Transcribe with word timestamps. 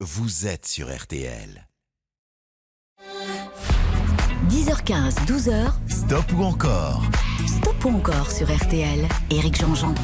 vous 0.00 0.46
êtes 0.46 0.66
sur 0.66 0.94
RTL. 0.94 1.66
10h15, 4.50 5.24
12h. 5.24 5.72
Stop 5.88 6.32
ou 6.36 6.42
encore? 6.42 7.02
Stop 7.46 7.84
ou 7.86 7.88
encore 7.96 8.30
sur 8.30 8.54
RTL. 8.54 9.08
Éric 9.30 9.58
Jean-Jean. 9.58 9.94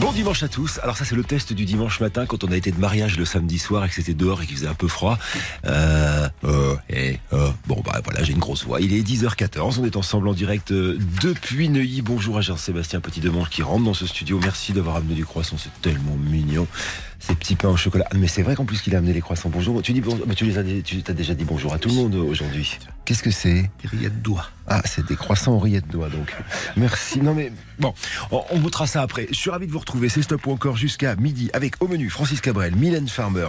Bon 0.00 0.12
dimanche 0.12 0.42
à 0.42 0.48
tous. 0.48 0.78
Alors 0.82 0.94
ça 0.94 1.06
c'est 1.06 1.14
le 1.14 1.24
test 1.24 1.54
du 1.54 1.64
dimanche 1.64 2.00
matin 2.00 2.26
quand 2.26 2.44
on 2.44 2.52
a 2.52 2.56
été 2.56 2.70
de 2.70 2.78
mariage 2.78 3.16
le 3.16 3.24
samedi 3.24 3.58
soir 3.58 3.82
et 3.86 3.88
que 3.88 3.94
c'était 3.94 4.12
dehors 4.12 4.42
et 4.42 4.46
qu'il 4.46 4.54
faisait 4.54 4.68
un 4.68 4.74
peu 4.74 4.88
froid. 4.88 5.18
Euh, 5.64 6.28
euh, 6.44 6.76
et, 6.90 7.18
euh, 7.32 7.48
bon 7.66 7.82
bah 7.82 8.02
voilà 8.04 8.22
j'ai 8.22 8.34
une 8.34 8.38
grosse 8.38 8.64
voix. 8.64 8.82
Il 8.82 8.92
est 8.92 9.00
10h14. 9.00 9.80
On 9.80 9.86
est 9.86 9.96
ensemble 9.96 10.28
en 10.28 10.34
direct 10.34 10.70
euh, 10.70 10.98
depuis 11.22 11.70
Neuilly. 11.70 12.02
Bonjour 12.02 12.36
à 12.36 12.42
Jean-Sébastien 12.42 13.00
Petit 13.00 13.20
Demange 13.20 13.48
qui 13.48 13.62
rentre 13.62 13.84
dans 13.84 13.94
ce 13.94 14.06
studio. 14.06 14.38
Merci 14.42 14.74
d'avoir 14.74 14.96
amené 14.96 15.14
du 15.14 15.24
croissant. 15.24 15.56
C'est 15.58 15.72
tellement 15.80 16.16
mignon. 16.16 16.66
Ces 17.18 17.34
petits 17.34 17.56
pains 17.56 17.70
au 17.70 17.76
chocolat. 17.78 18.04
Mais 18.14 18.28
c'est 18.28 18.42
vrai 18.42 18.54
qu'en 18.54 18.66
plus 18.66 18.82
qu'il 18.82 18.94
a 18.94 18.98
amené 18.98 19.14
les 19.14 19.22
croissants. 19.22 19.48
Bonjour. 19.48 19.80
Tu 19.80 19.94
dis 19.94 20.02
bon, 20.02 20.18
mais 20.26 20.34
tu 20.34 20.44
les 20.44 20.58
as, 20.58 20.82
tu 20.84 21.02
t'as 21.02 21.14
déjà 21.14 21.32
dit 21.32 21.44
bonjour 21.44 21.72
à 21.72 21.78
tout 21.78 21.88
le 21.88 21.94
monde 21.94 22.14
aujourd'hui. 22.16 22.78
Qu'est-ce 23.06 23.22
que 23.22 23.30
c'est 23.30 23.70
Des 23.82 23.88
rillettes 23.88 24.20
d'oie. 24.20 24.50
Ah, 24.66 24.82
c'est 24.84 25.06
des 25.06 25.14
croissants 25.14 25.52
aux 25.52 25.60
rillettes 25.60 25.88
d'oie, 25.88 26.08
donc. 26.08 26.34
Merci. 26.76 27.20
Non, 27.20 27.34
mais 27.34 27.52
bon, 27.78 27.94
on, 28.32 28.42
on 28.50 28.86
ça 28.86 29.00
après. 29.00 29.28
Je 29.30 29.36
suis 29.36 29.48
ravi 29.48 29.68
de 29.68 29.72
vous 29.72 29.78
retrouver. 29.78 29.85
C'est 30.08 30.22
Stop 30.22 30.46
ou 30.46 30.52
encore 30.52 30.76
jusqu'à 30.76 31.16
midi 31.16 31.48
avec 31.52 31.82
au 31.82 31.88
menu 31.88 32.10
Francis 32.10 32.40
Cabrel, 32.40 32.76
Mylène 32.76 33.08
Farmer, 33.08 33.48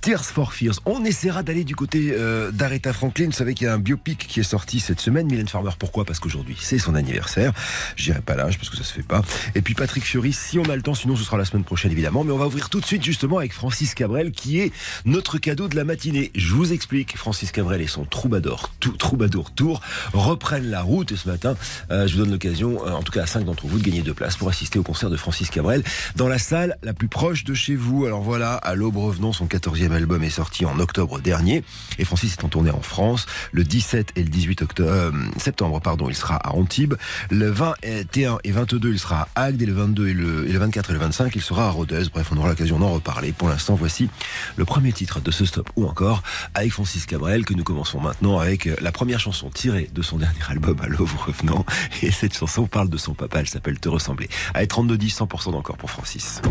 Tears 0.00 0.24
for 0.24 0.52
Fears. 0.52 0.80
On 0.86 1.04
essaiera 1.04 1.42
d'aller 1.42 1.62
du 1.62 1.76
côté 1.76 2.12
euh, 2.12 2.50
d'Aretha 2.50 2.92
Franklin. 2.92 3.26
Vous 3.26 3.32
savez 3.32 3.54
qu'il 3.54 3.66
y 3.66 3.68
a 3.68 3.74
un 3.74 3.78
biopic 3.78 4.26
qui 4.26 4.40
est 4.40 4.44
sorti 4.44 4.80
cette 4.80 5.00
semaine. 5.00 5.26
Mylène 5.26 5.46
Farmer, 5.46 5.70
pourquoi? 5.78 6.04
Parce 6.04 6.20
qu'aujourd'hui, 6.20 6.56
c'est 6.58 6.78
son 6.78 6.94
anniversaire. 6.94 7.52
J'irai 7.96 8.20
pas 8.20 8.34
l'âge 8.34 8.56
parce 8.56 8.70
que 8.70 8.76
ça 8.76 8.82
se 8.82 8.92
fait 8.92 9.02
pas. 9.02 9.22
Et 9.54 9.60
puis 9.60 9.74
Patrick 9.74 10.04
Fiori, 10.04 10.32
si 10.32 10.58
on 10.58 10.64
a 10.64 10.74
le 10.74 10.82
temps, 10.82 10.94
sinon 10.94 11.16
ce 11.16 11.24
sera 11.24 11.36
la 11.36 11.44
semaine 11.44 11.64
prochaine 11.64 11.92
évidemment. 11.92 12.24
Mais 12.24 12.32
on 12.32 12.38
va 12.38 12.46
ouvrir 12.46 12.70
tout 12.70 12.80
de 12.80 12.86
suite 12.86 13.04
justement 13.04 13.38
avec 13.38 13.52
Francis 13.52 13.94
Cabrel 13.94 14.32
qui 14.32 14.60
est 14.60 14.72
notre 15.04 15.38
cadeau 15.38 15.68
de 15.68 15.76
la 15.76 15.84
matinée. 15.84 16.30
Je 16.34 16.54
vous 16.54 16.72
explique. 16.72 17.16
Francis 17.16 17.52
Cabrel 17.52 17.82
et 17.82 17.86
son 17.86 18.04
troubadour, 18.04 18.70
tout, 18.80 18.96
troubadour 18.96 19.52
tour 19.52 19.80
reprennent 20.12 20.70
la 20.70 20.82
route. 20.82 21.12
Et 21.12 21.16
ce 21.16 21.28
matin, 21.28 21.56
euh, 21.90 22.06
je 22.06 22.14
vous 22.14 22.20
donne 22.20 22.32
l'occasion, 22.32 22.86
euh, 22.86 22.92
en 22.92 23.02
tout 23.02 23.12
cas 23.12 23.22
à 23.22 23.26
cinq 23.26 23.44
d'entre 23.44 23.66
vous, 23.66 23.78
de 23.78 23.84
gagner 23.84 24.02
deux 24.02 24.14
places 24.14 24.36
pour 24.36 24.48
assister 24.48 24.78
au 24.78 24.82
concert 24.82 25.10
de 25.10 25.16
Francis 25.16 25.47
Cabrel 25.50 25.82
dans 26.16 26.28
la 26.28 26.38
salle 26.38 26.76
la 26.82 26.92
plus 26.92 27.08
proche 27.08 27.44
de 27.44 27.54
chez 27.54 27.76
vous. 27.76 28.06
Alors 28.06 28.22
voilà, 28.22 28.54
à 28.54 28.74
l'aube 28.74 28.96
revenons, 28.96 29.32
son 29.32 29.46
14e 29.46 29.92
album 29.92 30.22
est 30.22 30.30
sorti 30.30 30.64
en 30.64 30.78
octobre 30.78 31.20
dernier 31.20 31.62
et 31.98 32.04
Francis 32.04 32.34
est 32.34 32.44
en 32.44 32.48
tournée 32.48 32.70
en 32.70 32.80
France. 32.80 33.26
Le 33.52 33.64
17 33.64 34.12
et 34.16 34.22
le 34.22 34.28
18 34.28 34.62
octobre, 34.62 34.90
euh, 34.90 35.10
septembre, 35.38 35.80
pardon, 35.80 36.08
il 36.08 36.14
sera 36.14 36.36
à 36.36 36.52
Antibes. 36.52 36.94
Le 37.30 37.50
21 37.50 38.38
et 38.44 38.52
22, 38.52 38.92
il 38.92 38.98
sera 38.98 39.28
à 39.34 39.44
Agde 39.44 39.62
et 39.62 39.66
le 39.66 39.72
22 39.72 40.08
et 40.08 40.14
le, 40.14 40.48
et 40.48 40.52
le 40.52 40.58
24 40.58 40.90
et 40.90 40.92
le 40.92 40.98
25, 40.98 41.34
il 41.36 41.42
sera 41.42 41.66
à 41.66 41.70
Rodez. 41.70 42.04
Bref, 42.12 42.28
on 42.32 42.36
aura 42.36 42.48
l'occasion 42.48 42.78
d'en 42.78 42.90
reparler. 42.90 43.32
Pour 43.32 43.48
l'instant, 43.48 43.74
voici 43.74 44.08
le 44.56 44.64
premier 44.64 44.92
titre 44.92 45.20
de 45.20 45.30
ce 45.30 45.44
stop 45.44 45.70
ou 45.76 45.86
encore 45.86 46.22
avec 46.54 46.72
Francis 46.72 47.06
Cabrel 47.06 47.44
que 47.44 47.54
nous 47.54 47.64
commençons 47.64 48.00
maintenant 48.00 48.38
avec 48.38 48.66
euh, 48.66 48.76
la 48.80 48.92
première 48.92 49.20
chanson 49.20 49.50
tirée 49.50 49.90
de 49.92 50.02
son 50.02 50.18
dernier 50.18 50.40
album 50.48 50.78
à 50.80 50.86
l'aube 50.86 51.08
revenant. 51.26 51.64
Et 52.02 52.10
cette 52.10 52.36
chanson 52.36 52.66
parle 52.66 52.88
de 52.88 52.96
son 52.96 53.14
papa, 53.14 53.40
elle 53.40 53.48
s'appelle 53.48 53.78
Te 53.78 53.88
ressembler. 53.88 54.28
Allez, 54.54 54.66
32 54.66 54.98
10, 54.98 55.20
100% 55.20 55.28
d'encore 55.46 55.76
pour 55.76 55.90
Francis. 55.90 56.42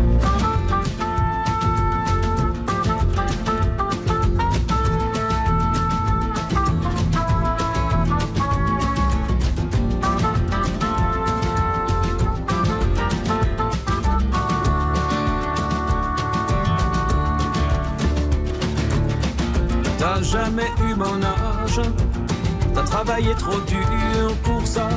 T'as 19.98 20.22
jamais 20.22 20.62
eu 20.88 20.94
mon 20.94 21.22
âge, 21.22 21.80
t'as 22.74 22.82
travaillé 22.82 23.34
trop 23.34 23.60
dur 23.60 24.34
pour 24.42 24.66
ça. 24.66 24.88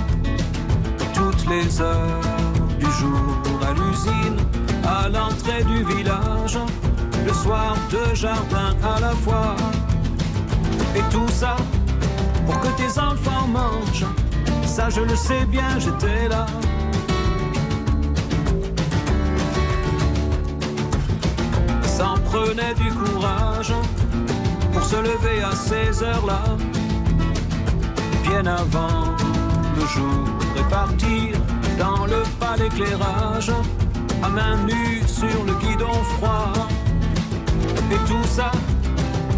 Toutes 1.14 1.48
les 1.50 1.82
heures 1.82 2.51
du 2.82 2.92
jour 3.00 3.60
à 3.68 3.74
l'usine, 3.74 4.38
à 4.84 5.08
l'entrée 5.08 5.64
du 5.64 5.84
village, 5.94 6.58
le 7.26 7.34
soir 7.34 7.76
deux 7.92 8.16
jardins 8.16 8.76
à 8.84 9.00
la 9.00 9.12
fois. 9.24 9.56
Et 10.96 11.04
tout 11.12 11.30
ça 11.30 11.56
pour 12.46 12.60
que 12.60 12.70
tes 12.82 13.00
enfants 13.00 13.48
mangent. 13.48 14.08
Ça 14.66 14.90
je 14.90 15.02
le 15.02 15.16
sais 15.16 15.46
bien, 15.46 15.78
j'étais 15.78 16.28
là. 16.28 16.46
Ça 21.84 22.10
en 22.10 22.20
prenait 22.32 22.74
du 22.76 22.90
courage 22.92 23.74
pour 24.74 24.84
se 24.84 24.96
lever 24.96 25.44
à 25.44 25.54
ces 25.56 26.04
heures-là, 26.04 26.44
bien 28.24 28.46
avant 28.48 29.06
le 29.78 29.86
jour 29.86 30.26
et 30.58 30.64
partir 30.70 31.36
dans 31.82 32.06
le 32.06 32.22
pas 32.40 32.56
d'éclairage, 32.58 33.52
à 34.22 34.30
main 34.30 34.56
nue 34.68 35.02
sur 35.08 35.44
le 35.48 35.54
guidon 35.64 35.98
froid. 36.14 36.54
Et 37.92 38.02
tout 38.10 38.28
ça 38.38 38.52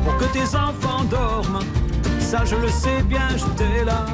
pour 0.04 0.18
que 0.18 0.26
tes 0.38 0.50
enfants 0.68 1.06
dorment, 1.10 1.64
ça 2.20 2.44
je 2.44 2.58
le 2.58 2.68
sais 2.68 3.02
bien, 3.04 3.30
j'étais 3.42 3.86
là. 3.86 4.06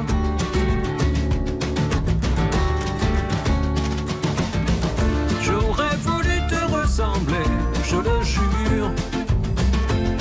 J'aurais 5.42 5.96
voulu 6.06 6.36
te 6.52 6.60
ressembler, 6.76 7.48
je 7.90 7.96
le 7.96 8.16
jure. 8.22 8.90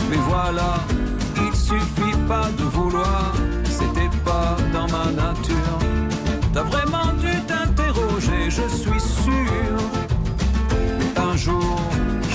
Mais 0.09 0.21
voilà, 0.31 0.71
il 1.45 1.55
suffit 1.55 2.17
pas 2.27 2.49
de 2.57 2.63
vouloir, 2.63 3.33
c'était 3.65 4.13
pas 4.25 4.55
dans 4.73 4.87
ma 4.97 5.05
nature. 5.11 5.77
T'as 6.51 6.63
vraiment 6.63 7.18
je 8.61 8.75
suis 8.75 8.99
sûr. 8.99 9.77
Un 11.17 11.35
jour, 11.35 11.79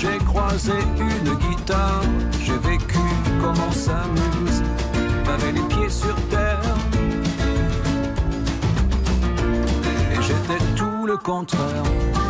j'ai 0.01 0.19
croisé 0.25 0.73
une 0.99 1.35
guitare, 1.35 2.03
j'ai 2.45 2.59
vécu 2.59 2.99
comme 3.41 3.57
on 3.69 3.73
s'amuse, 3.73 4.63
t'avais 5.25 5.53
les 5.53 5.63
pieds 5.63 5.91
sur 5.91 6.15
terre. 6.31 6.61
Et 10.13 10.23
j'étais 10.23 10.65
tout 10.77 11.07
le 11.07 11.17
contraire. 11.17 12.24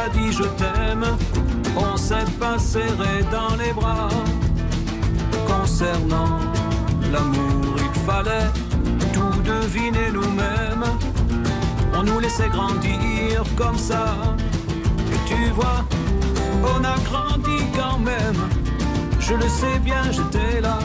Pas 0.00 0.08
dit 0.08 0.32
je 0.32 0.44
t'aime, 0.60 1.04
on 1.76 1.96
s'est 1.96 2.30
pas 2.38 2.58
serré 2.58 3.14
dans 3.30 3.54
les 3.56 3.72
bras. 3.72 4.08
Concernant 5.46 6.38
l'amour, 7.12 7.74
il 7.86 8.00
fallait 8.08 8.50
tout 9.12 9.36
deviner 9.52 10.10
nous-mêmes. 10.12 10.86
On 11.94 12.02
nous 12.02 12.18
laissait 12.18 12.48
grandir 12.48 13.44
comme 13.56 13.76
ça. 13.76 14.04
Et 15.14 15.20
tu 15.28 15.40
vois, 15.58 15.84
on 16.74 16.82
a 16.94 16.96
grandi 17.10 17.58
quand 17.76 17.98
même. 17.98 18.40
Je 19.18 19.34
le 19.34 19.48
sais 19.48 19.78
bien, 19.80 20.02
j'étais 20.10 20.60
là. 20.60 20.78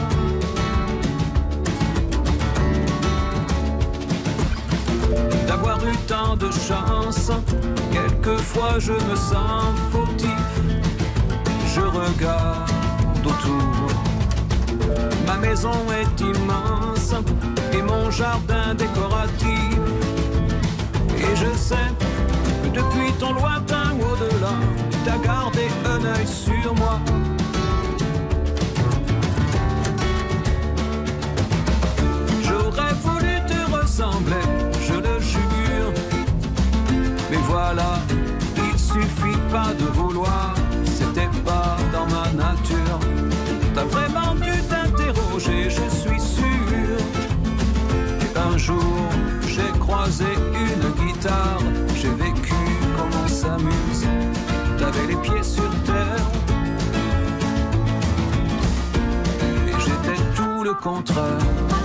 d'avoir 5.48 5.78
eu 5.86 5.96
tant 6.06 6.36
de 6.36 6.50
chance. 6.50 7.30
Quelquefois 8.26 8.80
je 8.80 8.90
me 8.90 9.14
sens 9.14 9.72
fautif. 9.92 10.50
Je 11.72 11.80
regarde 11.80 13.24
autour. 13.24 13.86
Ma 15.28 15.36
maison 15.36 15.70
est 15.92 16.20
immense 16.20 17.14
et 17.72 17.82
mon 17.82 18.10
jardin 18.10 18.74
décoratif. 18.74 19.78
Et 21.16 21.36
je 21.36 21.56
sais 21.56 21.88
que 22.64 22.68
depuis 22.70 23.12
ton 23.20 23.32
lointain 23.32 23.94
au-delà, 24.00 24.54
t'as 25.04 25.18
gardé 25.18 25.68
un 25.84 26.04
œil 26.04 26.26
sur 26.26 26.74
moi. 26.74 26.98
J'aurais 32.42 32.94
voulu 33.04 33.40
te 33.46 33.72
ressembler, 33.72 34.46
je 34.88 34.94
le 34.94 35.20
jure. 35.20 35.92
Mais 37.30 37.38
voilà, 37.48 37.98
il 38.10 38.15
suffit 39.02 39.38
pas 39.50 39.72
de 39.74 39.84
vouloir, 39.84 40.54
c'était 40.84 41.30
pas 41.44 41.76
dans 41.92 42.06
ma 42.06 42.26
nature. 42.32 43.00
T'as 43.74 43.84
vraiment 43.84 44.34
dû 44.34 44.52
t'interroger, 44.70 45.68
je 45.68 45.86
suis 46.00 46.20
sûr. 46.20 46.96
Un 48.52 48.58
jour, 48.58 49.08
j'ai 49.46 49.70
croisé 49.78 50.24
une 50.64 51.06
guitare, 51.06 51.62
j'ai 52.00 52.14
vécu 52.24 52.54
comme 52.96 53.14
on 53.24 53.28
s'amuse. 53.28 54.06
T'avais 54.78 55.06
les 55.08 55.16
pieds 55.16 55.42
sur 55.42 55.70
terre. 55.84 56.26
Et 59.68 59.74
j'étais 59.84 60.22
tout 60.34 60.62
le 60.64 60.74
contraire. 60.74 61.75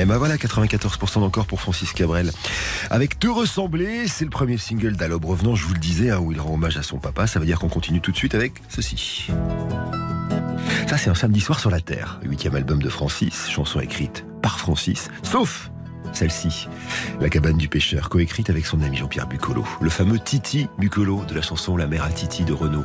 Et 0.00 0.06
ben 0.06 0.16
voilà, 0.16 0.36
94% 0.36 1.20
d'encore 1.20 1.44
pour 1.44 1.60
Francis 1.60 1.92
Cabrel. 1.92 2.32
Avec 2.88 3.18
Te 3.18 3.26
ressembler, 3.26 4.08
c'est 4.08 4.24
le 4.24 4.30
premier 4.30 4.56
single 4.56 4.96
d'Alob 4.96 5.26
Revenant, 5.26 5.54
je 5.54 5.66
vous 5.66 5.74
le 5.74 5.78
disais, 5.78 6.08
hein, 6.08 6.18
où 6.20 6.32
il 6.32 6.40
rend 6.40 6.54
hommage 6.54 6.78
à 6.78 6.82
son 6.82 6.96
papa. 6.96 7.26
Ça 7.26 7.38
veut 7.38 7.44
dire 7.44 7.58
qu'on 7.58 7.68
continue 7.68 8.00
tout 8.00 8.10
de 8.10 8.16
suite 8.16 8.34
avec 8.34 8.62
ceci. 8.70 9.26
Ça, 10.88 10.96
c'est 10.96 11.10
un 11.10 11.14
samedi 11.14 11.42
soir 11.42 11.60
sur 11.60 11.68
la 11.68 11.82
Terre, 11.82 12.18
huitième 12.24 12.54
album 12.54 12.80
de 12.80 12.88
Francis, 12.88 13.50
chanson 13.50 13.78
écrite 13.78 14.24
par 14.40 14.58
Francis, 14.58 15.10
sauf 15.22 15.70
celle-ci, 16.14 16.66
La 17.20 17.28
cabane 17.28 17.58
du 17.58 17.68
pêcheur, 17.68 18.08
coécrite 18.08 18.48
avec 18.48 18.64
son 18.64 18.80
ami 18.80 18.96
Jean-Pierre 18.96 19.26
Bucolo, 19.26 19.66
le 19.82 19.90
fameux 19.90 20.18
Titi 20.18 20.66
Bucolo 20.78 21.26
de 21.26 21.34
la 21.34 21.42
chanson 21.42 21.76
La 21.76 21.86
mère 21.86 22.04
à 22.04 22.08
Titi 22.10 22.44
de 22.44 22.54
Renaud. 22.54 22.84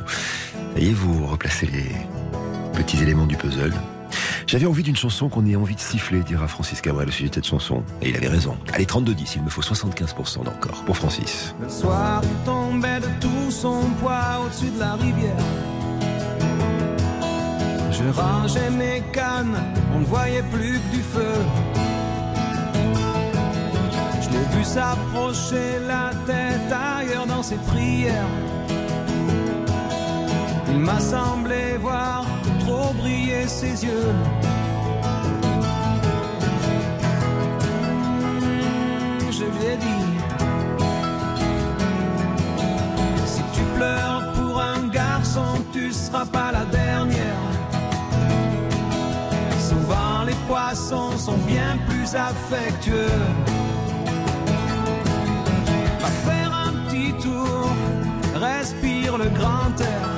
Est, 0.76 0.92
vous 0.92 1.26
replacez 1.26 1.66
les 1.66 1.92
petits 2.78 3.02
éléments 3.02 3.26
du 3.26 3.38
puzzle. 3.38 3.72
J'avais 4.46 4.66
envie 4.66 4.82
d'une 4.82 4.96
chanson 4.96 5.28
qu'on 5.28 5.46
ait 5.46 5.56
envie 5.56 5.74
de 5.74 5.80
siffler, 5.80 6.20
dira 6.20 6.48
Francis 6.48 6.80
Cabrel 6.80 7.08
au 7.08 7.10
sujet 7.10 7.28
de 7.28 7.34
cette 7.34 7.46
chanson. 7.46 7.82
Et 8.02 8.10
il 8.10 8.16
avait 8.16 8.28
raison. 8.28 8.56
Allez, 8.72 8.84
32-10, 8.84 9.34
il 9.36 9.42
me 9.42 9.50
faut 9.50 9.62
75% 9.62 10.44
d'encore 10.44 10.84
pour 10.84 10.96
Francis. 10.96 11.54
Le 11.60 11.68
soir, 11.68 12.22
tombait 12.44 13.00
de 13.00 13.08
tout 13.20 13.50
son 13.50 13.82
poids 14.00 14.40
au-dessus 14.44 14.70
de 14.70 14.80
la 14.80 14.94
rivière. 14.94 15.36
Je 17.90 18.20
rangeais 18.20 18.70
mes 18.70 19.02
cannes, 19.12 19.56
on 19.94 20.00
ne 20.00 20.04
voyait 20.04 20.44
plus 20.52 20.78
que 20.78 20.96
du 20.96 21.02
feu. 21.02 21.34
Je 24.22 24.28
l'ai 24.30 24.56
vu 24.56 24.64
s'approcher 24.64 25.80
la 25.86 26.10
tête 26.26 26.72
ailleurs 26.72 27.26
dans 27.26 27.42
ses 27.42 27.56
prières. 27.56 28.28
Il 30.68 30.78
m'a 30.78 31.00
semblé 31.00 31.78
voir 31.80 32.26
trop 32.66 32.92
briller 32.94 33.46
ses 33.46 33.84
yeux. 33.84 34.12
Je 39.30 39.44
lui 39.54 39.64
ai 39.72 39.76
dit. 39.76 40.06
Si 43.32 43.42
tu 43.54 43.62
pleures 43.76 44.32
pour 44.36 44.60
un 44.60 44.88
garçon, 44.88 45.50
tu 45.72 45.92
seras 45.92 46.26
pas 46.26 46.50
la 46.52 46.64
dernière. 46.64 47.44
Souvent 49.70 50.24
les 50.26 50.38
poissons 50.48 51.16
sont 51.16 51.40
bien 51.54 51.72
plus 51.88 52.10
affectueux. 52.14 53.22
Va 56.02 56.10
faire 56.28 56.52
un 56.66 56.72
petit 56.84 57.12
tour, 57.24 57.68
respire 58.34 59.18
le 59.18 59.28
grand 59.38 59.74
air. 59.80 60.15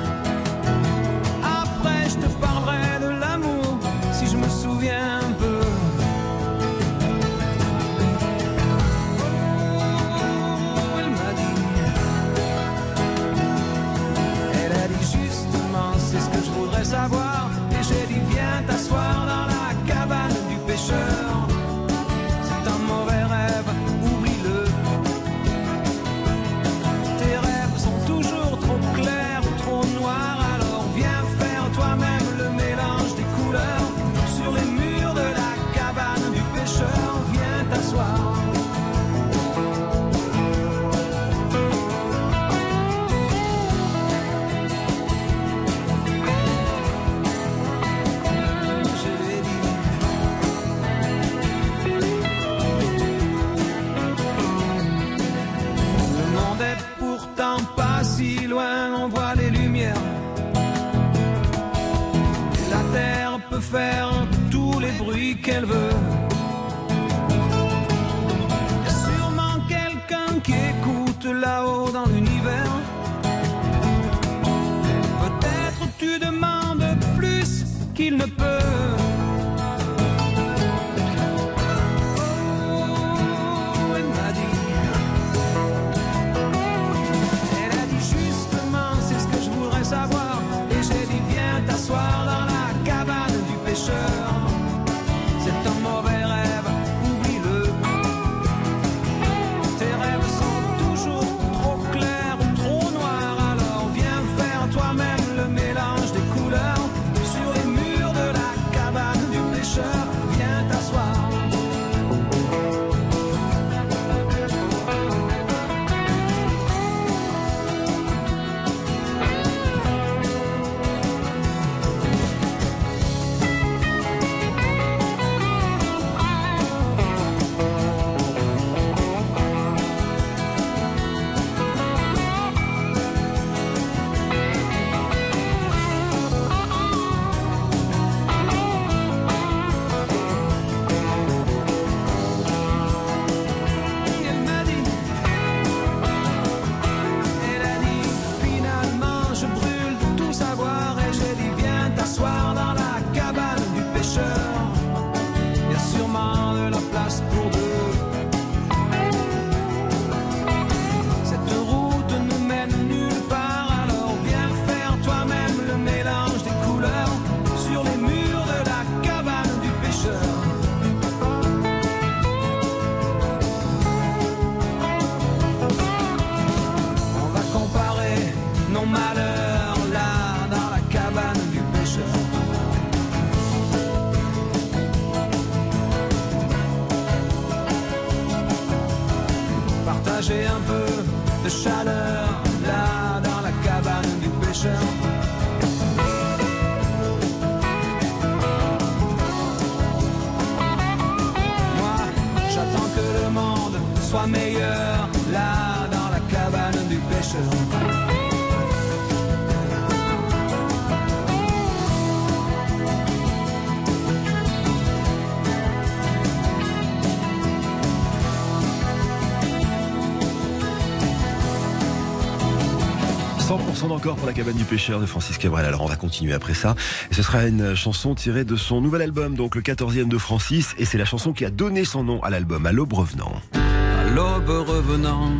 Pour 224.15 224.27
la 224.27 224.33
cabane 224.33 224.55
du 224.55 224.63
pêcheur 224.63 224.99
de 224.99 225.05
Francis 225.05 225.37
Cabrel. 225.37 225.65
Alors 225.65 225.81
on 225.81 225.85
va 225.85 225.95
continuer 225.95 226.33
après 226.33 226.53
ça. 226.53 226.75
Et 227.11 227.13
ce 227.13 227.23
sera 227.23 227.45
une 227.45 227.75
chanson 227.75 228.15
tirée 228.15 228.43
de 228.43 228.55
son 228.55 228.81
nouvel 228.81 229.01
album, 229.01 229.35
donc 229.35 229.55
le 229.55 229.61
14e 229.61 230.07
de 230.07 230.17
Francis. 230.17 230.73
Et 230.77 230.85
c'est 230.85 230.97
la 230.97 231.05
chanson 231.05 231.33
qui 231.33 231.45
a 231.45 231.49
donné 231.49 231.85
son 231.85 232.03
nom 232.03 232.21
à 232.23 232.29
l'album, 232.29 232.65
à 232.65 232.71
l'aube 232.71 232.93
revenant. 232.93 233.31
À 233.53 234.09
l'aube 234.09 234.67
revenant, 234.67 235.31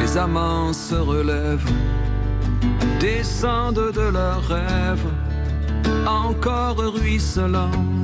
les 0.00 0.16
amants 0.16 0.72
se 0.72 0.94
relèvent, 0.94 1.70
descendent 3.00 3.92
de 3.92 4.08
leurs 4.12 4.46
rêves, 4.46 5.06
encore 6.06 6.78
ruisselants 6.78 7.95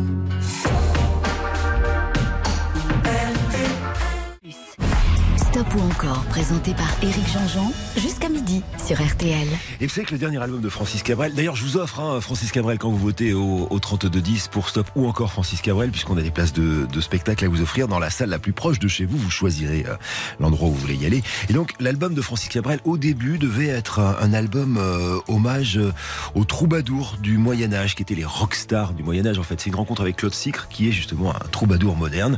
Ou 5.63 5.81
encore, 5.81 6.25
présenté 6.25 6.75
par 6.75 6.89
Éric 7.03 7.25
Jean-Jean, 7.33 7.73
jusqu'à 7.97 8.29
midi 8.29 8.63
sur 8.85 9.01
RTL. 9.01 9.47
Et 9.81 9.87
vous 9.87 9.95
savez 9.95 10.05
que 10.05 10.13
le 10.13 10.19
dernier 10.19 10.43
album 10.43 10.61
de 10.61 10.69
Francis 10.69 11.05
Cabrel, 11.05 11.35
d'ailleurs 11.35 11.55
je 11.55 11.63
vous 11.63 11.77
offre 11.77 12.01
hein, 12.01 12.21
Francis 12.21 12.51
Cabrel 12.51 12.79
quand 12.79 12.91
vous 12.91 12.99
votez 12.99 13.33
au, 13.33 13.69
au 13.71 13.79
32-10 13.79 14.49
pour 14.51 14.69
Stop 14.69 14.91
ou 14.97 15.07
encore 15.07 15.31
Francis 15.31 15.63
Cabrel, 15.63 15.91
puisqu'on 15.91 16.17
a 16.17 16.23
des 16.23 16.33
places 16.33 16.53
de, 16.53 16.87
spectacle 17.01 17.45
à 17.45 17.49
vous 17.49 17.63
offrir 17.63 17.87
dans 17.87 18.01
la 18.01 18.11
salle 18.11 18.31
la 18.31 18.41
plus 18.41 18.53
proche 18.53 18.81
de 18.81 18.89
chez 18.89 19.05
vous, 19.05 19.17
vous 19.17 19.31
choisirez 19.31 19.85
euh, 19.89 19.95
l'endroit 20.41 20.69
où 20.69 20.73
vous 20.73 20.79
voulez 20.79 20.97
y 20.97 21.07
aller. 21.07 21.23
Et 21.49 21.53
donc 21.53 21.75
l'album 21.79 22.13
de 22.13 22.21
Francis 22.23 22.49
Cabrel, 22.49 22.81
au 22.85 22.99
début, 22.99 23.39
devait 23.39 23.69
être 23.69 24.01
un, 24.01 24.33
album 24.35 24.79
euh, 24.79 25.21
hommage 25.29 25.79
euh, 25.79 25.93
aux 26.35 26.45
troubadours 26.45 27.19
du 27.23 27.39
Moyen-Âge, 27.39 27.95
qui 27.95 28.03
étaient 28.03 28.17
les 28.17 28.25
rockstars 28.25 28.95
du 28.95 29.05
Moyen-Âge 29.05 29.39
en 29.39 29.45
fait. 29.45 29.61
C'est 29.61 29.71
une 29.71 29.77
rencontre 29.77 30.03
avec 30.03 30.17
Claude 30.17 30.35
Sicre, 30.35 30.67
qui 30.69 30.89
est 30.89 30.93
justement 30.93 31.35
un 31.35 31.49
troubadour 31.51 31.97
moderne, 31.97 32.37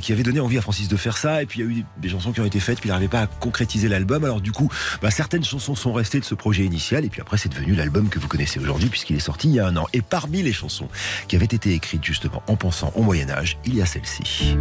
qui 0.00 0.12
avait 0.12 0.22
donné 0.22 0.38
envie 0.40 0.58
à 0.58 0.62
Francis 0.62 0.88
de 0.88 0.96
faire 0.96 1.16
ça, 1.16 1.42
et 1.42 1.46
puis 1.46 1.60
il 1.60 1.66
y 1.66 1.68
a 1.68 1.70
eu 1.72 1.84
des 1.98 2.08
chansons 2.08 2.32
qui 2.32 2.40
ont 2.40 2.46
été 2.46 2.51
faites, 2.60 2.80
puis 2.80 2.88
il 2.88 2.92
n'arrivait 2.92 3.08
pas 3.08 3.22
à 3.22 3.26
concrétiser 3.26 3.88
l'album. 3.88 4.24
Alors 4.24 4.40
du 4.40 4.52
coup, 4.52 4.70
bah, 5.00 5.10
certaines 5.10 5.44
chansons 5.44 5.74
sont 5.74 5.92
restées 5.92 6.20
de 6.20 6.24
ce 6.24 6.34
projet 6.34 6.64
initial, 6.64 7.04
et 7.04 7.08
puis 7.08 7.20
après 7.20 7.38
c'est 7.38 7.48
devenu 7.48 7.74
l'album 7.74 8.08
que 8.08 8.18
vous 8.18 8.28
connaissez 8.28 8.60
aujourd'hui, 8.60 8.88
puisqu'il 8.88 9.16
est 9.16 9.20
sorti 9.20 9.48
il 9.48 9.54
y 9.54 9.60
a 9.60 9.66
un 9.66 9.76
an. 9.76 9.86
Et 9.92 10.02
parmi 10.02 10.42
les 10.42 10.52
chansons 10.52 10.88
qui 11.28 11.36
avaient 11.36 11.44
été 11.44 11.72
écrites 11.72 12.04
justement 12.04 12.42
en 12.46 12.56
pensant 12.56 12.92
au 12.94 13.02
Moyen 13.02 13.30
Âge, 13.30 13.58
il 13.64 13.74
y 13.74 13.82
a 13.82 13.86
celle-ci. 13.86 14.56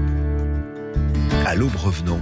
À 1.46 1.56
l'aube 1.56 1.76
revenant, 1.76 2.22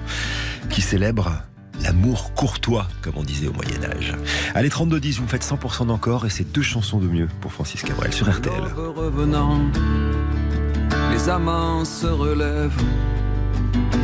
qui 0.69 0.81
célèbre 0.81 1.43
l'amour 1.83 2.33
courtois, 2.33 2.87
comme 3.01 3.13
on 3.17 3.23
disait 3.23 3.47
au 3.47 3.53
Moyen 3.53 3.83
Âge. 3.83 4.13
Allez, 4.53 4.69
32-10, 4.69 5.17
vous 5.17 5.23
me 5.23 5.27
faites 5.27 5.45
100% 5.45 5.87
d'encore, 5.87 6.25
et 6.25 6.29
c'est 6.29 6.51
deux 6.51 6.61
chansons 6.61 6.99
de 6.99 7.07
mieux 7.07 7.27
pour 7.41 7.53
Francis 7.53 7.81
Cabrel 7.81 8.13
sur 8.13 8.29
RTL. 8.29 8.53
Revenant, 8.75 9.59
les 11.11 11.29
amants 11.29 11.85
se 11.85 12.07
relèvent 12.07 12.83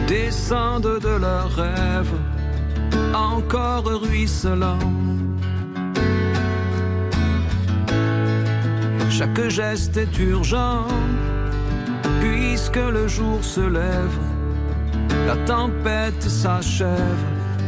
descendent 0.08 1.00
de 1.00 1.16
leurs 1.26 1.56
rêves, 1.56 2.14
encore 3.14 3.86
ruisselants. 3.86 4.92
Chaque 9.10 9.48
geste 9.50 9.98
est 9.98 10.18
urgent, 10.20 10.88
puisque 12.20 12.76
le 12.98 13.08
jour 13.08 13.42
se 13.42 13.62
lève, 13.62 14.18
la 15.28 15.38
tempête 15.46 16.22
s'achève 16.22 17.24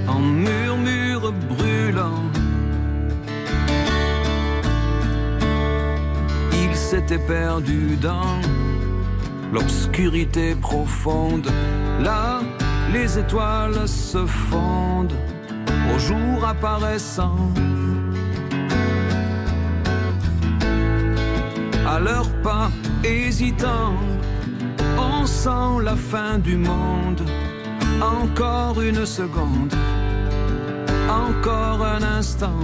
en 0.07 0.19
murmure 0.19 1.31
brûlant. 1.49 2.23
Il 6.53 6.75
s'était 6.75 7.19
perdu 7.19 7.97
dans 8.01 8.41
l'obscurité 9.53 10.55
profonde. 10.55 11.47
Là, 12.01 12.41
les 12.93 13.17
étoiles 13.17 13.87
se 13.87 14.25
fondent 14.25 15.13
au 15.93 15.99
jour 15.99 16.45
apparaissant. 16.45 17.37
À 21.85 21.99
leurs 21.99 22.29
pas 22.41 22.69
hésitants, 23.03 23.95
on 24.97 25.25
sent 25.25 25.83
la 25.83 25.95
fin 25.95 26.37
du 26.37 26.57
monde. 26.57 27.21
Encore 28.01 28.81
une 28.81 29.05
seconde, 29.05 29.73
encore 31.09 31.83
un 31.83 32.03
instant. 32.03 32.59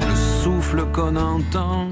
Le 0.00 0.14
souffle 0.42 0.86
qu'on 0.92 1.16
entend 1.16 1.88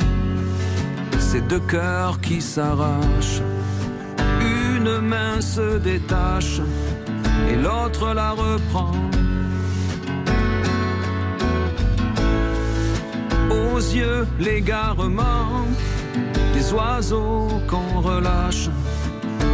ces 1.32 1.40
deux 1.40 1.60
cœurs 1.60 2.20
qui 2.20 2.42
s'arrachent. 2.42 3.40
Une 4.76 5.00
main 5.00 5.40
se 5.40 5.78
détache 5.78 6.60
et 7.50 7.56
l'autre 7.56 8.12
la 8.12 8.32
reprend. 8.32 8.92
Aux 13.50 13.78
yeux, 13.78 14.26
l'égarement 14.38 15.64
des 16.52 16.70
oiseaux 16.74 17.48
qu'on 17.66 18.00
relâche 18.02 18.68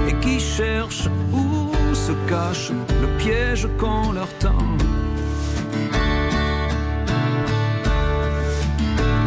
et 0.08 0.14
qui 0.14 0.40
cherchent 0.40 1.08
où 1.32 1.70
se 1.94 2.12
cache 2.28 2.73
le 3.02 3.08
piège 3.18 3.68
qu'on 3.78 4.11
leur 4.11 4.32
tend. 4.40 4.66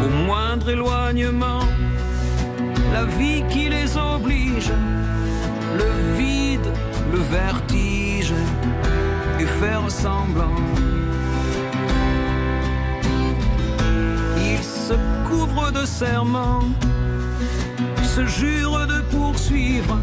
Au 0.04 0.08
moindre 0.26 0.68
éloignement, 0.68 1.62
la 2.92 3.04
vie 3.04 3.42
qui 3.48 3.68
les 3.68 3.96
oblige, 3.96 4.70
le 5.80 6.16
vide, 6.18 6.68
le 7.12 7.18
vertige, 7.18 8.34
et 9.40 9.46
faire 9.46 9.90
semblant. 9.90 10.60
Ils 14.36 14.62
se 14.62 14.94
couvrent 15.28 15.72
de 15.72 15.84
serments, 15.86 16.68
se 18.02 18.26
jurent 18.26 18.86
de 18.86 19.00
poursuivre 19.16 19.98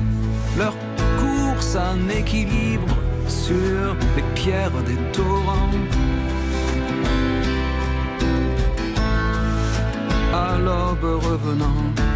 leur 0.58 0.74
course 1.22 1.76
en 1.76 2.10
équilibre 2.10 2.96
sur 3.28 3.96
les 4.16 4.24
pierres 4.34 4.82
des 4.88 5.00
torrents. 5.12 5.70
À 10.34 10.58
l'aube 10.58 11.22
revenant 11.24 12.09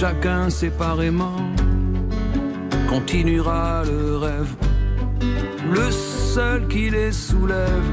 chacun 0.00 0.48
séparément 0.48 1.36
continuera 2.88 3.82
le 3.84 4.16
rêve. 4.16 4.54
Le 5.70 5.90
seul 5.90 6.66
qui 6.68 6.88
les 6.88 7.12
soulève 7.12 7.90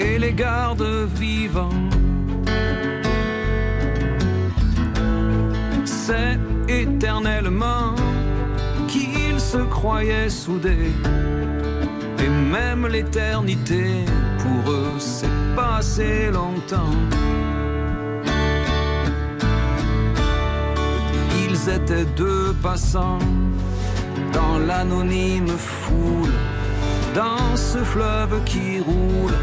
et 0.00 0.18
les 0.18 0.32
garde 0.32 0.82
vivants. 1.14 1.88
C'est 5.84 6.40
éternellement 6.68 7.94
qu'ils 8.88 9.38
se 9.38 9.58
croyaient 9.58 10.28
soudés. 10.28 10.90
Et 12.18 12.28
même 12.28 12.88
l'éternité, 12.88 13.84
pour 14.42 14.72
eux, 14.72 14.94
c'est 14.98 15.54
passé 15.54 16.32
longtemps. 16.32 16.96
Étaient 21.68 22.04
deux 22.16 22.54
passants 22.62 23.18
dans 24.32 24.58
l'anonyme 24.58 25.48
foule, 25.48 26.32
dans 27.14 27.56
ce 27.56 27.78
fleuve 27.78 28.42
qui 28.44 28.80
roule, 28.80 29.34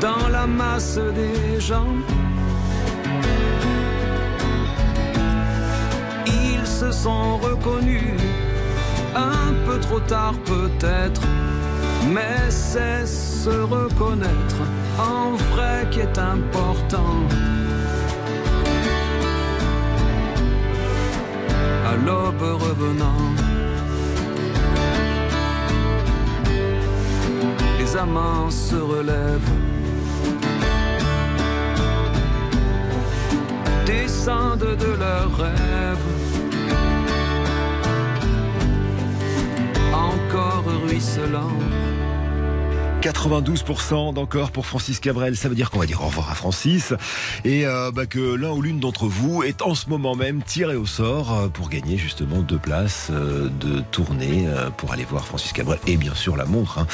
dans 0.00 0.28
la 0.28 0.46
masse 0.46 0.98
des 1.14 1.60
gens. 1.60 1.94
Ils 6.26 6.66
se 6.66 6.90
sont 6.90 7.38
reconnus, 7.38 8.20
un 9.14 9.52
peu 9.66 9.78
trop 9.80 10.00
tard 10.00 10.34
peut-être, 10.44 11.22
mais 12.12 12.50
c'est 12.50 13.06
se 13.06 13.50
reconnaître 13.50 14.60
en 14.98 15.30
vrai 15.52 15.86
qui 15.90 16.00
est 16.00 16.18
important. 16.18 17.16
L'aube 22.04 22.62
revenant. 22.66 23.24
Les 27.78 27.96
amants 27.96 28.50
se 28.50 28.76
relèvent. 28.76 29.54
Descendent 33.86 34.76
de 34.84 34.92
leurs 35.04 35.36
rêves. 35.36 36.08
Encore 39.92 40.64
ruisselant. 40.86 41.58
92% 43.00 44.12
d'encore 44.12 44.50
pour 44.50 44.66
Francis 44.66 45.00
Cabrel. 45.00 45.34
Ça 45.34 45.48
veut 45.48 45.54
dire 45.54 45.70
qu'on 45.70 45.78
va 45.78 45.86
dire 45.86 46.02
au 46.02 46.06
revoir 46.08 46.30
à 46.30 46.34
Francis 46.34 46.92
et 47.46 47.66
euh, 47.66 47.90
bah, 47.90 48.04
que 48.04 48.34
l'un 48.34 48.50
ou 48.50 48.60
l'une 48.60 48.78
d'entre 48.78 49.06
vous 49.06 49.42
est 49.42 49.62
en 49.62 49.74
ce 49.74 49.88
moment 49.88 50.14
même 50.14 50.42
tiré 50.42 50.76
au 50.76 50.84
sort 50.84 51.32
euh, 51.32 51.48
pour 51.48 51.70
gagner 51.70 51.96
justement 51.96 52.40
deux 52.40 52.58
places 52.58 53.08
euh, 53.10 53.48
de 53.58 53.80
tournée 53.90 54.46
pour 54.76 54.92
aller 54.92 55.04
voir 55.04 55.24
Francis 55.24 55.54
Cabrel 55.54 55.78
et 55.86 55.96
bien 55.96 56.14
sûr 56.14 56.36
la 56.36 56.44
montre. 56.44 56.78
Hein. 56.78 56.86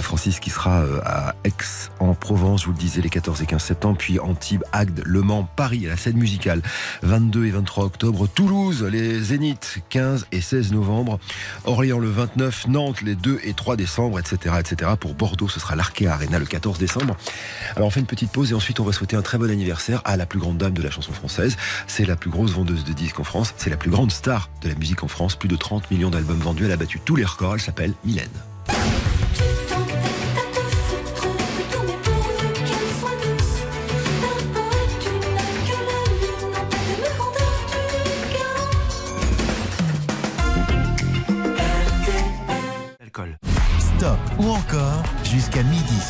Francis 0.00 0.40
qui 0.40 0.48
sera 0.48 0.84
à 1.04 1.34
Aix 1.44 1.52
en 2.00 2.14
Provence, 2.14 2.62
je 2.62 2.66
vous 2.66 2.72
le 2.72 2.78
disais, 2.78 3.02
les 3.02 3.10
14 3.10 3.42
et 3.42 3.46
15 3.46 3.62
septembre, 3.62 3.96
puis 3.98 4.18
Antibes, 4.20 4.64
Agde, 4.72 5.02
Le 5.04 5.20
Mans, 5.20 5.46
Paris 5.56 5.86
à 5.86 5.90
la 5.90 5.96
scène 5.96 6.16
musicale 6.16 6.62
22 7.02 7.46
et 7.46 7.50
23 7.50 7.84
octobre, 7.84 8.26
Toulouse, 8.26 8.84
les 8.90 9.20
Zéniths 9.20 9.80
15 9.90 10.26
et 10.32 10.40
16 10.40 10.72
novembre, 10.72 11.18
Orléans 11.64 11.98
le 11.98 12.10
29, 12.10 12.68
Nantes 12.68 13.02
les 13.02 13.14
2 13.14 13.40
et 13.44 13.52
3 13.52 13.76
décembre, 13.76 14.18
etc. 14.18 14.56
etc. 14.58 14.92
pour 14.98 15.14
Bordeaux 15.14 15.41
ce 15.48 15.60
sera 15.60 15.76
l'Arkea 15.76 16.08
Arena 16.08 16.38
le 16.38 16.46
14 16.46 16.78
décembre. 16.78 17.16
Alors 17.76 17.88
on 17.88 17.90
fait 17.90 18.00
une 18.00 18.06
petite 18.06 18.30
pause 18.30 18.52
et 18.52 18.54
ensuite 18.54 18.80
on 18.80 18.84
va 18.84 18.92
souhaiter 18.92 19.16
un 19.16 19.22
très 19.22 19.38
bon 19.38 19.50
anniversaire 19.50 20.02
à 20.04 20.16
la 20.16 20.26
plus 20.26 20.38
grande 20.38 20.58
dame 20.58 20.74
de 20.74 20.82
la 20.82 20.90
chanson 20.90 21.12
française. 21.12 21.56
C'est 21.86 22.04
la 22.04 22.16
plus 22.16 22.30
grosse 22.30 22.52
vendeuse 22.52 22.84
de 22.84 22.92
disques 22.92 23.20
en 23.20 23.24
France, 23.24 23.54
c'est 23.56 23.70
la 23.70 23.76
plus 23.76 23.90
grande 23.90 24.12
star 24.12 24.50
de 24.62 24.68
la 24.68 24.74
musique 24.74 25.02
en 25.04 25.08
France, 25.08 25.36
plus 25.36 25.48
de 25.48 25.56
30 25.56 25.90
millions 25.90 26.10
d'albums 26.10 26.38
vendus, 26.38 26.64
elle 26.64 26.72
a 26.72 26.76
battu 26.76 27.00
tous 27.04 27.16
les 27.16 27.24
records, 27.24 27.54
elle 27.54 27.60
s'appelle 27.60 27.94
Mylène. 28.04 28.28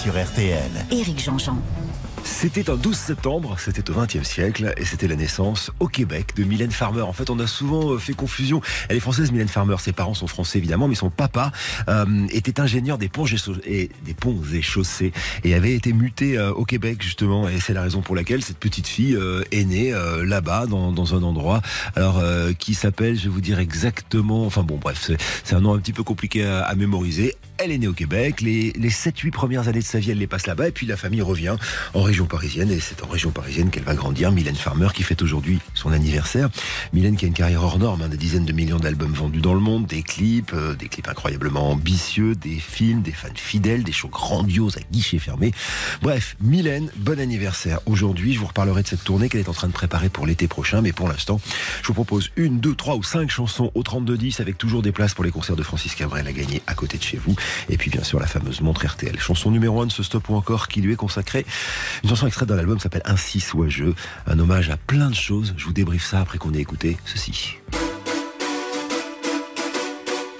Sur 0.02 0.20
RTL. 0.20 0.70
Éric 0.90 1.22
Jean-Jean. 1.22 1.56
C'était 2.24 2.70
un 2.70 2.76
12 2.76 2.96
septembre, 2.96 3.56
c'était 3.58 3.88
au 3.88 3.94
XXe 3.94 4.22
siècle, 4.22 4.74
et 4.76 4.84
c'était 4.84 5.06
la 5.06 5.14
naissance 5.14 5.70
au 5.78 5.86
Québec 5.86 6.34
de 6.36 6.42
Mylène 6.42 6.72
Farmer. 6.72 7.02
En 7.02 7.12
fait, 7.12 7.30
on 7.30 7.38
a 7.38 7.46
souvent 7.46 7.92
euh, 7.92 7.98
fait 7.98 8.12
confusion. 8.12 8.60
Elle 8.88 8.96
est 8.96 9.00
française, 9.00 9.30
Mylène 9.30 9.48
Farmer. 9.48 9.76
Ses 9.78 9.92
parents 9.92 10.14
sont 10.14 10.26
français, 10.26 10.58
évidemment, 10.58 10.88
mais 10.88 10.96
son 10.96 11.10
papa 11.10 11.52
euh, 11.88 12.26
était 12.30 12.60
ingénieur 12.60 12.98
des 12.98 13.08
ponts, 13.08 13.26
et, 13.64 13.90
des 14.04 14.14
ponts 14.14 14.40
et 14.52 14.62
chaussées 14.62 15.12
et 15.44 15.54
avait 15.54 15.74
été 15.74 15.92
muté 15.92 16.36
euh, 16.36 16.52
au 16.52 16.64
Québec, 16.64 17.00
justement. 17.00 17.48
Et 17.48 17.60
c'est 17.60 17.74
la 17.74 17.82
raison 17.82 18.00
pour 18.00 18.16
laquelle 18.16 18.42
cette 18.42 18.58
petite 18.58 18.88
fille 18.88 19.16
est 19.52 19.64
née 19.64 19.94
là-bas, 20.24 20.66
dans, 20.66 20.90
dans, 20.90 21.14
un 21.14 21.22
endroit, 21.22 21.62
alors 21.94 22.20
qui 22.58 22.74
s'appelle, 22.74 23.16
je 23.16 23.24
vais 23.24 23.28
vous 23.30 23.40
dire 23.40 23.58
exactement, 23.60 24.46
enfin 24.46 24.62
bon, 24.62 24.78
bref, 24.78 25.10
c'est 25.44 25.54
un 25.54 25.60
nom 25.60 25.74
un 25.74 25.78
petit 25.78 25.92
peu 25.92 26.02
compliqué 26.02 26.44
à, 26.44 26.62
à 26.62 26.74
mémoriser. 26.74 27.36
Elle 27.64 27.70
est 27.70 27.78
née 27.78 27.86
au 27.86 27.92
Québec. 27.92 28.40
Les, 28.40 28.72
les 28.72 28.90
7-8 28.90 29.30
premières 29.30 29.68
années 29.68 29.78
de 29.78 29.84
sa 29.84 30.00
vie, 30.00 30.10
elle 30.10 30.18
les 30.18 30.26
passe 30.26 30.48
là-bas. 30.48 30.66
Et 30.66 30.72
puis 30.72 30.84
la 30.84 30.96
famille 30.96 31.22
revient 31.22 31.54
en 31.94 32.02
région 32.02 32.26
parisienne 32.26 32.72
et 32.72 32.80
c'est 32.80 33.04
en 33.04 33.06
région 33.06 33.30
parisienne 33.30 33.70
qu'elle 33.70 33.84
va 33.84 33.94
grandir. 33.94 34.32
Mylène 34.32 34.56
Farmer 34.56 34.88
qui 34.92 35.04
fête 35.04 35.22
aujourd'hui 35.22 35.60
son 35.74 35.92
anniversaire. 35.92 36.48
Mylène 36.92 37.16
qui 37.16 37.24
a 37.24 37.28
une 37.28 37.34
carrière 37.34 37.62
hors 37.62 37.78
norme, 37.78 38.02
hein, 38.02 38.08
des 38.08 38.16
dizaines 38.16 38.44
de 38.44 38.52
millions 38.52 38.78
d'albums 38.78 39.12
vendus 39.12 39.40
dans 39.40 39.54
le 39.54 39.60
monde, 39.60 39.86
des 39.86 40.02
clips, 40.02 40.52
euh, 40.52 40.74
des 40.74 40.88
clips 40.88 41.06
incroyablement 41.06 41.70
ambitieux, 41.70 42.34
des 42.34 42.58
films, 42.58 43.00
des 43.00 43.12
fans 43.12 43.28
fidèles, 43.36 43.84
des 43.84 43.92
shows 43.92 44.08
grandioses 44.08 44.76
à 44.78 44.80
guichet 44.90 45.20
fermé. 45.20 45.52
Bref, 46.02 46.34
Mylène, 46.40 46.90
bon 46.96 47.20
anniversaire 47.20 47.78
aujourd'hui. 47.86 48.32
Je 48.32 48.40
vous 48.40 48.46
reparlerai 48.46 48.82
de 48.82 48.88
cette 48.88 49.04
tournée 49.04 49.28
qu'elle 49.28 49.40
est 49.40 49.48
en 49.48 49.54
train 49.54 49.68
de 49.68 49.72
préparer 49.72 50.08
pour 50.08 50.26
l'été 50.26 50.48
prochain, 50.48 50.80
mais 50.80 50.92
pour 50.92 51.06
l'instant, 51.08 51.40
je 51.82 51.86
vous 51.86 51.94
propose 51.94 52.32
une, 52.34 52.58
deux, 52.58 52.74
trois 52.74 52.96
ou 52.96 53.04
cinq 53.04 53.30
chansons 53.30 53.70
au 53.76 53.82
32-10 53.84 54.40
avec 54.40 54.58
toujours 54.58 54.82
des 54.82 54.90
places 54.90 55.14
pour 55.14 55.22
les 55.22 55.30
concerts 55.30 55.54
de 55.54 55.62
Francis 55.62 55.94
Cabrel 55.94 56.26
à 56.26 56.32
gagner 56.32 56.60
à 56.66 56.74
côté 56.74 56.98
de 56.98 57.04
chez 57.04 57.18
vous. 57.18 57.36
Et 57.68 57.76
puis 57.76 57.90
bien 57.90 58.02
sûr 58.02 58.20
la 58.20 58.26
fameuse 58.26 58.60
montre 58.60 58.86
RTL. 58.86 59.18
Chanson 59.18 59.50
numéro 59.50 59.80
1 59.80 59.86
de 59.86 59.92
ce 59.92 60.02
stop 60.02 60.28
ou 60.28 60.34
encore 60.34 60.68
qui 60.68 60.80
lui 60.80 60.92
est 60.92 60.96
consacrée. 60.96 61.46
Une 62.02 62.10
chanson 62.10 62.26
extraite 62.26 62.48
d'un 62.48 62.58
album 62.58 62.78
s'appelle 62.78 63.02
Ainsi 63.04 63.40
soit 63.40 63.68
je. 63.68 63.86
Un 64.26 64.38
hommage 64.38 64.70
à 64.70 64.76
plein 64.76 65.10
de 65.10 65.14
choses. 65.14 65.54
Je 65.56 65.64
vous 65.64 65.72
débriefe 65.72 66.04
ça 66.04 66.20
après 66.20 66.38
qu'on 66.38 66.54
ait 66.54 66.60
écouté 66.60 66.96
ceci. 67.04 67.56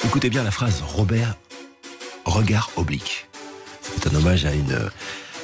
Écoutez 0.05 0.31
bien 0.31 0.45
la 0.45 0.51
phrase 0.51 0.83
Robert, 0.87 1.37
regard 2.25 2.71
oblique. 2.77 3.29
C'est 3.81 4.13
un 4.13 4.15
hommage 4.15 4.45
à 4.45 4.53
une, 4.53 4.79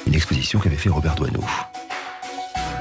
une 0.05 0.13
exposition 0.13 0.59
qu'avait 0.59 0.75
fait 0.75 0.89
Robert 0.89 1.15
Doisneau. 1.15 1.43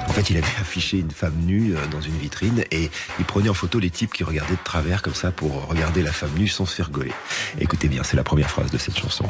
En 0.09 0.13
fait, 0.13 0.31
il 0.31 0.37
avait 0.37 0.47
affiché 0.61 0.99
une 0.99 1.11
femme 1.11 1.35
nue 1.45 1.75
euh, 1.77 1.87
dans 1.91 2.01
une 2.01 2.17
vitrine 2.17 2.65
et 2.71 2.91
il 3.19 3.25
prenait 3.25 3.49
en 3.49 3.55
photo 3.55 3.79
les 3.79 3.91
types 3.91 4.13
qui 4.13 4.25
regardaient 4.25 4.55
de 4.55 4.65
travers 4.65 5.03
comme 5.03 5.15
ça 5.15 5.31
pour 5.31 5.67
regarder 5.69 6.03
la 6.03 6.13
femme 6.13 6.33
nue 6.37 6.49
sans 6.49 6.67
se 6.67 6.75
faire 6.75 6.91
gauler. 6.91 7.13
Écoutez 7.61 7.89
bien, 7.89 8.03
c'est 8.03 8.17
la 8.17 8.25
première 8.25 8.51
phrase 8.51 8.71
de 8.71 8.79
cette 8.79 8.99
chanson. 8.99 9.25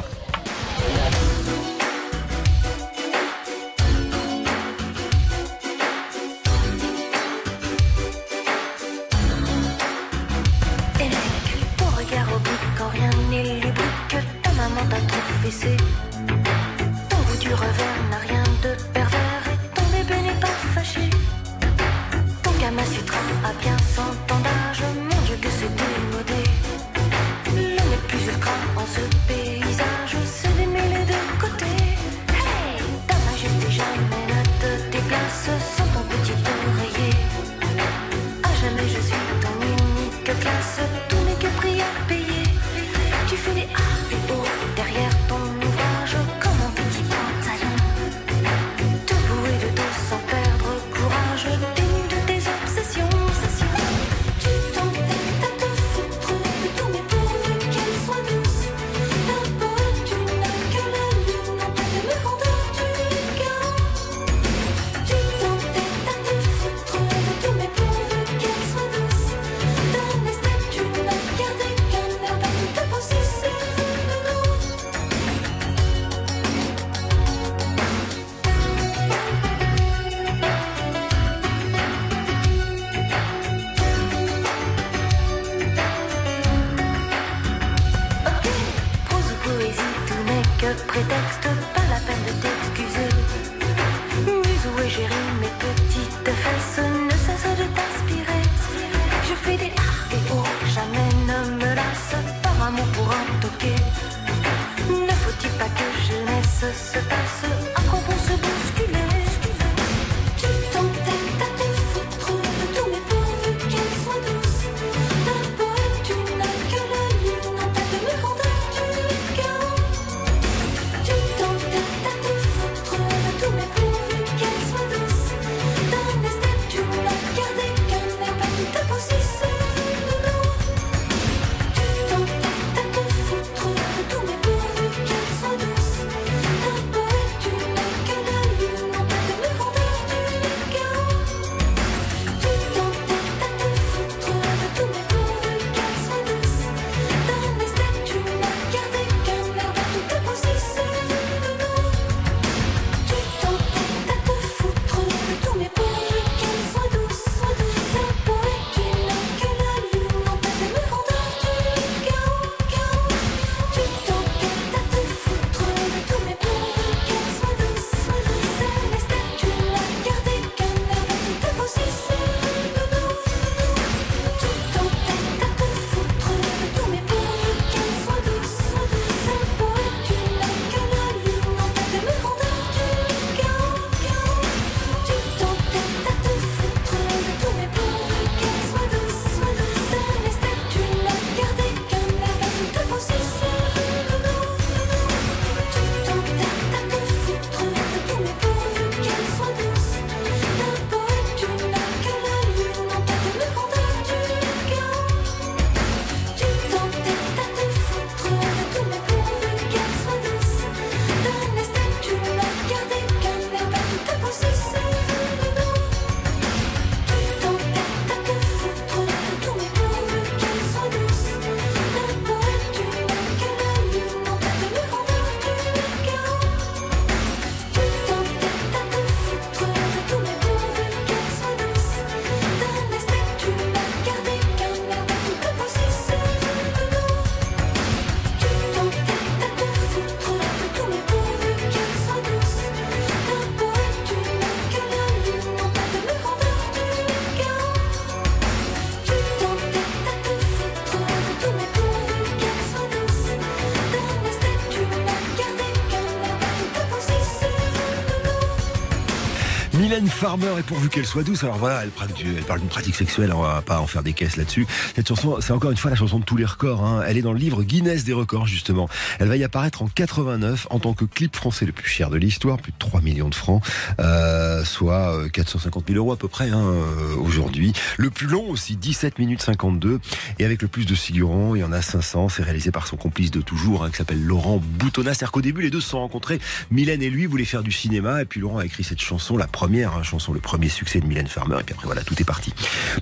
Farmer, 260.19 260.59
et 260.59 260.63
pourvu 260.63 260.89
qu'elle 260.89 261.05
soit 261.05 261.23
douce, 261.23 261.45
alors 261.45 261.57
voilà, 261.57 261.83
elle, 261.83 261.91
parle 261.91 262.59
d'une 262.59 262.67
pratique 262.67 262.93
sexuelle, 262.93 263.31
on 263.33 263.41
va 263.41 263.61
pas 263.61 263.79
en 263.79 263.87
faire 263.87 264.03
des 264.03 264.11
caisses 264.11 264.35
là-dessus. 264.35 264.67
Cette 264.93 265.07
chanson, 265.07 265.37
c'est 265.39 265.53
encore 265.53 265.71
une 265.71 265.77
fois 265.77 265.91
la 265.91 265.95
chanson 265.95 266.19
de 266.19 266.25
tous 266.25 266.35
les 266.35 266.43
records. 266.43 266.83
Hein. 266.83 267.01
Elle 267.07 267.17
est 267.17 267.21
dans 267.21 267.31
le 267.31 267.39
livre 267.39 267.63
Guinness 267.63 268.03
des 268.03 268.11
records, 268.11 268.45
justement. 268.45 268.89
Elle 269.19 269.29
va 269.29 269.37
y 269.37 269.45
apparaître 269.45 269.81
en 269.81 269.87
89 269.87 270.67
en 270.71 270.79
tant 270.79 270.93
que 270.93 271.05
clip 271.05 271.37
français 271.37 271.65
le 271.65 271.71
plus 271.71 271.87
cher 271.87 272.09
de 272.09 272.17
l'histoire, 272.17 272.57
plus 272.57 272.73
de 272.73 272.77
3 272.77 272.99
millions 272.99 273.29
de 273.29 273.35
francs, 273.35 273.63
euh, 274.01 274.65
soit 274.65 275.29
450 275.31 275.83
euh, 275.83 275.93
000 275.93 276.03
euros 276.03 276.11
à 276.11 276.17
peu 276.17 276.27
près 276.27 276.49
hein, 276.49 276.65
euh, 276.65 277.15
aujourd'hui. 277.15 277.71
Le 277.97 278.09
plus 278.09 278.27
long 278.27 278.49
aussi, 278.49 278.75
17 278.75 279.19
minutes 279.19 279.41
52, 279.41 280.01
et 280.37 280.43
avec 280.43 280.61
le 280.61 280.67
plus 280.67 280.85
de 280.85 280.95
figurants, 280.95 281.55
il 281.55 281.61
y 281.61 281.63
en 281.63 281.71
a 281.71 281.81
500. 281.81 282.27
C'est 282.27 282.43
réalisé 282.43 282.71
par 282.71 282.87
son 282.87 282.97
complice 282.97 283.31
de 283.31 283.39
toujours, 283.39 283.85
hein, 283.85 283.89
qui 283.89 283.95
s'appelle 283.95 284.21
Laurent 284.21 284.61
Boutonnat. 284.61 285.13
C'est-à-dire 285.13 285.31
qu'au 285.31 285.41
début, 285.41 285.61
les 285.61 285.69
deux 285.69 285.79
se 285.79 285.91
sont 285.91 285.99
rencontrés. 285.99 286.41
Mylène 286.71 287.01
et 287.01 287.09
lui 287.09 287.25
voulaient 287.25 287.45
faire 287.45 287.63
du 287.63 287.71
cinéma, 287.71 288.21
et 288.21 288.25
puis 288.25 288.41
Laurent 288.41 288.57
a 288.57 288.65
écrit 288.65 288.83
cette 288.83 288.99
chanson, 288.99 289.37
la 289.37 289.47
première 289.47 289.95
hein, 289.95 290.03
chanson, 290.09 290.33
le 290.33 290.39
premier 290.39 290.69
succès 290.69 290.99
de 290.99 291.05
Mylène 291.05 291.27
Farmer, 291.27 291.57
et 291.59 291.63
puis 291.63 291.73
après 291.73 291.85
voilà, 291.85 292.03
tout 292.03 292.19
est 292.19 292.25
parti. 292.25 292.53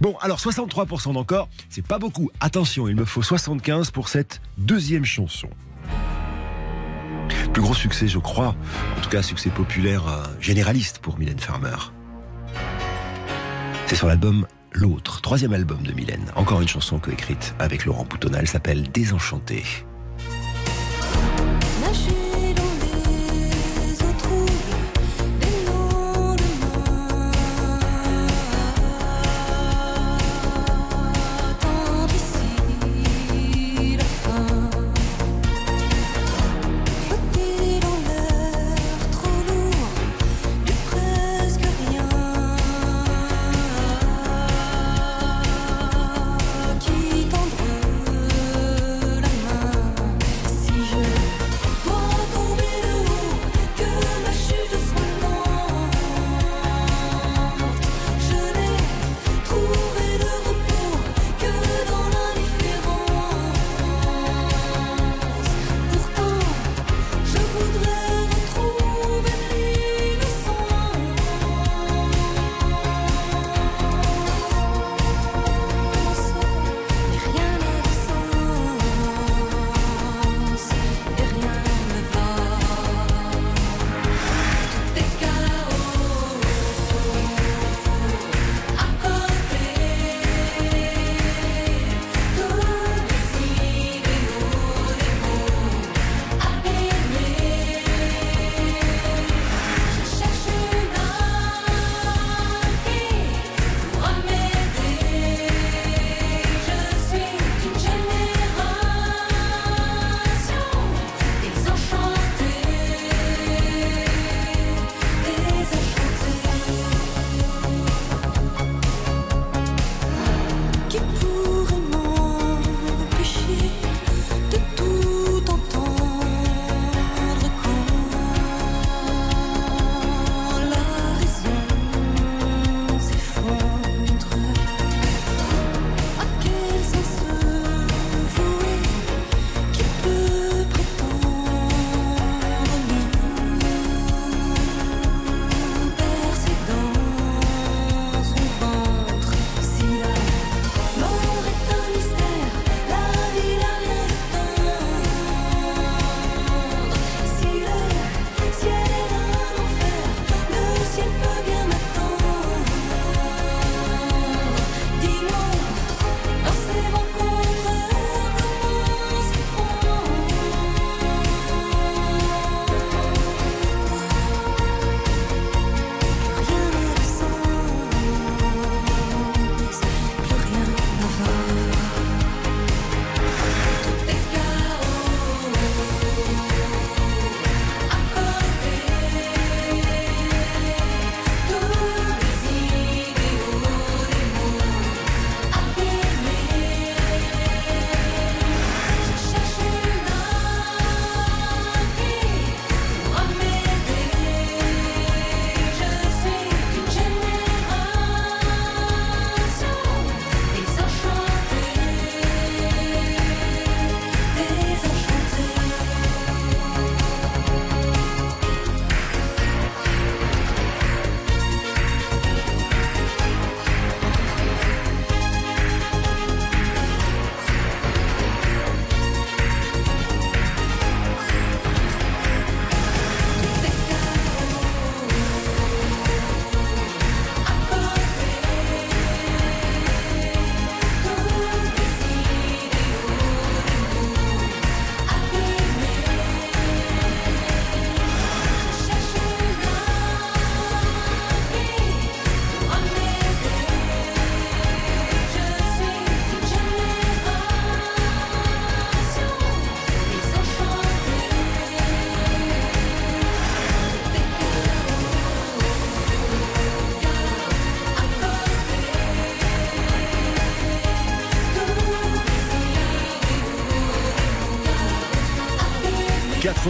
Bon, 0.02 0.16
alors 0.22 0.40
63% 0.40 1.14
d'encore, 1.14 1.50
c'est 1.70 1.86
pas 1.86 2.00
beaucoup. 2.00 2.30
Attention, 2.40 2.88
il 2.88 2.96
me 2.96 3.06
faut 3.06 3.24
75 3.24 3.92
pour 3.92 4.10
cette 4.10 4.42
deuxième 4.58 5.06
chanson. 5.06 5.50
Plus 7.54 7.62
gros 7.62 7.74
succès, 7.74 8.08
je 8.08 8.20
crois, 8.20 8.56
en 8.98 9.02
tout 9.02 9.10
cas 9.10 9.24
succès 9.24 9.50
populaire 9.50 10.08
euh, 10.08 10.24
généraliste 10.40 11.00
pour 11.00 11.18
Mylène 11.18 11.40
Farmer. 11.40 11.76
C'est 13.88 13.96
sur 13.96 14.08
l'album 14.08 14.46
L'autre, 14.74 15.22
troisième 15.22 15.54
album 15.54 15.82
de 15.82 15.92
Mylène. 15.92 16.32
Encore 16.36 16.62
une 16.62 16.68
chanson 16.68 17.00
coécrite 17.00 17.56
avec 17.58 17.86
Laurent 17.86 18.04
Boutonnat, 18.04 18.46
s'appelle 18.46 18.92
Désenchanté. 18.92 19.64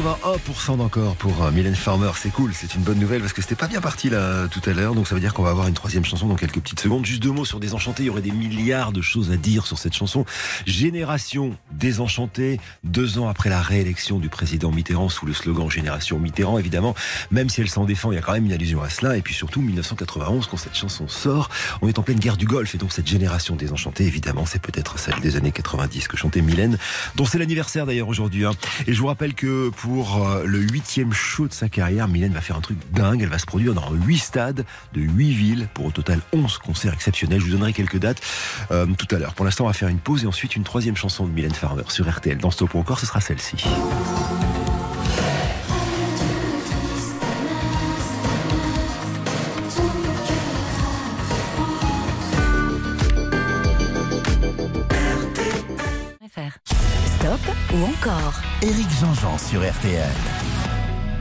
81% 0.08 0.78
d'encore 0.78 1.18
pour 1.18 1.44
euh, 1.44 1.52
Mylène 1.52 1.76
Farmer, 1.76 2.12
c'est 2.16 2.30
cool, 2.30 2.54
c'est 2.54 2.76
une 2.76 2.82
bonne 2.82 2.98
nouvelle 2.98 3.20
parce 3.20 3.34
que 3.34 3.42
c'était 3.42 3.56
pas 3.56 3.68
bien 3.68 3.82
parti 3.82 4.10
là 4.10 4.48
tout 4.48 4.62
à 4.66 4.72
l'heure, 4.72 4.96
donc 4.96 5.06
ça 5.06 5.16
veut 5.16 5.20
dire 5.20 5.34
qu'on 5.34 5.44
va 5.44 5.50
avoir 5.50 5.68
une 5.68 5.74
troisième 5.74 6.06
chanson 6.06 6.28
dans 6.28 6.36
quelques 6.36 6.62
petites 6.62 6.80
secondes. 6.80 7.06
Juste 7.06 7.22
deux 7.22 7.32
mots 7.32 7.44
sur 7.44 7.60
Désenchanté, 7.60 8.04
il 8.04 8.06
y 8.06 8.10
aurait 8.10 8.22
des 8.22 8.32
milliards 8.32 8.94
de 8.94 9.02
choses 9.02 9.32
à 9.32 9.36
dire 9.36 9.68
sur 9.68 9.78
cette 9.78 9.94
chanson. 9.94 10.24
Génération 10.66 11.58
Désenchantée, 11.78 12.60
deux 12.84 13.20
ans 13.20 13.28
après 13.30 13.50
la 13.50 13.62
réélection 13.62 14.18
du 14.18 14.30
président 14.30 14.72
Mitterrand 14.72 15.10
sous 15.10 15.28
le 15.28 15.34
slogan 15.34 15.70
Génération 15.70 16.18
Mitterrand, 16.18 16.58
évidemment, 16.58 16.96
même 17.30 17.50
si 17.50 17.62
elle 17.62 17.70
s'en 17.70 17.86
défend, 17.86 18.12
il 18.12 18.16
y 18.16 18.18
a 18.18 18.22
quand 18.22 18.34
même 18.34 18.46
une 18.46 18.52
allusion 18.54 18.82
à 18.82 18.90
cela. 18.90 19.16
Et 19.16 19.22
puis 19.22 19.36
surtout 19.36 19.62
1991, 19.62 20.48
quand 20.48 20.58
cette 20.58 20.76
chanson 20.76 21.08
sort, 21.08 21.50
on 21.82 21.88
est 21.88 22.00
en 22.00 22.04
pleine 22.04 22.20
guerre 22.20 22.38
du 22.38 22.48
Golfe 22.48 22.74
et 22.74 22.78
donc 22.80 22.92
cette 22.92 23.08
génération 23.08 23.56
Désenchantée, 23.56 24.06
évidemment, 24.06 24.46
c'est 24.48 24.62
peut-être 24.62 24.98
celle 24.98 25.20
des 25.20 25.36
années 25.36 25.52
90 25.52 26.08
que 26.08 26.18
chantait 26.18 26.42
Mylène, 26.42 26.80
dont 27.16 27.26
c'est 27.26 27.38
l'anniversaire 27.38 27.86
d'ailleurs 27.86 28.08
aujourd'hui. 28.08 28.46
hein. 28.46 28.52
Et 28.88 28.94
je 28.94 29.00
vous 29.00 29.08
rappelle 29.08 29.36
que 29.36 29.70
pour 29.70 30.26
euh, 30.28 30.44
le 30.46 30.60
huitième 30.60 31.14
show 31.14 31.48
de 31.48 31.54
sa 31.54 31.70
carrière, 31.70 32.08
Mylène 32.08 32.34
va 32.34 32.42
faire 32.42 32.58
un 32.58 32.62
truc 32.62 32.78
dingue. 32.92 33.22
Elle 33.22 33.30
va 33.30 33.38
se 33.38 33.46
produire 33.46 33.76
dans 33.76 33.92
huit 33.92 34.18
stades 34.18 34.66
de 34.94 35.02
huit 35.02 35.32
villes 35.32 35.68
pour 35.76 35.86
au 35.86 35.92
total 35.92 36.22
11 36.34 36.58
concerts 36.58 36.94
exceptionnels. 36.94 37.40
Je 37.40 37.46
vous 37.46 37.52
donnerai 37.52 37.74
quelques 37.74 38.00
dates 38.00 38.22
euh, 38.72 38.88
tout 38.98 39.14
à 39.16 39.20
l'heure. 39.20 39.34
Pour 39.36 39.46
l'instant, 39.46 39.66
on 39.66 39.68
va 39.68 39.74
faire 39.74 39.90
une 39.90 40.00
pause 40.00 40.24
et 40.24 40.28
ensuite 40.28 40.56
une 40.56 40.64
troisième 40.64 40.96
chanson 40.96 41.26
de 41.28 41.32
Mylène 41.32 41.54
Farmer 41.68 41.84
sur 41.90 42.10
RTL. 42.10 42.38
Dans 42.38 42.50
Stop 42.50 42.74
ou 42.76 42.80
encore, 42.80 42.98
ce 42.98 43.06
sera 43.06 43.20
celle-ci. 43.20 43.58
Stop 57.18 57.42
ou 57.74 57.84
encore? 57.84 58.42
Éric 58.62 58.88
Jean-Jean 59.02 59.38
sur 59.38 59.60
RTL. 59.60 60.57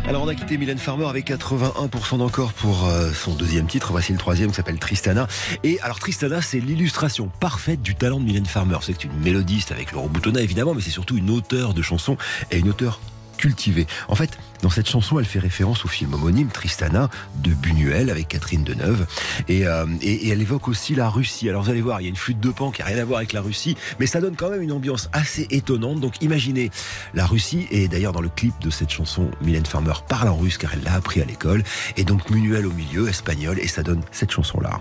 Alors 0.09 0.23
on 0.23 0.29
a 0.29 0.37
quitté 0.37 0.57
Mylène 0.57 0.79
Farmer 0.79 1.07
avec 1.07 1.29
81% 1.29 2.19
d'encore 2.19 2.53
pour 2.53 2.87
euh, 2.87 3.11
son 3.13 3.35
deuxième 3.35 3.67
titre. 3.67 3.91
Voici 3.91 4.13
le 4.13 4.19
troisième 4.19 4.51
qui 4.51 4.55
s'appelle 4.55 4.79
Tristana. 4.79 5.27
Et 5.65 5.81
alors 5.81 5.99
Tristana, 5.99 6.41
c'est 6.41 6.61
l'illustration 6.61 7.29
parfaite 7.41 7.83
du 7.83 7.97
talent 7.97 8.21
de 8.21 8.25
Mylène 8.25 8.47
Farmer. 8.47 8.79
C'est 8.83 9.03
une 9.03 9.19
mélodiste 9.19 9.73
avec 9.73 9.91
Laurent 9.91 10.07
Boutonnat 10.07 10.43
évidemment, 10.43 10.75
mais 10.75 10.81
c'est 10.81 10.91
surtout 10.91 11.17
une 11.17 11.31
auteure 11.31 11.75
de 11.75 11.83
chansons 11.83 12.17
et 12.53 12.59
une 12.59 12.69
auteure 12.69 13.01
cultivée. 13.37 13.87
En 14.09 14.15
fait, 14.15 14.39
dans 14.63 14.71
cette 14.71 14.89
chanson, 14.89 15.19
elle 15.19 15.25
fait 15.25 15.39
référence 15.39 15.85
au 15.85 15.89
film 15.89 16.15
homonyme 16.15 16.49
Tristana 16.49 17.11
de 17.37 17.53
Buñuel 17.53 18.11
avec 18.11 18.29
Catherine 18.29 18.65
Deneuve. 18.65 19.07
Et, 19.49 19.67
euh, 19.67 19.87
elle 20.03 20.41
évoque 20.41 20.69
aussi 20.69 20.95
la 20.95 21.09
Russie. 21.09 21.49
Alors 21.49 21.65
vous 21.65 21.71
allez 21.71 21.81
voir, 21.81 22.01
il 22.01 22.05
y 22.05 22.07
a 22.07 22.11
une 22.11 22.17
flûte 22.17 22.41
de 22.41 22.51
pan 22.51 22.71
qui 22.71 22.83
a 22.83 22.87
rien 22.87 22.99
à 22.99 23.05
voir 23.05 23.19
avec 23.19 23.33
la 23.33 23.41
Russie, 23.41 23.77
mais 24.01 24.07
ça 24.07 24.21
donne 24.21 24.37
quand 24.37 24.51
même 24.51 24.63
une 24.63 24.73
ambiance 24.73 25.09
assez 25.13 25.47
étonnante. 25.51 26.01
Donc 26.01 26.23
imaginez 26.23 26.71
la 27.15 27.27
Russie, 27.27 27.67
et 27.71 27.89
d'ailleurs 27.89 28.13
dans 28.13 28.21
le 28.21 28.29
clip 28.29 28.55
de 28.61 28.71
cette 28.71 28.91
chanson, 28.91 29.31
Mylène 29.43 29.67
Farmer 29.67 29.95
parle 30.09 30.29
en 30.29 30.37
russe 30.37 30.59
car 30.59 30.73
elle 30.75 30.83
l'a 30.83 30.95
appris 30.95 31.21
à 31.21 31.25
l'école, 31.25 31.63
et 31.97 32.05
donc 32.05 32.31
Buñuel 32.31 32.67
au 32.67 32.73
milieu, 32.73 33.09
espagnol, 33.09 33.59
et 33.61 33.69
ça 33.69 33.83
donne 33.83 34.03
cette 34.11 34.31
chanson-là. 34.31 34.79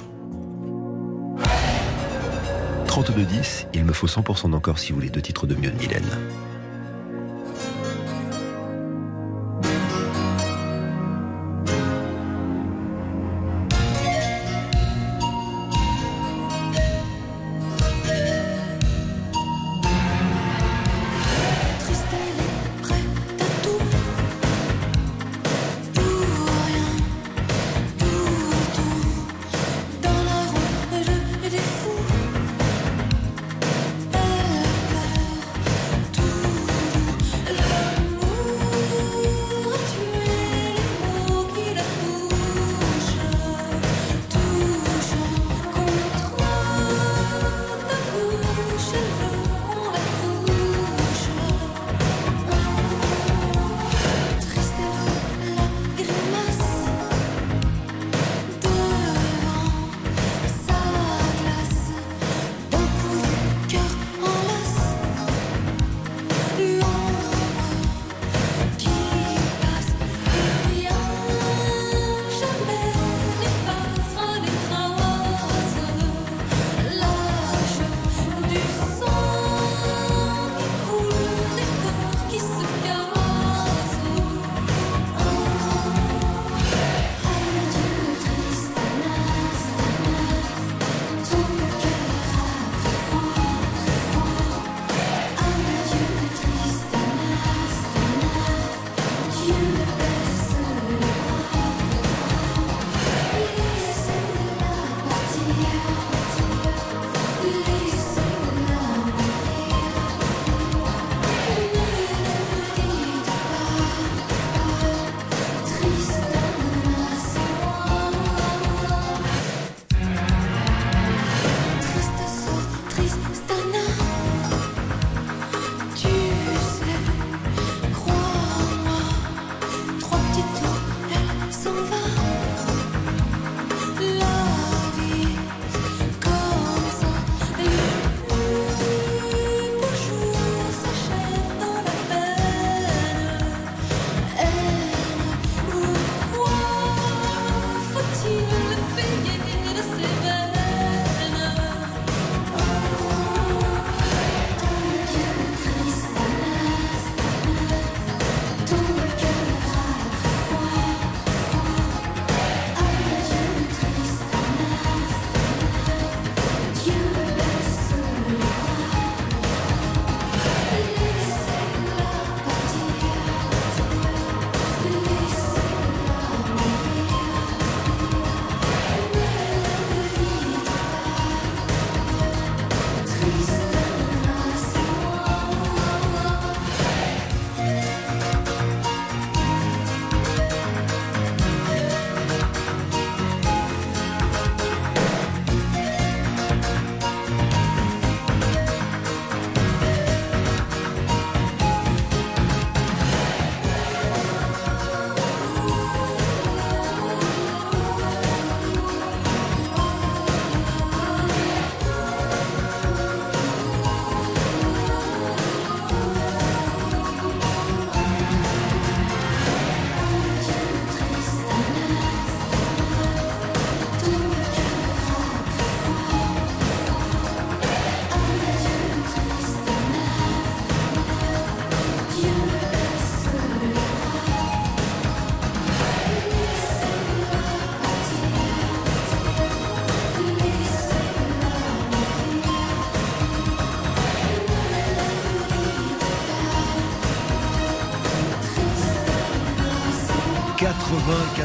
32-10, 2.87 3.67
il 3.73 3.83
me 3.83 3.91
faut 3.91 4.07
100% 4.07 4.51
d'encore 4.51 4.79
si 4.79 4.91
vous 4.91 4.95
voulez 4.95 5.09
deux 5.09 5.21
titres 5.21 5.47
de 5.47 5.55
mieux 5.55 5.69
de 5.69 5.77
Mylène. 5.77 6.05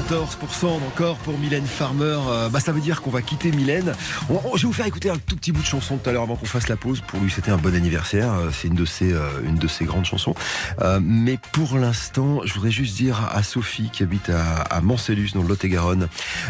94% 0.09 0.67
encore 0.87 1.17
pour 1.19 1.39
Mylène 1.39 1.67
Farmer. 1.67 2.19
Euh, 2.29 2.49
bah, 2.49 2.61
ça 2.61 2.73
veut 2.73 2.81
dire 2.81 3.03
qu'on 3.03 3.11
va 3.11 3.23
quitter 3.23 3.51
Mylène. 3.53 3.93
Je 4.29 4.63
vais 4.63 4.67
vous 4.67 4.73
faire 4.73 4.87
écouter 4.87 5.11
un 5.11 5.19
tout 5.19 5.37
petit 5.37 5.53
bout 5.53 5.61
de 5.61 5.67
chanson 5.67 5.99
tout 5.99 6.09
à 6.09 6.13
l'heure 6.13 6.23
avant 6.23 6.37
qu'on 6.37 6.47
fasse 6.47 6.69
la 6.69 6.77
pause. 6.77 7.03
Pour 7.07 7.21
lui, 7.21 7.31
c'était 7.31 7.51
un 7.51 7.57
bon 7.59 7.75
anniversaire. 7.75 8.33
Euh, 8.33 8.51
C'est 8.53 8.69
une 8.69 8.75
de 8.75 8.85
ses, 8.85 9.13
euh, 9.13 9.29
une 9.45 9.57
de 9.57 9.69
ses 9.69 9.85
grandes 9.85 10.05
chansons. 10.05 10.35
Mais 11.03 11.39
pour 11.53 11.79
l'instant, 11.79 12.41
je 12.45 12.55
voudrais 12.55 12.71
juste 12.71 12.97
dire 12.97 13.29
à 13.33 13.43
Sophie 13.43 13.91
qui 13.93 14.03
habite 14.03 14.31
à, 14.31 14.63
à 14.63 14.81
dans 14.81 15.43
le 15.43 15.49
Lot-et-Garonne, 15.49 16.09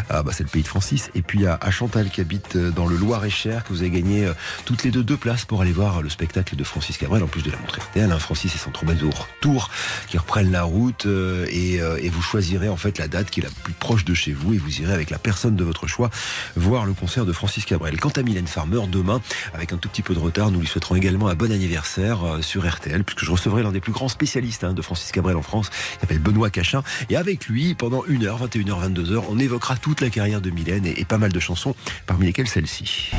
ah, 0.09 0.23
bah, 0.23 0.31
c'est 0.33 0.43
le 0.43 0.49
pays 0.49 0.63
de 0.63 0.67
Francis, 0.67 1.09
et 1.15 1.21
puis 1.21 1.45
à, 1.45 1.59
Chantal 1.71 2.09
qui 2.09 2.21
habite 2.21 2.57
dans 2.57 2.85
le 2.87 2.95
Loir-et-Cher, 2.97 3.63
que 3.63 3.69
vous 3.69 3.81
avez 3.81 3.91
gagné 3.91 4.29
toutes 4.65 4.83
les 4.83 4.91
deux 4.91 5.03
deux 5.03 5.17
places 5.17 5.45
pour 5.45 5.61
aller 5.61 5.71
voir 5.71 6.01
le 6.01 6.09
spectacle 6.09 6.55
de 6.55 6.63
Francis 6.63 6.97
Cabrel, 6.97 7.23
en 7.23 7.27
plus 7.27 7.43
de 7.43 7.51
la 7.51 7.57
montre 7.57 7.79
RTL. 7.79 8.11
hein. 8.11 8.19
Francis 8.19 8.55
et 8.55 8.57
son 8.57 8.71
troubadour 8.71 9.27
tour 9.41 9.69
qui 10.07 10.17
reprennent 10.17 10.51
la 10.51 10.63
route 10.63 11.05
et, 11.49 11.75
et 11.75 12.09
vous 12.09 12.21
choisirez 12.21 12.69
en 12.69 12.77
fait 12.77 12.97
la 12.97 13.07
date 13.07 13.29
qui 13.29 13.40
la 13.41 13.49
plus 13.63 13.73
proche 13.73 14.05
de 14.05 14.13
chez 14.13 14.33
vous 14.33 14.53
et 14.53 14.57
vous 14.57 14.81
irez 14.81 14.93
avec 14.93 15.09
la 15.09 15.17
personne 15.17 15.55
de 15.55 15.63
votre 15.63 15.87
choix 15.87 16.09
voir 16.55 16.85
le 16.85 16.93
concert 16.93 17.25
de 17.25 17.33
Francis 17.33 17.65
Cabrel. 17.65 17.99
Quant 17.99 18.09
à 18.09 18.23
Mylène 18.23 18.47
Farmer, 18.47 18.81
demain, 18.89 19.21
avec 19.53 19.73
un 19.73 19.77
tout 19.77 19.89
petit 19.89 20.01
peu 20.01 20.13
de 20.13 20.19
retard, 20.19 20.51
nous 20.51 20.59
lui 20.59 20.67
souhaiterons 20.67 20.95
également 20.95 21.27
un 21.27 21.35
bon 21.35 21.51
anniversaire 21.51 22.23
euh, 22.23 22.41
sur 22.41 22.67
RTL, 22.67 23.03
puisque 23.03 23.25
je 23.25 23.31
recevrai 23.31 23.63
l'un 23.63 23.71
des 23.71 23.81
plus 23.81 23.91
grands 23.91 24.07
spécialistes 24.07 24.63
hein, 24.63 24.73
de 24.73 24.81
Francis 24.81 25.11
Cabrel 25.11 25.35
en 25.35 25.41
France, 25.41 25.69
qui 25.69 25.99
s'appelle 25.99 26.19
Benoît 26.19 26.49
Cachin. 26.49 26.83
Et 27.09 27.15
avec 27.15 27.47
lui, 27.47 27.73
pendant 27.73 28.03
1h, 28.03 28.47
21h, 28.47 28.93
22h, 28.93 29.23
on 29.29 29.39
évoquera 29.39 29.77
toute 29.77 30.01
la 30.01 30.09
carrière 30.09 30.41
de 30.41 30.49
Mylène 30.49 30.85
et 30.85 31.05
pas 31.05 31.17
mal 31.17 31.31
de 31.31 31.39
chansons, 31.39 31.75
parmi 32.05 32.25
lesquelles 32.25 32.47
celle-ci. 32.47 33.11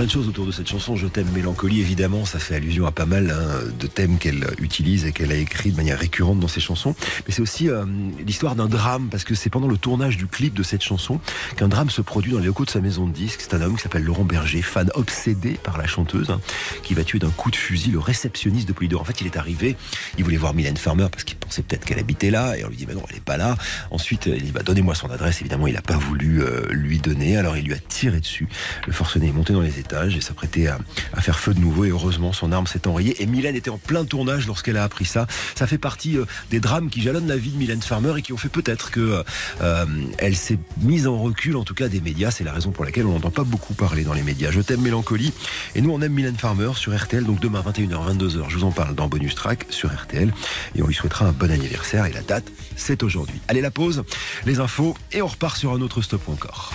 Plein 0.00 0.06
de 0.06 0.12
choses 0.12 0.28
autour 0.28 0.46
de 0.46 0.52
cette 0.52 0.66
chanson, 0.66 0.96
Je 0.96 1.06
t'aime 1.06 1.30
mélancolie, 1.34 1.78
évidemment, 1.78 2.24
ça 2.24 2.38
fait 2.38 2.54
allusion 2.54 2.86
à 2.86 2.90
pas 2.90 3.04
mal 3.04 3.30
hein, 3.30 3.68
de 3.78 3.86
thèmes 3.86 4.16
qu'elle 4.16 4.46
utilise 4.58 5.04
et 5.04 5.12
qu'elle 5.12 5.30
a 5.30 5.34
écrit 5.34 5.72
de 5.72 5.76
manière 5.76 5.98
récurrente 5.98 6.40
dans 6.40 6.48
ses 6.48 6.62
chansons. 6.62 6.94
Mais 7.26 7.34
c'est 7.34 7.42
aussi 7.42 7.68
euh, 7.68 7.84
l'histoire 8.26 8.56
d'un 8.56 8.64
drame, 8.64 9.08
parce 9.10 9.24
que 9.24 9.34
c'est 9.34 9.50
pendant 9.50 9.68
le 9.68 9.76
tournage 9.76 10.16
du 10.16 10.26
clip 10.26 10.54
de 10.54 10.62
cette 10.62 10.82
chanson 10.82 11.20
qu'un 11.58 11.68
drame 11.68 11.90
se 11.90 12.00
produit 12.00 12.32
dans 12.32 12.38
les 12.38 12.46
locaux 12.46 12.64
de 12.64 12.70
sa 12.70 12.80
maison 12.80 13.06
de 13.06 13.12
disques. 13.12 13.40
C'est 13.42 13.52
un 13.52 13.60
homme 13.60 13.76
qui 13.76 13.82
s'appelle 13.82 14.02
Laurent 14.02 14.24
Berger, 14.24 14.62
fan 14.62 14.90
obsédé 14.94 15.58
par 15.62 15.76
la 15.76 15.86
chanteuse, 15.86 16.30
hein, 16.30 16.40
qui 16.82 16.94
va 16.94 17.04
tuer 17.04 17.18
d'un 17.18 17.28
coup 17.28 17.50
de 17.50 17.56
fusil 17.56 17.90
le 17.90 17.98
réceptionniste 17.98 18.68
de 18.68 18.72
Polydor. 18.72 19.02
En 19.02 19.04
fait, 19.04 19.20
il 19.20 19.26
est 19.26 19.36
arrivé, 19.36 19.76
il 20.16 20.24
voulait 20.24 20.38
voir 20.38 20.54
Mylène 20.54 20.78
Farmer 20.78 21.08
parce 21.12 21.24
qu'il 21.24 21.36
pensait 21.36 21.60
peut-être 21.60 21.84
qu'elle 21.84 21.98
habitait 21.98 22.30
là, 22.30 22.56
et 22.56 22.64
on 22.64 22.70
lui 22.70 22.76
dit, 22.78 22.86
bah 22.86 22.94
non, 22.94 23.04
elle 23.10 23.16
n'est 23.16 23.20
pas 23.20 23.36
là. 23.36 23.58
Ensuite, 23.90 24.24
il 24.24 24.44
dit, 24.44 24.50
bah 24.50 24.62
donnez-moi 24.64 24.94
son 24.94 25.10
adresse. 25.10 25.42
Évidemment, 25.42 25.66
il 25.66 25.74
n'a 25.74 25.82
pas 25.82 25.98
voulu 25.98 26.42
euh, 26.42 26.68
lui 26.70 27.00
donner, 27.00 27.36
alors 27.36 27.58
il 27.58 27.66
lui 27.66 27.74
a 27.74 27.78
tiré 27.78 28.18
dessus. 28.20 28.48
Le 28.86 28.94
forcené 28.94 29.28
est 29.28 29.32
monté 29.32 29.52
dans 29.52 29.60
les 29.60 29.78
et 29.92 30.20
s'apprêtait 30.20 30.68
à, 30.68 30.78
faire 31.20 31.38
feu 31.38 31.54
de 31.54 31.60
nouveau, 31.60 31.84
et 31.84 31.90
heureusement, 31.90 32.32
son 32.32 32.52
arme 32.52 32.66
s'est 32.66 32.86
enrayée. 32.86 33.22
Et 33.22 33.26
Mylène 33.26 33.56
était 33.56 33.70
en 33.70 33.78
plein 33.78 34.04
tournage 34.04 34.46
lorsqu'elle 34.46 34.76
a 34.76 34.84
appris 34.84 35.04
ça. 35.04 35.26
Ça 35.54 35.66
fait 35.66 35.78
partie 35.78 36.16
euh, 36.16 36.24
des 36.50 36.60
drames 36.60 36.88
qui 36.88 37.02
jalonnent 37.02 37.26
la 37.26 37.36
vie 37.36 37.50
de 37.50 37.56
Mylène 37.56 37.82
Farmer 37.82 38.14
et 38.16 38.22
qui 38.22 38.32
ont 38.32 38.36
fait 38.36 38.48
peut-être 38.48 38.90
que 38.90 39.22
euh, 39.60 39.84
elle 40.18 40.36
s'est 40.36 40.58
mise 40.80 41.06
en 41.06 41.18
recul, 41.18 41.56
en 41.56 41.64
tout 41.64 41.74
cas 41.74 41.88
des 41.88 42.00
médias. 42.00 42.30
C'est 42.30 42.44
la 42.44 42.52
raison 42.52 42.70
pour 42.70 42.84
laquelle 42.84 43.06
on 43.06 43.12
n'entend 43.12 43.30
pas 43.30 43.44
beaucoup 43.44 43.74
parler 43.74 44.04
dans 44.04 44.14
les 44.14 44.22
médias. 44.22 44.50
Je 44.50 44.60
t'aime 44.60 44.80
Mélancolie. 44.80 45.32
Et 45.74 45.80
nous, 45.80 45.90
on 45.90 46.00
aime 46.00 46.12
Mylène 46.12 46.36
Farmer 46.36 46.70
sur 46.74 46.96
RTL. 46.96 47.24
Donc 47.24 47.40
demain, 47.40 47.62
21h, 47.66 48.16
22h, 48.16 48.48
je 48.48 48.56
vous 48.56 48.64
en 48.64 48.72
parle 48.72 48.94
dans 48.94 49.08
Bonus 49.08 49.34
Track 49.34 49.66
sur 49.70 49.92
RTL. 49.92 50.32
Et 50.74 50.82
on 50.82 50.86
lui 50.86 50.94
souhaitera 50.94 51.26
un 51.26 51.32
bon 51.32 51.50
anniversaire. 51.50 52.06
Et 52.06 52.12
la 52.12 52.22
date, 52.22 52.50
c'est 52.76 53.02
aujourd'hui. 53.02 53.40
Allez, 53.48 53.60
la 53.60 53.70
pause, 53.70 54.04
les 54.46 54.60
infos, 54.60 54.96
et 55.12 55.22
on 55.22 55.26
repart 55.26 55.56
sur 55.56 55.72
un 55.72 55.80
autre 55.80 56.02
stop 56.02 56.28
encore. 56.28 56.74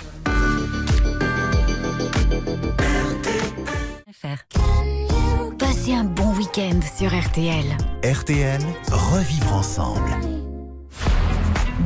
Passez 5.57 5.93
un 5.93 6.03
bon 6.03 6.33
week-end 6.35 6.79
sur 6.97 7.07
RTL. 7.07 7.65
RTL, 8.03 8.61
revivre 8.91 9.53
ensemble. 9.53 10.11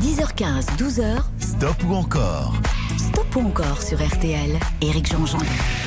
10h15, 0.02 0.78
12h, 0.78 1.22
Stop 1.40 1.76
ou 1.88 1.94
encore? 1.94 2.54
Stop 3.10 3.36
ou 3.36 3.40
encore 3.48 3.82
sur 3.82 4.06
RTL. 4.06 4.60
Éric 4.82 5.08
Jean-Jean. 5.12 5.40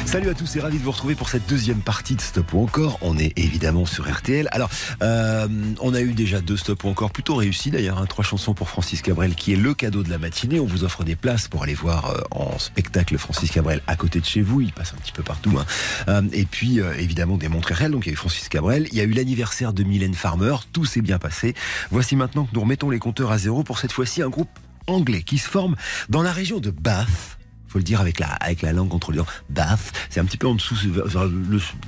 Salut 0.06 0.28
à 0.28 0.34
tous 0.34 0.56
et 0.56 0.60
ravi 0.60 0.78
de 0.78 0.82
vous 0.82 0.90
retrouver 0.90 1.14
pour 1.14 1.28
cette 1.28 1.48
deuxième 1.48 1.80
partie 1.80 2.16
de 2.16 2.20
Stop 2.20 2.52
ou 2.52 2.62
encore. 2.62 2.98
On 3.00 3.16
est 3.18 3.32
évidemment 3.38 3.86
sur 3.86 4.10
RTL. 4.10 4.48
Alors, 4.52 4.68
euh, 5.02 5.46
on 5.80 5.94
a 5.94 6.00
eu 6.00 6.12
déjà 6.12 6.40
deux 6.40 6.56
Stop 6.56 6.84
ou 6.84 6.88
encore 6.88 7.10
plutôt 7.10 7.34
réussis 7.36 7.70
d'ailleurs. 7.70 7.98
hein, 7.98 8.06
trois 8.06 8.24
chansons 8.24 8.54
pour 8.54 8.68
Francis 8.68 9.02
Cabrel 9.02 9.34
qui 9.34 9.52
est 9.52 9.56
le 9.56 9.74
cadeau 9.74 10.02
de 10.02 10.10
la 10.10 10.18
matinée. 10.18 10.60
On 10.60 10.66
vous 10.66 10.84
offre 10.84 11.04
des 11.04 11.16
places 11.16 11.48
pour 11.48 11.62
aller 11.62 11.74
voir 11.74 12.10
euh, 12.10 12.20
en 12.30 12.58
spectacle 12.58 13.16
Francis 13.18 13.50
Cabrel 13.50 13.80
à 13.86 13.96
côté 13.96 14.20
de 14.20 14.26
chez 14.26 14.42
vous. 14.42 14.60
Il 14.60 14.72
passe 14.72 14.92
un 14.92 15.00
petit 15.00 15.12
peu 15.12 15.22
partout. 15.22 15.52
hein. 15.58 15.66
Euh, 16.08 16.22
et 16.32 16.44
puis 16.44 16.80
évidemment 16.98 17.36
des 17.36 17.48
montres 17.48 17.72
RTL. 17.72 17.90
Donc 17.90 18.04
il 18.06 18.08
y 18.08 18.10
a 18.10 18.14
eu 18.14 18.16
Francis 18.16 18.48
Cabrel. 18.48 18.88
Il 18.90 18.98
y 18.98 19.00
a 19.00 19.04
eu 19.04 19.12
l'anniversaire 19.12 19.72
de 19.72 19.82
Mylène 19.84 20.14
Farmer. 20.14 20.56
Tout 20.72 20.84
s'est 20.84 21.02
bien 21.02 21.18
passé. 21.18 21.54
Voici 21.90 22.16
maintenant 22.16 22.44
que 22.44 22.50
nous 22.54 22.60
remettons 22.60 22.90
les 22.90 22.98
compteurs 22.98 23.30
à 23.30 23.38
zéro 23.38 23.62
pour 23.62 23.78
cette 23.78 23.92
fois-ci 23.92 24.22
un 24.22 24.28
groupe 24.28 24.50
anglais 24.86 25.22
qui 25.22 25.38
se 25.38 25.48
forme 25.48 25.76
dans 26.08 26.22
la 26.22 26.32
région 26.32 26.60
de 26.60 26.70
Bath 26.70 27.38
faut 27.72 27.78
le 27.78 27.84
dire 27.84 28.02
avec 28.02 28.18
la, 28.18 28.26
avec 28.26 28.60
la 28.60 28.72
langue 28.72 28.90
contre 28.90 29.12
les 29.12 29.18
dents. 29.18 29.26
Bath, 29.48 29.92
c'est 30.10 30.20
un 30.20 30.26
petit 30.26 30.36
peu 30.36 30.46
en 30.46 30.54
dessous, 30.54 30.76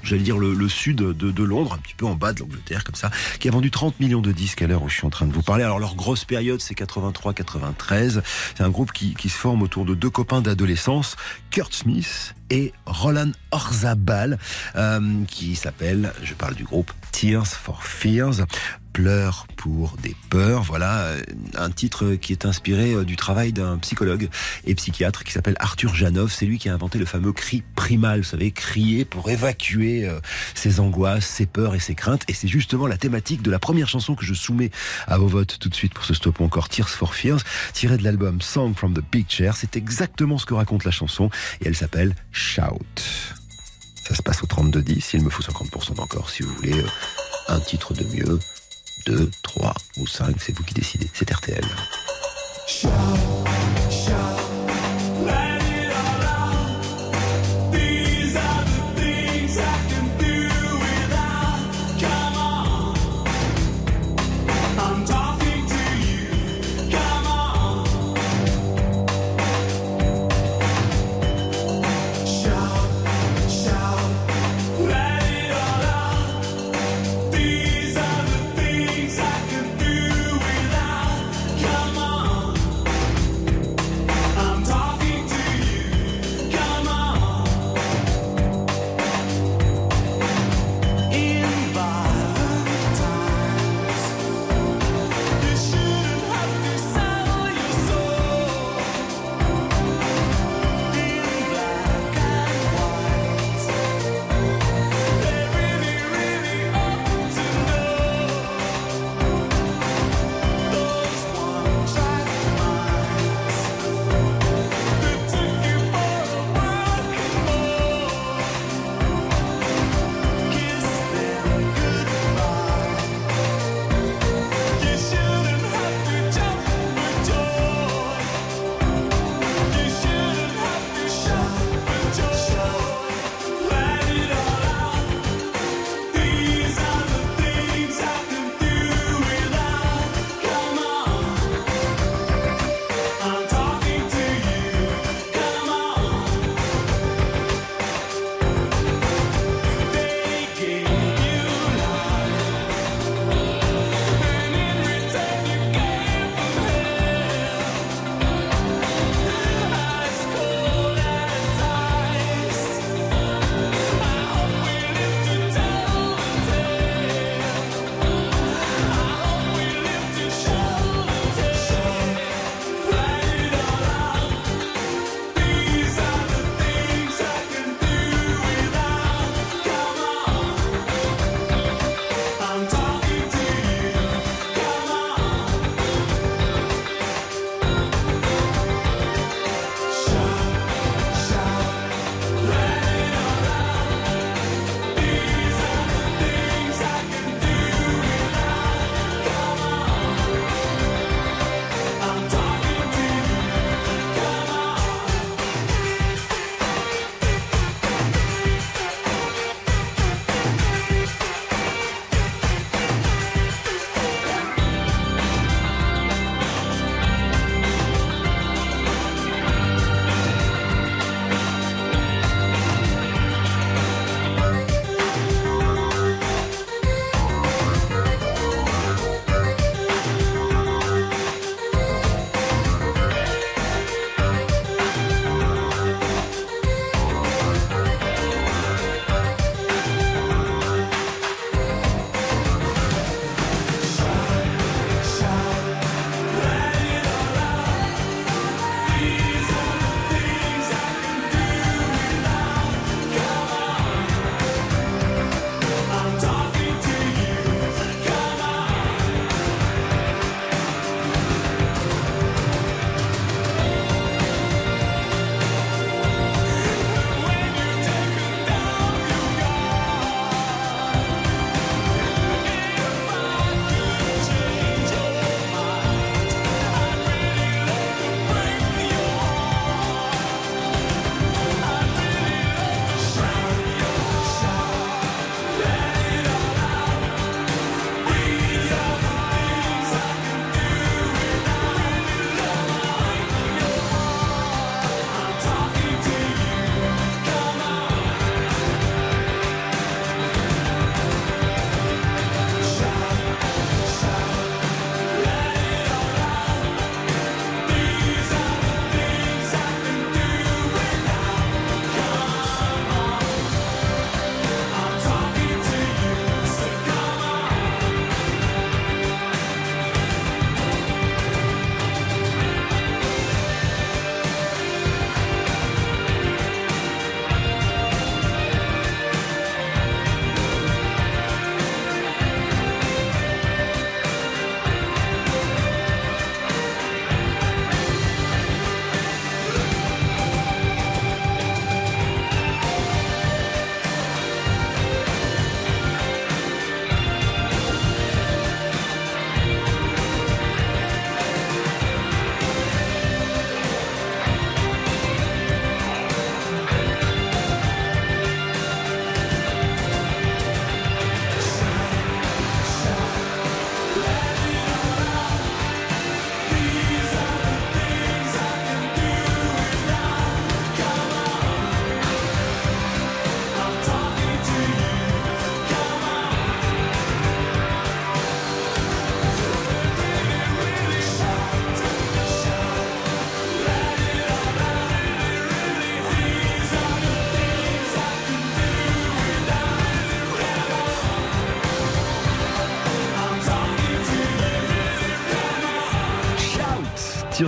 j'allais 0.03 0.23
dire 0.23 0.39
le, 0.39 0.55
le 0.55 0.69
sud 0.69 0.97
de, 0.97 1.13
de 1.13 1.45
Londres, 1.45 1.75
un 1.75 1.79
petit 1.79 1.95
peu 1.95 2.07
en 2.07 2.15
bas 2.15 2.33
de 2.33 2.41
l'Angleterre, 2.41 2.85
comme 2.85 2.95
ça, 2.95 3.11
qui 3.39 3.49
a 3.49 3.51
vendu 3.51 3.71
30 3.71 4.01
millions 4.01 4.23
de 4.23 4.33
disques 4.33 4.63
à 4.63 4.67
l'heure 4.67 4.83
où 4.83 4.89
je 4.89 4.95
suis 4.95 5.07
en 5.07 5.11
train 5.11 5.27
de 5.27 5.33
vous 5.33 5.43
parler. 5.43 5.63
Alors 5.63 5.79
leur 5.79 5.95
grosse 5.95 6.25
période, 6.25 6.63
c'est 6.63 6.75
83-93. 6.75 8.23
C'est 8.57 8.63
un 8.63 8.71
groupe 8.71 8.93
qui, 8.93 9.15
qui 9.15 9.29
se 9.29 9.37
forme 9.37 9.61
autour 9.61 9.85
de 9.85 9.95
deux 9.95 10.09
copains 10.09 10.41
d'adolescence, 10.41 11.17
Kurt 11.51 11.75
Smith 11.75 12.35
et 12.51 12.73
Roland 12.87 13.33
Orzabal, 13.51 14.39
euh, 14.77 15.25
qui 15.27 15.57
s'appelle, 15.57 16.13
je 16.23 16.35
parle 16.35 16.55
du 16.55 16.65
groupe 16.65 16.93
Tears 17.13 17.47
for 17.47 17.83
Fears. 17.85 18.47
Pleurs 18.93 19.49
pour 19.57 19.97
des 20.01 20.15
peurs, 20.31 20.63
voilà 20.63 20.99
euh, 20.99 21.23
un 21.57 21.71
titre 21.71 22.15
qui 22.15 22.31
est 22.31 22.47
inspiré 22.47 22.93
euh, 22.93 23.05
du 23.05 23.17
travail 23.17 23.53
d'un 23.53 23.77
psychologue 23.79 24.29
et 24.67 24.75
psychiatre 24.77 25.25
qui 25.25 25.33
s'appelle 25.33 25.57
Arthur 25.59 25.97
Janov. 25.97 26.31
C'est 26.31 26.47
lui 26.47 26.59
qui 26.59 26.69
a 26.69 26.75
inventé 26.75 27.01
le 27.01 27.05
fameux 27.05 27.33
cri 27.33 27.65
primal, 27.75 28.21
vous 28.21 28.25
savez, 28.25 28.53
crier 28.53 29.05
pour 29.05 29.29
évacuer 29.31 30.07
euh, 30.07 30.21
ses 30.55 30.79
angoisses, 30.79 31.27
ses 31.27 31.47
peurs 31.47 31.75
et 31.75 31.81
ses 31.81 31.97
craintes. 31.97 32.23
Et 32.29 32.35
c'est 32.35 32.47
justement 32.47 32.87
la 32.87 32.97
thématique 32.97 33.43
de 33.43 33.51
la 33.51 33.59
première 33.59 33.89
chanson 33.89 34.15
que 34.15 34.25
je 34.25 34.35
soumets 34.35 34.71
à 35.09 35.19
vos 35.19 35.27
votes 35.27 35.59
tout 35.59 35.69
de 35.69 35.75
suite 35.75 35.93
pour 35.93 36.05
ce 36.05 36.15
stop 36.15 36.41
encore 36.41 36.69
Tears 36.69 36.89
for 36.89 37.17
Fears, 37.17 37.41
tirée 37.73 37.97
de 37.97 38.05
l'album 38.05 38.41
Song 38.41 38.75
from 38.77 38.95
the 38.95 39.03
Chair. 39.29 39.57
C'est 39.57 39.77
exactement 39.77 40.39
ce 40.39 40.47
que 40.47 40.55
raconte 40.55 40.85
la 40.85 40.93
chanson 40.93 41.31
et 41.61 41.67
elle 41.67 41.77
s'appelle 41.77 42.15
Shout. 42.35 43.01
Ça 44.07 44.15
se 44.15 44.23
passe 44.23 44.43
au 44.43 44.47
32-10. 44.47 45.11
Il 45.15 45.23
me 45.23 45.31
faut 45.31 45.43
50% 45.43 45.95
d'encore 45.95 46.29
si 46.29 46.43
vous 46.43 46.53
voulez 46.57 46.81
euh, 46.81 46.89
un 47.49 47.61
titre 47.61 47.95
de 47.95 48.05
mieux. 48.05 48.39
2, 49.07 49.31
3 49.43 49.75
ou 49.99 50.07
5, 50.07 50.37
c'est 50.41 50.53
vous 50.57 50.65
qui 50.65 50.75
décidez. 50.75 51.09
C'est 51.15 51.31
RTL. 51.31 51.65
These 52.67 54.44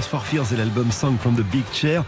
for 0.07 0.24
Fears 0.24 0.52
et 0.52 0.57
l'album 0.57 0.90
Song 0.92 1.16
from 1.18 1.34
the 1.34 1.42
Big 1.42 1.64
Chair. 1.72 2.04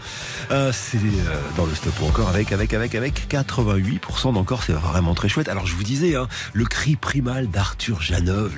Euh, 0.51 0.71
c'est 0.73 0.97
euh, 0.97 1.35
dans 1.57 1.65
le 1.65 1.75
stop 1.75 1.93
encore 2.03 2.29
avec, 2.29 2.51
avec, 2.51 2.73
avec, 2.73 2.95
avec 2.95 3.27
88% 3.29 4.33
d'encore. 4.33 4.63
C'est 4.63 4.73
vraiment 4.73 5.13
très 5.13 5.29
chouette. 5.29 5.49
Alors 5.49 5.65
je 5.65 5.75
vous 5.75 5.83
disais, 5.83 6.15
hein, 6.15 6.27
le 6.53 6.65
cri 6.65 6.95
primal 6.95 7.47
d'Arthur 7.47 8.01
Janov, 8.01 8.51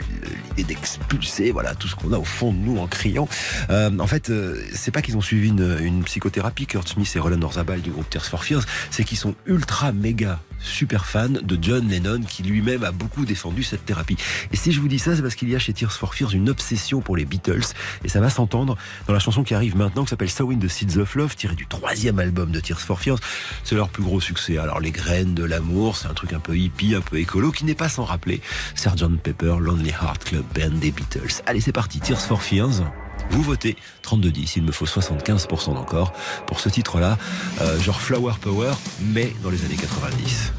l'idée 0.58 0.76
d'expulser, 0.76 1.52
voilà, 1.52 1.76
tout 1.76 1.88
ce 1.88 1.96
qu'on 1.96 2.14
a 2.14 2.18
au 2.18 2.24
fond 2.24 2.52
de 2.54 2.58
nous 2.58 2.78
en 2.78 2.88
criant. 2.88 3.28
Euh, 3.70 3.92
en 4.00 4.08
fait, 4.08 4.30
euh, 4.30 4.62
c'est 4.74 4.92
pas 4.92 5.02
qu'ils 5.02 5.18
ont 5.18 5.22
suivi 5.22 5.50
une, 5.50 5.78
une 5.82 6.04
psychothérapie, 6.04 6.66
Kurt 6.66 6.88
Smith 6.88 7.12
et 7.16 7.20
Roland 7.20 7.42
Orzabal 7.42 7.82
du 7.82 7.92
groupe 7.92 8.10
Tears 8.10 8.26
for 8.26 8.44
Fears, 8.44 8.64
c'est 8.90 9.04
qu'ils 9.04 9.18
sont 9.18 9.36
ultra 9.46 9.92
méga 9.92 10.40
super 10.62 11.06
fans 11.06 11.30
de 11.30 11.58
John 11.62 11.88
Lennon 11.88 12.22
qui 12.22 12.44
lui-même 12.44 12.84
a 12.84 12.92
beaucoup 12.92 13.26
défendu 13.26 13.64
cette 13.64 13.86
thérapie. 13.86 14.18
Et 14.52 14.56
si 14.56 14.72
je 14.72 14.80
vous 14.80 14.88
dis 14.88 15.00
ça, 15.00 15.16
c'est 15.16 15.22
parce 15.22 15.36
qu'il 15.36 15.50
y 15.50 15.56
a 15.56 15.60
chez 15.60 15.74
Tears 15.74 15.92
for 15.92 16.14
Fears 16.14 16.34
une 16.34 16.50
obsession 16.50 17.02
pour 17.02 17.18
les 17.18 17.26
Beatles 17.26 17.66
et 18.04 18.10
ça 18.10 18.20
va 18.20 18.30
s'entendre 18.30 18.78
dans 19.08 19.14
la 19.14 19.20
chanson 19.20 19.44
qui 19.44 19.54
arrive 19.54 19.76
maintenant 19.76 20.04
qui 20.04 20.10
s'appelle 20.10 20.30
Sowing 20.30 20.60
the 20.60 20.68
Seeds 20.68 20.98
of 20.98 21.16
Love 21.16 21.36
tirée 21.36 21.56
du 21.56 21.68
troisième 21.68 22.20
album 22.20 22.52
de 22.52 22.60
Tears 22.60 22.80
for 22.80 23.00
Fears. 23.00 23.20
C'est 23.64 23.76
leur 23.76 23.90
plus 23.90 24.04
gros 24.04 24.22
succès. 24.22 24.58
Alors 24.58 24.80
les 24.80 24.92
graines 24.92 25.34
de 25.34 25.44
l'amour, 25.44 25.98
c'est 25.98 26.08
un 26.08 26.14
truc 26.14 26.34
un 26.34 26.40
peu 26.40 26.56
hippie, 26.56 26.96
un 26.96 27.02
peu 27.02 27.18
écolo 27.18 27.52
qui 27.52 27.66
n'est 27.66 27.76
pas 27.76 27.90
sans 27.90 28.04
rappeler 28.04 28.42
Sgt 28.76 29.18
Pepper, 29.24 29.56
Lonely 29.60 29.90
Heart 29.90 30.24
Club 30.26 30.41
Band 30.42 30.78
des 30.80 30.92
Beatles. 30.92 31.42
Allez, 31.46 31.62
c'est 31.62 31.72
parti, 31.72 32.00
Tears 32.00 32.22
for 32.22 32.42
Fears. 32.42 32.84
Vous 33.30 33.44
votez 33.44 33.78
32-10, 34.04 34.54
il 34.58 34.64
me 34.64 34.72
faut 34.72 34.86
75% 34.86 35.74
d'encore 35.74 36.12
pour 36.48 36.60
ce 36.60 36.70
titre-là, 36.70 37.18
euh, 37.62 37.80
genre 37.80 38.02
Flower 38.02 38.34
Power, 38.42 38.74
mais 39.00 39.34
dans 39.44 39.50
les 39.50 39.64
années 39.64 39.76
90. 39.76 40.52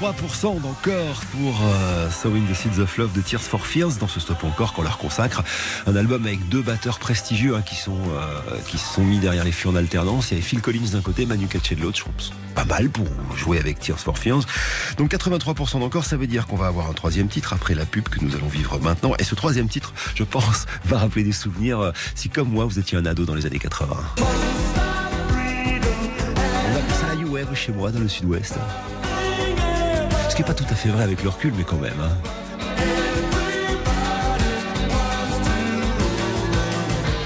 83% 0.00 0.60
d'encore 0.60 1.20
pour 1.32 1.60
euh, 1.62 2.10
Sowing 2.10 2.46
the 2.46 2.54
Seeds 2.54 2.80
of 2.80 2.96
Love 2.96 3.12
de 3.12 3.20
Tears 3.20 3.42
for 3.42 3.66
Fears 3.66 3.96
dans 4.00 4.08
ce 4.08 4.20
stop 4.20 4.42
encore 4.44 4.72
qu'on 4.72 4.82
leur 4.82 4.96
consacre. 4.96 5.42
Un 5.86 5.96
album 5.96 6.24
avec 6.26 6.48
deux 6.48 6.62
batteurs 6.62 6.98
prestigieux 6.98 7.54
hein, 7.56 7.62
qui, 7.62 7.74
sont, 7.74 7.98
euh, 8.16 8.58
se 8.70 8.78
sont 8.78 9.04
mis 9.04 9.18
derrière 9.18 9.44
les 9.44 9.52
fûts 9.52 9.68
en 9.68 9.76
alternance. 9.76 10.30
Il 10.30 10.34
y 10.34 10.36
avait 10.36 10.46
Phil 10.46 10.60
Collins 10.60 10.90
d'un 10.92 11.00
côté, 11.00 11.26
Manu 11.26 11.46
Katché 11.46 11.74
de 11.74 11.82
l'autre. 11.82 11.98
Je 11.98 12.04
pense 12.04 12.32
pas 12.54 12.64
mal 12.64 12.88
pour 12.90 13.06
jouer 13.36 13.58
avec 13.58 13.80
Tears 13.80 13.98
for 13.98 14.16
Fears. 14.16 14.42
Donc 14.96 15.12
83% 15.12 15.80
d'encore, 15.80 16.04
ça 16.04 16.16
veut 16.16 16.26
dire 16.26 16.46
qu'on 16.46 16.56
va 16.56 16.68
avoir 16.68 16.88
un 16.88 16.94
troisième 16.94 17.28
titre 17.28 17.52
après 17.52 17.74
la 17.74 17.84
pub 17.84 18.08
que 18.08 18.20
nous 18.24 18.34
allons 18.34 18.48
vivre 18.48 18.78
maintenant. 18.78 19.12
Et 19.18 19.24
ce 19.24 19.34
troisième 19.34 19.68
titre, 19.68 19.92
je 20.14 20.24
pense, 20.24 20.66
va 20.84 20.98
rappeler 20.98 21.24
des 21.24 21.32
souvenirs 21.32 21.80
euh, 21.80 21.92
si 22.14 22.28
comme 22.28 22.48
moi 22.48 22.64
vous 22.64 22.78
étiez 22.78 22.96
un 22.96 23.04
ado 23.04 23.24
dans 23.24 23.34
les 23.34 23.46
années 23.46 23.58
80. 23.58 23.96
On 24.18 24.22
appelle 26.76 26.94
ça 26.94 27.14
la 27.14 27.54
chez 27.54 27.72
moi 27.72 27.90
dans 27.90 28.00
le 28.00 28.08
sud-ouest. 28.08 28.54
Ce 30.32 30.34
qui 30.34 30.40
n'est 30.40 30.48
pas 30.48 30.54
tout 30.54 30.64
à 30.70 30.74
fait 30.74 30.88
vrai 30.88 31.04
avec 31.04 31.22
le 31.22 31.28
recul, 31.28 31.52
mais 31.58 31.62
quand 31.62 31.76
même. 31.76 31.92
hein. 32.00 32.08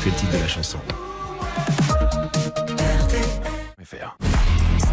C'est 0.01 0.11
le 0.11 0.17
titre 0.17 0.33
de 0.33 0.39
la 0.39 0.49
chanson. 0.49 0.79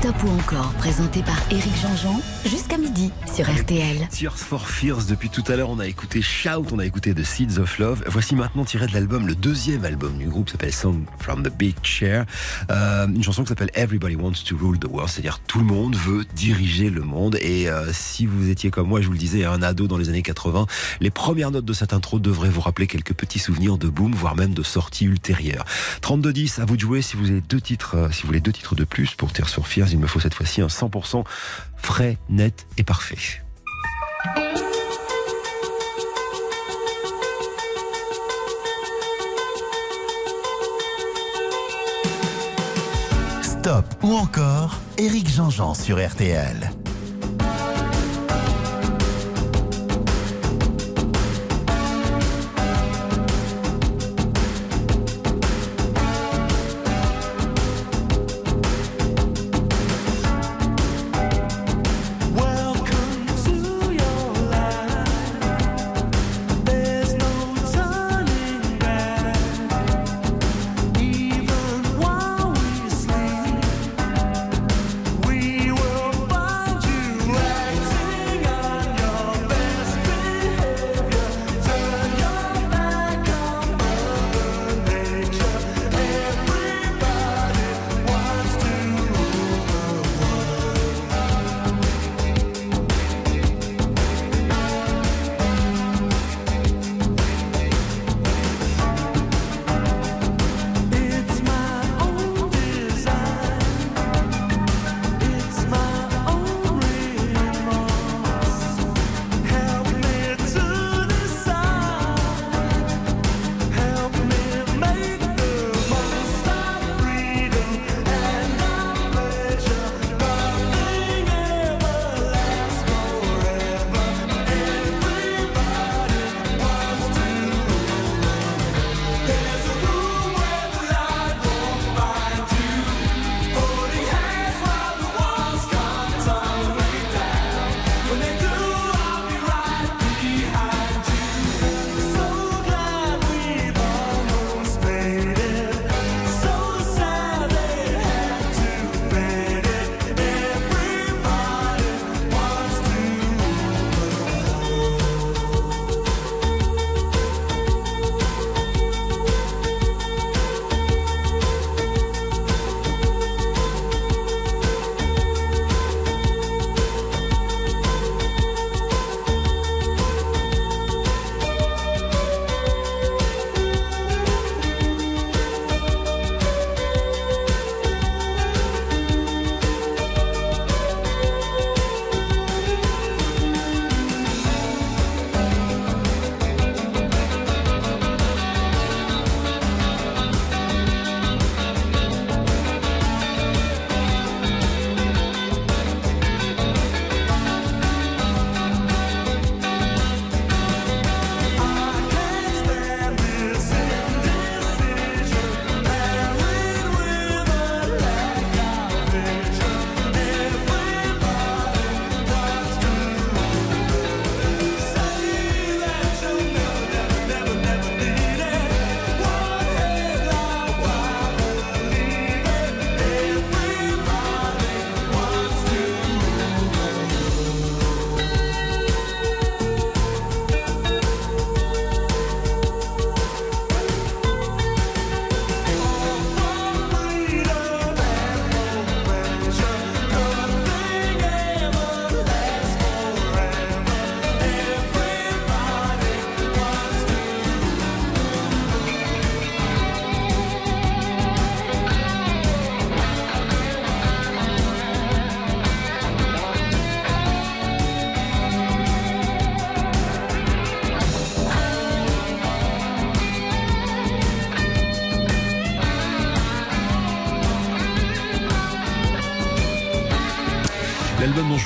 Stop 0.04 0.22
ou 0.26 0.32
encore, 0.32 0.74
présenté 0.74 1.22
par 1.22 1.38
Éric 1.50 1.72
Jean-Jean, 1.82 2.20
jusqu'à 2.46 2.78
midi 2.78 3.10
sur 3.34 3.50
RTL. 3.50 4.06
Tears 4.12 4.38
for 4.38 4.68
Fears, 4.68 5.06
depuis 5.06 5.30
tout 5.30 5.46
à 5.48 5.56
l'heure, 5.56 5.70
on 5.70 5.80
a 5.80 5.88
écouté 5.88 6.22
Shout, 6.22 6.68
on 6.74 6.80
a 6.80 6.86
écouté 6.86 7.14
The 7.14 7.24
Seeds 7.24 7.58
of 7.58 7.80
Love. 7.80 8.04
Voici 8.08 8.36
maintenant 8.36 8.66
tiré 8.66 8.86
de 8.86 8.92
l'album, 8.92 9.26
le 9.26 9.34
deuxième 9.34 9.86
album 9.86 10.18
du 10.18 10.28
groupe 10.28 10.50
s'appelle 10.50 10.74
Song 10.74 11.06
from 11.20 11.42
the 11.42 11.58
Big 11.58 11.76
Chair. 11.84 12.26
Euh, 12.70 13.08
une 13.08 13.24
chanson 13.24 13.44
qui 13.44 13.50
s'appelle 13.50 13.72
Everybody 13.76 14.18
Wants 14.18 14.44
to 14.46 14.58
Rule 14.58 14.78
the 14.78 14.90
World, 14.90 15.10
c'est-à-dire 15.10 15.40
tout 15.48 15.60
le 15.60 15.66
monde 15.66 15.96
veut 15.96 16.26
diriger 16.36 16.90
le 16.90 17.02
monde. 17.02 17.38
Et 17.40 17.70
euh, 17.70 17.94
si 17.94 18.26
vous 18.26 18.50
étiez 18.50 18.72
comme 18.72 18.90
moi, 18.90 19.00
je 19.00 19.08
vous 19.08 19.14
le 19.14 19.18
disais, 19.18 19.46
un 19.46 19.62
ado 19.62 19.88
dans 19.88 19.98
les 19.98 20.10
années 20.10 20.22
80, 20.22 20.68
les 21.00 21.12
premières 21.12 21.52
notes 21.52 21.64
de 21.64 21.74
cette 21.74 21.94
intro 21.94 22.20
devraient 22.20 22.50
vous 22.50 22.62
rappeler 22.62 22.88
quelques 22.88 23.14
petits 23.14 23.40
souvenirs 23.40 23.78
de 23.78 23.88
boom, 23.88 24.14
voire 24.14 24.36
même 24.36 24.54
de 24.54 24.64
sorties 24.64 25.06
ultérieures. 25.06 25.64
32-10, 26.02 26.60
à 26.60 26.66
vous 26.66 26.76
de 26.76 26.82
jouer 26.82 27.02
si 27.02 27.16
vous 27.16 27.30
avez 27.32 27.42
deux 27.42 27.62
titres, 27.62 27.96
euh, 27.96 28.12
si 28.12 28.24
vous 28.24 28.28
voulez 28.28 28.42
deux 28.42 28.52
titres 28.52 28.76
de 28.76 28.84
plus 28.84 29.16
pour 29.16 29.32
Tears 29.32 29.50
for 29.50 29.66
Fears, 29.66 29.93
il 29.94 30.00
me 30.00 30.08
faut 30.08 30.20
cette 30.20 30.34
fois-ci 30.34 30.62
un 30.62 30.68
100% 30.68 31.24
frais, 31.78 32.18
net 32.28 32.66
et 32.78 32.84
parfait. 32.84 33.16
Stop 43.44 43.86
ou 44.02 44.16
encore 44.16 44.80
Éric 44.98 45.30
Jean-Jean 45.30 45.74
sur 45.74 46.06
RTL. 46.06 46.72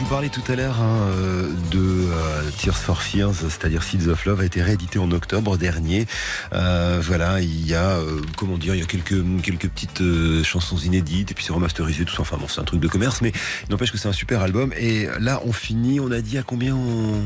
Parlais 0.09 0.29
tout 0.29 0.43
à 0.47 0.55
l'heure 0.55 0.79
hein, 0.79 1.09
euh, 1.11 1.49
de 1.69 1.79
euh, 1.79 2.49
Tears 2.57 2.77
for 2.77 3.01
Fears, 3.01 3.33
c'est-à-dire 3.33 3.83
Seeds 3.83 4.07
of 4.07 4.25
Love, 4.25 4.39
a 4.39 4.45
été 4.45 4.61
réédité 4.61 4.99
en 4.99 5.11
octobre 5.11 5.57
dernier. 5.57 6.05
Euh, 6.53 7.01
voilà, 7.03 7.41
il 7.41 7.67
y 7.67 7.75
a, 7.75 7.99
comment 8.37 8.57
dire, 8.57 8.73
il 8.73 8.79
y 8.79 8.83
a 8.83 8.85
quelques 8.85 9.21
quelques 9.43 9.67
petites 9.67 10.01
chansons 10.43 10.77
inédites 10.77 11.31
et 11.31 11.33
puis 11.33 11.43
c'est 11.43 11.51
remasterisé 11.51 12.05
tout 12.05 12.15
ça. 12.15 12.21
Enfin 12.21 12.37
bon, 12.37 12.47
c'est 12.47 12.61
un 12.61 12.63
truc 12.63 12.79
de 12.79 12.87
commerce, 12.87 13.21
mais 13.21 13.33
n'empêche 13.69 13.91
que 13.91 13.97
c'est 13.97 14.07
un 14.07 14.13
super 14.13 14.41
album. 14.41 14.71
Et 14.77 15.07
là, 15.19 15.41
on 15.45 15.51
finit. 15.51 15.99
On 15.99 16.11
a 16.11 16.21
dit 16.21 16.37
à 16.37 16.43
combien 16.43 16.73
on 16.73 17.21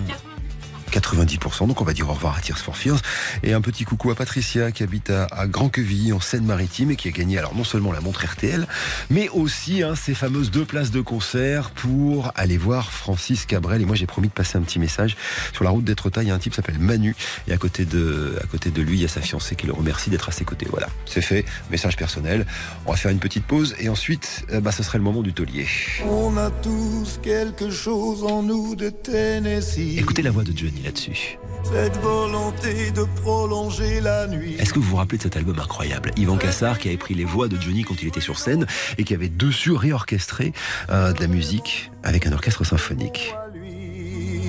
90%, 0.91 1.67
donc 1.67 1.81
on 1.81 1.85
va 1.85 1.93
dire 1.93 2.09
au 2.09 2.13
revoir 2.13 2.37
à 2.37 2.41
Tears 2.41 2.57
for 2.57 2.75
Fears. 2.75 2.99
Et 3.43 3.53
un 3.53 3.61
petit 3.61 3.85
coucou 3.85 4.11
à 4.11 4.15
Patricia 4.15 4.71
qui 4.71 4.83
habite 4.83 5.09
à, 5.09 5.25
à 5.25 5.47
Grand-Quevilly 5.47 6.11
en 6.13 6.19
Seine-Maritime 6.19 6.91
et 6.91 6.95
qui 6.95 7.07
a 7.07 7.11
gagné 7.11 7.37
alors 7.37 7.55
non 7.55 7.63
seulement 7.63 7.91
la 7.91 8.01
montre 8.01 8.25
RTL, 8.25 8.67
mais 9.09 9.29
aussi 9.29 9.83
hein, 9.83 9.95
ces 9.95 10.13
fameuses 10.13 10.51
deux 10.51 10.65
places 10.65 10.91
de 10.91 11.01
concert 11.01 11.71
pour 11.71 12.31
aller 12.35 12.57
voir 12.57 12.91
Francis 12.91 13.45
Cabrel. 13.45 13.81
Et 13.81 13.85
moi 13.85 13.95
j'ai 13.95 14.05
promis 14.05 14.27
de 14.27 14.33
passer 14.33 14.57
un 14.57 14.61
petit 14.61 14.79
message 14.79 15.15
sur 15.53 15.63
la 15.63 15.69
route 15.69 15.85
d'Etretat. 15.85 16.23
Il 16.23 16.27
y 16.29 16.31
a 16.31 16.35
un 16.35 16.39
type 16.39 16.51
qui 16.51 16.57
s'appelle 16.57 16.79
Manu 16.79 17.15
et 17.47 17.53
à 17.53 17.57
côté, 17.57 17.85
de, 17.85 18.37
à 18.43 18.47
côté 18.47 18.69
de 18.69 18.81
lui 18.81 18.97
il 18.97 19.01
y 19.01 19.05
a 19.05 19.09
sa 19.09 19.21
fiancée 19.21 19.55
qui 19.55 19.67
le 19.67 19.73
remercie 19.73 20.09
d'être 20.09 20.27
à 20.27 20.31
ses 20.31 20.43
côtés. 20.43 20.67
Voilà, 20.69 20.89
c'est 21.05 21.21
fait, 21.21 21.45
message 21.69 21.95
personnel. 21.95 22.45
On 22.85 22.91
va 22.91 22.97
faire 22.97 23.11
une 23.11 23.19
petite 23.19 23.45
pause 23.45 23.75
et 23.79 23.87
ensuite 23.87 24.45
euh, 24.51 24.59
bah, 24.59 24.71
ce 24.71 24.83
serait 24.83 24.97
le 24.97 25.03
moment 25.03 25.21
du 25.21 25.33
taulier. 25.33 25.67
On 26.05 26.35
a 26.37 26.51
tous 26.51 27.19
quelque 27.23 27.69
chose 27.71 28.23
en 28.23 28.43
nous 28.43 28.75
de 28.75 28.89
Tennessee. 28.89 29.97
Écoutez 29.97 30.21
la 30.21 30.31
voix 30.31 30.43
de 30.43 30.55
Johnny 30.55 30.80
là-dessus. 30.81 31.37
Cette 31.63 31.97
volonté 31.97 32.91
de 32.91 33.03
prolonger 33.21 34.01
la 34.01 34.27
nuit. 34.27 34.55
Est-ce 34.59 34.73
que 34.73 34.79
vous 34.79 34.89
vous 34.89 34.95
rappelez 34.95 35.17
de 35.17 35.23
cet 35.23 35.37
album 35.37 35.59
incroyable? 35.59 36.11
Yvan 36.17 36.37
Cassar 36.37 36.79
qui 36.79 36.87
avait 36.87 36.97
pris 36.97 37.13
les 37.13 37.25
voix 37.25 37.47
de 37.47 37.59
Johnny 37.59 37.83
quand 37.83 38.01
il 38.01 38.07
était 38.07 38.21
sur 38.21 38.39
scène 38.39 38.65
et 38.97 39.03
qui 39.03 39.13
avait 39.13 39.29
dessus 39.29 39.71
réorchestré 39.71 40.53
euh, 40.89 41.13
de 41.13 41.21
la 41.21 41.27
musique 41.27 41.91
avec 42.03 42.25
un 42.25 42.33
orchestre 42.33 42.63
symphonique. 42.63 43.33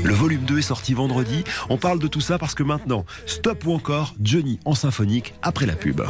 Le 0.04 0.14
volume 0.14 0.42
2 0.42 0.58
est 0.58 0.62
sorti 0.62 0.94
vendredi. 0.94 1.44
On 1.68 1.78
parle 1.78 1.98
de 1.98 2.08
tout 2.08 2.20
ça 2.20 2.38
parce 2.38 2.54
que 2.54 2.62
maintenant, 2.62 3.04
stop 3.26 3.64
ou 3.66 3.72
encore 3.72 4.14
Johnny 4.20 4.58
en 4.64 4.74
symphonique 4.74 5.34
après 5.42 5.66
la 5.66 5.74
pub. 5.74 6.02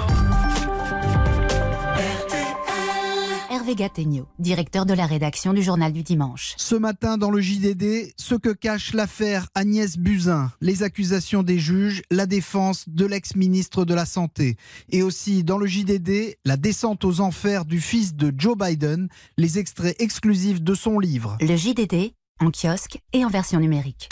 Hervé 3.63 3.77
Gattegno, 3.77 4.27
directeur 4.41 4.87
de 4.87 4.93
la 4.93 5.07
rédaction 5.07 5.53
du 5.53 5.63
Journal 5.63 5.93
du 5.93 6.03
Dimanche. 6.03 6.55
Ce 6.57 6.75
matin, 6.75 7.17
dans 7.17 7.31
le 7.31 7.41
JDD, 7.41 8.13
ce 8.17 8.35
que 8.35 8.49
cache 8.49 8.93
l'affaire 8.93 9.47
Agnès 9.55 9.99
Buzyn, 9.99 10.51
les 10.61 10.83
accusations 10.83 11.45
des 11.45 11.61
juges, 11.61 12.03
la 12.11 12.27
défense 12.27 12.89
de 12.89 13.07
l'ex-ministre 13.07 13.85
de 13.85 13.95
la 13.95 14.05
Santé. 14.05 14.57
Et 14.91 15.05
aussi, 15.05 15.45
dans 15.45 15.59
le 15.59 15.67
JDD, 15.67 16.39
la 16.45 16.57
descente 16.57 17.05
aux 17.05 17.21
enfers 17.21 17.65
du 17.65 17.81
fils 17.81 18.17
de 18.17 18.35
Joe 18.37 18.59
Biden, 18.59 19.07
les 19.39 19.61
extraits 19.61 19.95
exclusifs 20.01 20.61
de 20.61 20.75
son 20.75 20.99
livre. 20.99 21.37
Le 21.41 21.55
JDD, 21.55 22.15
en 22.41 22.51
kiosque 22.51 22.99
et 23.13 23.25
en 23.25 23.29
version 23.29 23.61
numérique. 23.61 24.09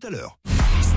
Tout 0.00 0.06
à 0.06 0.10
l'heure. 0.10 0.38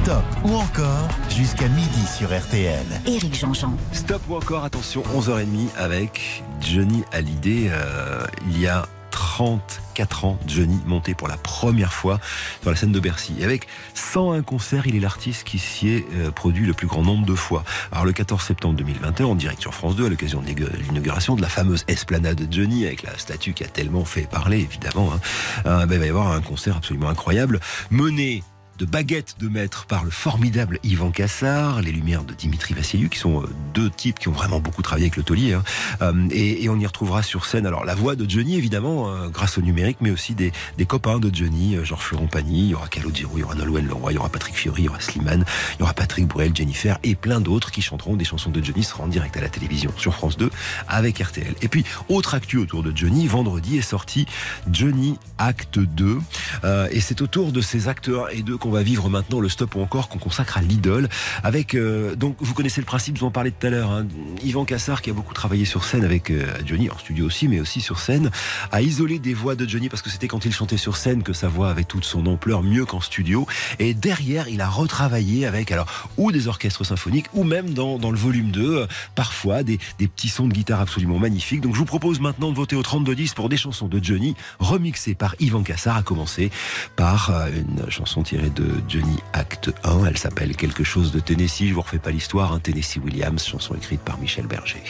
Stop 0.03 0.23
ou 0.43 0.55
encore 0.55 1.09
jusqu'à 1.29 1.67
midi 1.67 2.07
sur 2.07 2.35
RTL. 2.35 2.85
Éric 3.05 3.35
Jean-Jean. 3.35 3.77
Stop 3.91 4.23
ou 4.29 4.35
encore, 4.35 4.63
attention, 4.63 5.03
11h30 5.15 5.67
avec 5.77 6.43
Johnny 6.59 7.03
Hallyday. 7.11 7.69
Euh, 7.69 8.25
il 8.47 8.59
y 8.59 8.65
a 8.65 8.87
34 9.11 10.25
ans, 10.25 10.39
Johnny 10.47 10.79
monté 10.87 11.13
pour 11.13 11.27
la 11.27 11.37
première 11.37 11.93
fois 11.93 12.19
dans 12.63 12.71
la 12.71 12.77
scène 12.77 12.91
de 12.91 12.99
Bercy. 12.99 13.35
Et 13.39 13.43
avec 13.43 13.67
101 13.93 14.41
concerts, 14.41 14.87
il 14.87 14.95
est 14.95 14.99
l'artiste 14.99 15.43
qui 15.43 15.59
s'y 15.59 15.89
est 15.89 16.05
euh, 16.15 16.31
produit 16.31 16.65
le 16.65 16.73
plus 16.73 16.87
grand 16.87 17.03
nombre 17.03 17.27
de 17.27 17.35
fois. 17.35 17.63
Alors 17.91 18.05
le 18.05 18.11
14 18.11 18.41
septembre 18.41 18.75
2021, 18.77 19.27
en 19.27 19.35
direct 19.35 19.61
sur 19.61 19.75
France 19.75 19.95
2, 19.95 20.07
à 20.07 20.09
l'occasion 20.09 20.41
de 20.41 20.47
l'inauguration 20.47 21.35
de 21.35 21.43
la 21.43 21.49
fameuse 21.49 21.85
esplanade 21.87 22.37
de 22.37 22.51
Johnny, 22.51 22.87
avec 22.87 23.03
la 23.03 23.15
statue 23.19 23.53
qui 23.53 23.63
a 23.63 23.67
tellement 23.67 24.03
fait 24.03 24.27
parler, 24.27 24.61
évidemment, 24.61 25.13
hein, 25.13 25.19
euh, 25.67 25.85
ben, 25.85 25.95
il 25.95 25.99
va 25.99 26.05
y 26.07 26.09
avoir 26.09 26.31
un 26.31 26.41
concert 26.41 26.77
absolument 26.77 27.09
incroyable, 27.09 27.59
mené 27.91 28.43
de 28.81 28.85
baguettes 28.87 29.35
de 29.39 29.47
maître 29.47 29.85
par 29.85 30.03
le 30.03 30.09
formidable 30.09 30.79
Yvan 30.83 31.11
Cassar, 31.11 31.83
les 31.83 31.91
lumières 31.91 32.23
de 32.23 32.33
Dimitri 32.33 32.73
Vassiliou, 32.73 33.09
qui 33.09 33.19
sont 33.19 33.43
euh, 33.43 33.45
deux 33.75 33.91
types 33.91 34.17
qui 34.17 34.27
ont 34.27 34.31
vraiment 34.31 34.59
beaucoup 34.59 34.81
travaillé 34.81 35.05
avec 35.05 35.17
le 35.17 35.21
taulier. 35.21 35.53
hein. 35.53 35.63
Euh, 36.01 36.27
et, 36.31 36.63
et 36.63 36.69
on 36.69 36.79
y 36.79 36.85
retrouvera 36.87 37.21
sur 37.21 37.45
scène, 37.45 37.67
alors 37.67 37.85
la 37.85 37.93
voix 37.93 38.15
de 38.15 38.27
Johnny, 38.27 38.55
évidemment, 38.55 39.11
euh, 39.11 39.29
grâce 39.29 39.59
au 39.59 39.61
numérique, 39.61 39.97
mais 40.01 40.09
aussi 40.09 40.33
des, 40.33 40.51
des 40.79 40.85
copains 40.87 41.19
de 41.19 41.29
Johnny, 41.31 41.77
genre 41.85 42.01
Florent 42.01 42.25
Pagny, 42.25 42.61
il 42.61 42.67
y 42.69 42.73
aura 42.73 42.87
Calogero, 42.87 43.33
il 43.35 43.41
y 43.41 43.43
aura 43.43 43.53
Nolwenn 43.53 43.85
Leroy, 43.85 44.13
il 44.13 44.15
y 44.15 44.17
aura 44.17 44.29
Patrick 44.29 44.55
Fiori, 44.55 44.81
il 44.81 44.85
y 44.85 44.89
aura 44.89 44.99
Slimane, 44.99 45.45
il 45.75 45.81
y 45.81 45.83
aura 45.83 45.93
Patrick 45.93 46.25
Bruel, 46.25 46.55
Jennifer, 46.55 46.97
et 47.03 47.13
plein 47.13 47.39
d'autres 47.39 47.69
qui 47.69 47.83
chanteront 47.83 48.15
des 48.15 48.25
chansons 48.25 48.49
de 48.49 48.63
Johnny, 48.63 48.83
seront 48.83 49.03
en 49.03 49.07
direct 49.07 49.37
à 49.37 49.41
la 49.41 49.49
télévision 49.49 49.91
sur 49.97 50.15
France 50.15 50.37
2 50.37 50.49
avec 50.87 51.19
RTL. 51.19 51.53
Et 51.61 51.67
puis, 51.67 51.85
autre 52.09 52.33
actu 52.33 52.57
autour 52.57 52.81
de 52.81 52.91
Johnny, 52.97 53.27
vendredi 53.27 53.77
est 53.77 53.83
sorti 53.83 54.25
Johnny 54.71 55.19
Acte 55.37 55.77
2. 55.77 56.17
Euh, 56.63 56.87
et 56.89 56.99
c'est 56.99 57.21
autour 57.21 57.51
de 57.51 57.61
ces 57.61 57.87
actes 57.87 58.09
1 58.09 58.29
et 58.31 58.41
2 58.41 58.57
qu'on 58.57 58.70
va 58.71 58.83
vivre 58.83 59.09
maintenant 59.09 59.39
le 59.39 59.49
stop 59.49 59.75
ou 59.75 59.81
encore 59.81 60.09
qu'on 60.09 60.19
consacre 60.19 60.57
à 60.57 60.61
l'idole. 60.61 61.09
Avec 61.43 61.75
euh, 61.75 62.15
donc 62.15 62.35
vous 62.39 62.53
connaissez 62.53 62.81
le 62.81 62.85
principe, 62.85 63.17
vous 63.17 63.25
en 63.25 63.31
parlais 63.31 63.51
tout 63.51 63.67
à 63.67 63.69
l'heure. 63.69 63.91
Hein, 63.91 64.07
Yvan 64.43 64.65
Cassar 64.65 65.01
qui 65.01 65.09
a 65.09 65.13
beaucoup 65.13 65.33
travaillé 65.33 65.65
sur 65.65 65.83
scène 65.83 66.03
avec 66.03 66.29
euh, 66.29 66.45
Johnny 66.65 66.89
en 66.89 66.97
studio 66.97 67.25
aussi, 67.25 67.47
mais 67.47 67.59
aussi 67.59 67.81
sur 67.81 67.99
scène, 67.99 68.31
a 68.71 68.81
isolé 68.81 69.19
des 69.19 69.33
voix 69.33 69.55
de 69.55 69.67
Johnny 69.67 69.89
parce 69.89 70.01
que 70.01 70.09
c'était 70.09 70.27
quand 70.27 70.45
il 70.45 70.53
chantait 70.53 70.77
sur 70.77 70.97
scène 70.97 71.23
que 71.23 71.33
sa 71.33 71.47
voix 71.47 71.69
avait 71.69 71.83
toute 71.83 72.05
son 72.05 72.25
ampleur 72.25 72.63
mieux 72.63 72.85
qu'en 72.85 73.01
studio. 73.01 73.47
Et 73.79 73.93
derrière, 73.93 74.47
il 74.47 74.61
a 74.61 74.69
retravaillé 74.69 75.45
avec 75.45 75.71
alors 75.71 76.09
ou 76.17 76.31
des 76.31 76.47
orchestres 76.47 76.85
symphoniques 76.85 77.27
ou 77.33 77.43
même 77.43 77.73
dans, 77.73 77.97
dans 77.97 78.11
le 78.11 78.17
volume 78.17 78.51
2 78.51 78.61
euh, 78.61 78.87
parfois 79.15 79.63
des, 79.63 79.79
des 79.99 80.07
petits 80.07 80.29
sons 80.29 80.47
de 80.47 80.53
guitare 80.53 80.81
absolument 80.81 81.19
magnifiques. 81.19 81.61
Donc 81.61 81.73
je 81.73 81.79
vous 81.79 81.85
propose 81.85 82.19
maintenant 82.19 82.51
de 82.51 82.55
voter 82.55 82.75
au 82.75 82.83
3210 82.83 83.33
pour 83.33 83.49
des 83.49 83.57
chansons 83.57 83.87
de 83.87 84.03
Johnny 84.03 84.35
remixées 84.59 85.15
par 85.15 85.35
Yvan 85.39 85.63
Cassar, 85.63 85.97
à 85.97 86.03
commencer 86.03 86.51
par 86.95 87.31
une 87.55 87.89
chanson 87.89 88.23
tirée 88.23 88.50
de 88.55 88.65
Johnny 88.87 89.17
Acte 89.33 89.71
1. 89.83 90.05
Elle 90.05 90.17
s'appelle 90.17 90.55
Quelque 90.55 90.83
chose 90.83 91.11
de 91.11 91.19
Tennessee. 91.19 91.67
Je 91.67 91.73
vous 91.73 91.81
refais 91.81 91.99
pas 91.99 92.11
l'histoire. 92.11 92.53
hein. 92.53 92.59
Tennessee 92.59 92.97
Williams, 93.03 93.45
chanson 93.45 93.75
écrite 93.75 94.01
par 94.01 94.17
Michel 94.19 94.47
Berger. 94.47 94.81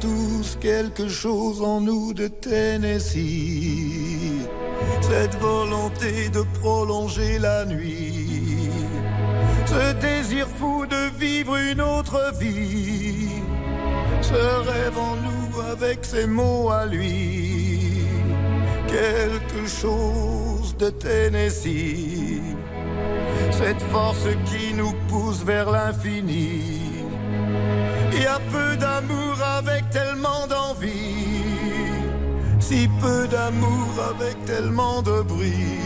Tous 0.00 0.56
quelque 0.60 1.08
chose 1.08 1.62
en 1.62 1.80
nous 1.80 2.14
de 2.14 2.28
Tennessee. 2.28 3.18
Cette 5.00 5.34
volonté 5.40 6.28
de 6.30 6.42
prolonger 6.60 7.38
la 7.38 7.64
nuit. 7.64 8.70
Ce 9.66 9.92
désir 9.94 10.46
fou 10.58 10.86
de 10.86 11.18
vivre 11.18 11.56
une 11.56 11.80
autre 11.80 12.32
vie. 12.38 13.28
Ce 14.22 14.32
rêve 14.32 14.98
en 14.98 15.16
nous 15.16 15.60
avec 15.72 16.04
ses 16.04 16.26
mots 16.26 16.70
à 16.70 16.86
lui. 16.86 18.06
Quelque 18.86 19.66
chose 19.66 20.76
de 20.78 20.90
Tennessee. 20.90 22.40
Cette 23.50 23.82
force 23.92 24.28
qui 24.46 24.74
nous 24.74 24.94
pousse 25.08 25.42
vers 25.44 25.70
l'infini. 25.70 26.84
Il 28.12 28.22
y 28.22 28.26
a 28.26 28.38
peu 28.50 28.76
d'amour 28.76 29.33
avec 29.58 29.90
tellement 29.90 30.46
d'envie, 30.46 31.44
si 32.60 32.88
peu 33.00 33.28
d'amour 33.28 33.90
avec 34.12 34.44
tellement 34.44 35.02
de 35.02 35.22
bruit. 35.22 35.80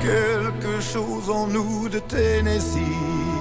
Quelque 0.00 0.80
chose 0.80 1.30
en 1.30 1.46
nous 1.46 1.88
de 1.88 1.98
Tennessee. 1.98 3.37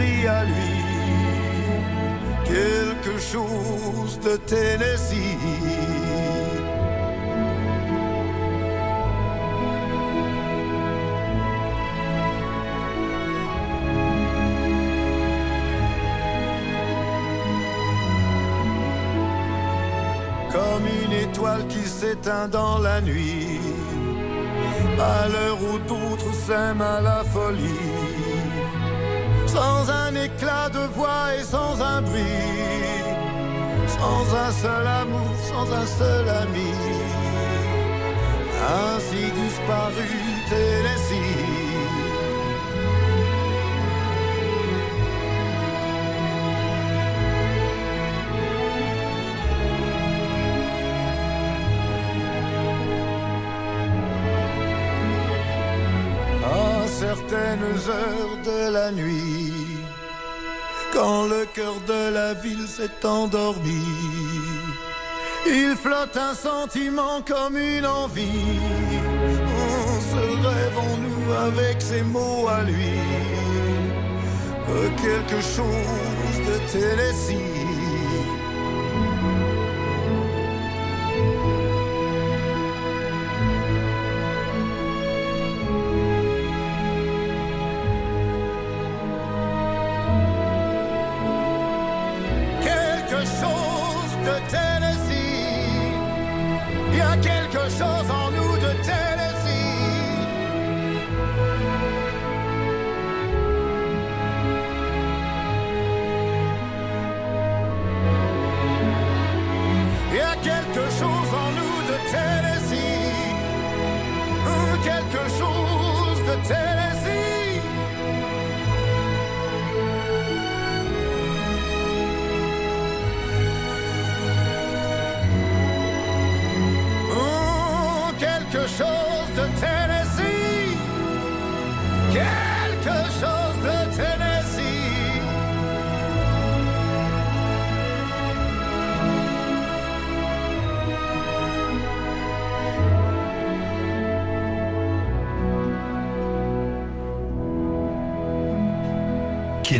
Cri 0.00 0.26
à 0.26 0.44
lui, 0.44 0.72
quelque 2.44 3.18
chose 3.18 4.18
de 4.20 4.36
Tennessee. 4.36 5.36
étoile 21.22 21.66
qui 21.68 21.84
s'éteint 21.86 22.48
dans 22.48 22.78
la 22.78 23.00
nuit. 23.00 23.60
À 24.98 25.28
l'heure 25.28 25.58
où 25.68 25.78
d'autres 25.88 26.32
s'aiment 26.34 26.80
à 26.80 27.00
la 27.00 27.22
folie. 27.24 27.89
Sans 29.52 29.90
un 29.90 30.14
éclat 30.14 30.68
de 30.68 30.86
voix 30.94 31.34
et 31.38 31.42
sans 31.42 31.80
un 31.80 32.02
bruit. 32.02 32.22
Sans 33.98 34.24
un 34.46 34.52
seul 34.52 34.86
amour, 34.86 35.34
sans 35.50 35.72
un 35.72 35.86
seul 35.86 36.28
ami. 36.28 36.72
Ainsi 38.78 39.24
disparu 39.40 40.08
Tennessee. 40.48 41.49
Heures 57.88 58.36
de 58.44 58.72
la 58.72 58.90
nuit, 58.90 59.52
quand 60.92 61.26
le 61.26 61.46
cœur 61.54 61.74
de 61.86 62.12
la 62.12 62.34
ville 62.34 62.66
s'est 62.66 63.06
endormi, 63.06 63.84
il 65.46 65.74
flotte 65.76 66.16
un 66.16 66.34
sentiment 66.34 67.22
comme 67.26 67.56
une 67.56 67.86
envie. 67.86 68.58
On 69.66 70.00
se 70.10 70.22
rêve 70.48 70.78
en 70.78 70.96
nous 71.04 71.32
avec 71.48 71.80
ces 71.80 72.02
mots 72.02 72.48
à 72.48 72.62
lui, 72.62 72.98
Euh, 74.72 74.88
quelque 75.02 75.40
chose 75.40 76.36
de 76.46 76.56
Tennessee. 76.70 77.59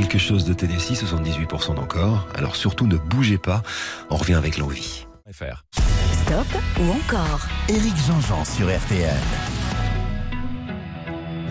Quelque 0.00 0.16
chose 0.16 0.46
de 0.46 0.54
Tennessee, 0.54 0.94
78% 0.94 1.74
d'encore. 1.74 2.26
Alors 2.34 2.56
surtout 2.56 2.86
ne 2.86 2.96
bougez 2.96 3.36
pas, 3.36 3.62
on 4.08 4.16
revient 4.16 4.32
avec 4.32 4.56
l'envie. 4.56 5.06
Stop 5.30 6.46
ou 6.80 6.90
encore 6.90 7.46
Éric 7.68 7.94
Jean-Jean 8.06 8.46
sur 8.46 8.74
RTL. 8.74 9.18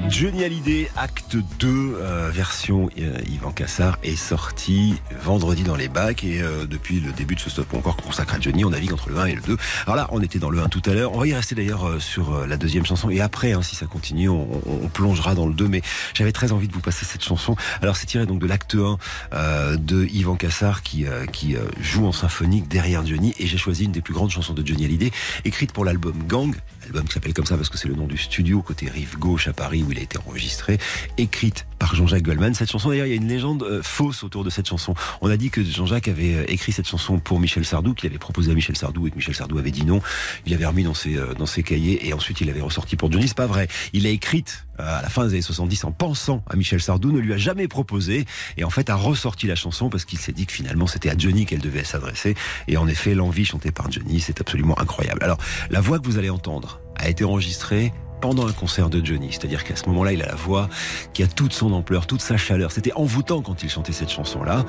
Johnny 0.09 0.43
Hallyday, 0.43 0.89
acte 0.97 1.35
2, 1.59 1.67
euh, 1.67 2.29
version 2.33 2.89
euh, 2.99 3.17
Yvan 3.29 3.51
Cassar, 3.51 3.97
est 4.03 4.15
sorti 4.15 4.95
vendredi 5.23 5.61
dans 5.63 5.75
les 5.75 5.87
bacs 5.87 6.23
et 6.23 6.41
euh, 6.41 6.65
depuis 6.65 6.99
le 6.99 7.11
début 7.11 7.35
de 7.35 7.39
ce 7.39 7.49
stop 7.49 7.73
encore 7.75 7.95
consacré 7.95 8.37
à 8.37 8.39
Johnny, 8.41 8.65
on 8.65 8.71
navigue 8.71 8.91
entre 8.91 9.09
le 9.09 9.17
1 9.19 9.25
et 9.27 9.35
le 9.35 9.41
2. 9.41 9.57
Alors 9.85 9.95
là, 9.95 10.07
on 10.11 10.21
était 10.21 10.39
dans 10.39 10.49
le 10.49 10.59
1 10.59 10.69
tout 10.69 10.81
à 10.87 10.93
l'heure, 10.93 11.13
on 11.13 11.19
va 11.19 11.27
y 11.27 11.33
rester 11.33 11.53
d'ailleurs 11.53 11.87
euh, 11.87 11.99
sur 11.99 12.45
la 12.47 12.57
deuxième 12.57 12.85
chanson 12.85 13.09
et 13.11 13.21
après, 13.21 13.51
hein, 13.53 13.61
si 13.61 13.75
ça 13.75 13.85
continue, 13.85 14.29
on, 14.29 14.47
on- 14.65 14.79
on 14.83 14.87
plongera 14.87 15.35
dans 15.35 15.45
le 15.47 15.53
2, 15.53 15.67
mais 15.67 15.81
j'avais 16.15 16.31
très 16.31 16.51
envie 16.51 16.67
de 16.67 16.73
vous 16.73 16.79
passer 16.81 17.05
cette 17.05 17.23
chanson. 17.23 17.55
Alors 17.81 17.95
c'est 17.95 18.05
tiré 18.07 18.25
donc 18.25 18.39
de 18.39 18.47
l'acte 18.47 18.75
1 18.75 18.97
euh, 19.33 19.75
de 19.77 20.05
Yvan 20.05 20.35
Cassar 20.35 20.81
qui, 20.81 21.05
qui 21.31 21.55
joue 21.79 22.05
en 22.07 22.11
symphonique 22.11 22.67
derrière 22.67 23.05
Johnny 23.05 23.33
et 23.37 23.45
j'ai 23.47 23.57
choisi 23.57 23.85
une 23.85 23.91
des 23.91 24.01
plus 24.01 24.13
grandes 24.13 24.31
chansons 24.31 24.53
de 24.53 24.65
Johnny 24.65 24.85
Hallyday, 24.85 25.11
écrite 25.45 25.71
pour 25.71 25.85
l'album 25.85 26.15
Gang, 26.27 26.55
album 26.89 27.07
qui 27.07 27.13
s'appelle 27.13 27.33
comme 27.33 27.45
ça 27.45 27.55
parce 27.55 27.69
que 27.69 27.77
c'est 27.77 27.87
le 27.87 27.95
nom 27.95 28.07
du 28.07 28.17
studio 28.17 28.61
côté 28.61 28.89
rive 28.89 29.17
gauche 29.17 29.47
à 29.47 29.53
Paris 29.53 29.83
où 29.83 29.91
il 29.91 29.99
a 29.99 30.01
été 30.01 30.17
enregistré, 30.17 30.79
écrite 31.17 31.65
par 31.79 31.95
Jean-Jacques 31.95 32.23
Goldman. 32.23 32.53
Cette 32.53 32.69
chanson, 32.69 32.89
d'ailleurs, 32.89 33.07
il 33.07 33.09
y 33.09 33.13
a 33.13 33.15
une 33.15 33.27
légende 33.27 33.63
euh, 33.63 33.81
fausse 33.81 34.23
autour 34.23 34.43
de 34.43 34.49
cette 34.49 34.67
chanson. 34.67 34.93
On 35.21 35.29
a 35.29 35.37
dit 35.37 35.49
que 35.49 35.63
Jean-Jacques 35.63 36.09
avait 36.09 36.35
euh, 36.35 36.51
écrit 36.51 36.71
cette 36.71 36.87
chanson 36.87 37.17
pour 37.19 37.39
Michel 37.39 37.65
Sardou, 37.65 37.93
qu'il 37.93 38.09
avait 38.09 38.19
proposé 38.19 38.51
à 38.51 38.53
Michel 38.53 38.75
Sardou 38.75 39.07
et 39.07 39.11
que 39.11 39.15
Michel 39.15 39.35
Sardou 39.35 39.57
avait 39.57 39.71
dit 39.71 39.85
non. 39.85 40.01
Il 40.45 40.53
avait 40.53 40.65
remis 40.65 40.83
dans 40.83 40.93
ses, 40.93 41.17
euh, 41.17 41.33
dans 41.33 41.45
ses 41.45 41.63
cahiers 41.63 42.07
et 42.07 42.13
ensuite 42.13 42.41
il 42.41 42.49
avait 42.49 42.61
ressorti 42.61 42.95
pour 42.95 43.11
Johnny. 43.11 43.27
C'est 43.27 43.37
pas 43.37 43.47
vrai. 43.47 43.67
Il 43.93 44.03
l'a 44.03 44.09
écrite 44.09 44.65
à 44.77 45.01
la 45.01 45.09
fin 45.09 45.25
des 45.25 45.33
années 45.33 45.41
70 45.41 45.83
en 45.85 45.91
pensant 45.91 46.43
à 46.49 46.55
Michel 46.55 46.81
Sardou, 46.81 47.11
ne 47.11 47.19
lui 47.19 47.33
a 47.33 47.37
jamais 47.37 47.67
proposé 47.67 48.25
et 48.57 48.63
en 48.63 48.69
fait 48.69 48.89
a 48.89 48.95
ressorti 48.95 49.47
la 49.47 49.55
chanson 49.55 49.89
parce 49.89 50.05
qu'il 50.05 50.19
s'est 50.19 50.31
dit 50.31 50.45
que 50.45 50.53
finalement 50.53 50.87
c'était 50.87 51.09
à 51.09 51.17
Johnny 51.17 51.45
qu'elle 51.45 51.59
devait 51.59 51.83
s'adresser. 51.83 52.35
Et 52.67 52.77
en 52.77 52.87
effet, 52.87 53.13
l'envie 53.13 53.45
chantée 53.45 53.71
par 53.71 53.91
Johnny, 53.91 54.19
c'est 54.19 54.39
absolument 54.41 54.79
incroyable. 54.79 55.23
Alors, 55.23 55.37
la 55.69 55.81
voix 55.81 55.99
que 55.99 56.05
vous 56.05 56.17
allez 56.17 56.29
entendre 56.29 56.79
a 56.95 57.09
été 57.09 57.23
enregistrée 57.23 57.93
pendant 58.19 58.47
un 58.47 58.51
concert 58.51 58.89
de 58.89 59.03
Johnny. 59.03 59.29
C'est-à-dire 59.31 59.63
qu'à 59.63 59.75
ce 59.75 59.87
moment-là, 59.87 60.13
il 60.13 60.21
a 60.21 60.27
la 60.27 60.35
voix 60.35 60.69
qui 61.13 61.23
a 61.23 61.27
toute 61.27 61.53
son 61.53 61.73
ampleur, 61.73 62.07
toute 62.07 62.21
sa 62.21 62.37
chaleur. 62.37 62.71
C'était 62.71 62.93
envoûtant 62.93 63.41
quand 63.41 63.63
il 63.63 63.69
chantait 63.69 63.91
cette 63.91 64.09
chanson-là. 64.09 64.65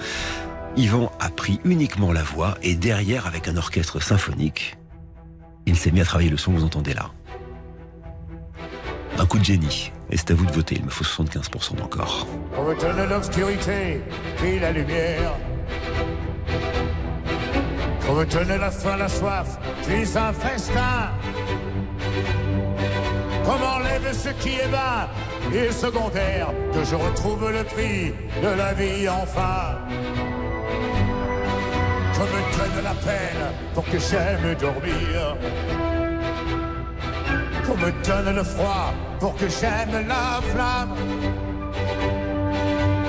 Yvan 0.76 1.10
a 1.18 1.30
pris 1.30 1.60
uniquement 1.64 2.12
la 2.12 2.22
voix 2.22 2.56
et 2.62 2.74
derrière, 2.74 3.26
avec 3.26 3.48
un 3.48 3.56
orchestre 3.56 4.00
symphonique, 4.00 4.76
il 5.66 5.76
s'est 5.76 5.90
mis 5.90 6.00
à 6.00 6.04
travailler 6.04 6.30
le 6.30 6.36
son 6.36 6.52
que 6.52 6.58
vous 6.58 6.64
entendez 6.64 6.94
là. 6.94 7.10
Un 9.18 9.26
coup 9.26 9.38
de 9.38 9.44
génie. 9.44 9.92
Et 10.10 10.16
c'est 10.16 10.30
à 10.30 10.34
vous 10.34 10.46
de 10.46 10.52
voter, 10.52 10.76
il 10.76 10.84
me 10.84 10.90
faut 10.90 11.04
75% 11.04 11.76
d'encore. 11.76 12.26
On 12.56 12.64
me 12.64 12.80
donne 12.80 13.08
l'obscurité, 13.08 14.00
puis 14.36 14.58
la 14.58 14.72
lumière. 14.72 15.34
Me 18.20 18.26
donne 18.26 18.48
la 18.48 18.58
la 18.96 19.08
soif, 19.08 19.58
puis 19.86 20.18
un 20.18 20.32
festin. 20.32 21.12
Qu'on 23.44 23.58
m'enlève 23.58 24.12
ce 24.12 24.28
qui 24.42 24.54
est 24.56 24.68
bas 24.68 25.08
et 25.52 25.72
secondaire, 25.72 26.48
que 26.72 26.84
je 26.84 26.94
retrouve 26.94 27.50
le 27.50 27.64
prix 27.64 28.14
de 28.42 28.48
la 28.48 28.72
vie 28.74 29.08
enfin. 29.08 29.78
Qu'on 32.14 32.24
me 32.24 32.42
donne 32.56 32.84
la 32.84 32.94
peine 32.94 33.44
pour 33.74 33.84
que 33.84 33.98
j'aime 33.98 34.54
dormir. 34.54 35.36
Qu'on 37.66 37.76
me 37.76 37.90
donne 38.04 38.34
le 38.36 38.44
froid 38.44 38.92
pour 39.18 39.34
que 39.36 39.48
j'aime 39.48 40.06
la 40.06 40.40
flamme. 40.52 40.94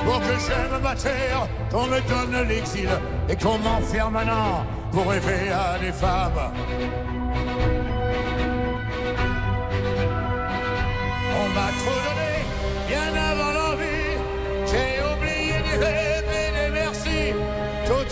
Pour 0.05 0.19
que 0.19 0.35
j'aime 0.45 0.81
ma 0.81 0.95
terre, 0.95 1.47
qu'on 1.71 1.87
me 1.87 1.99
donne 2.01 2.47
l'exil 2.47 2.89
et 3.29 3.35
qu'on 3.35 3.57
m'enferme 3.59 4.13
maintenant 4.13 4.65
pour 4.91 5.09
rêver 5.09 5.49
à 5.51 5.79
des 5.79 5.91
femmes. 5.91 6.51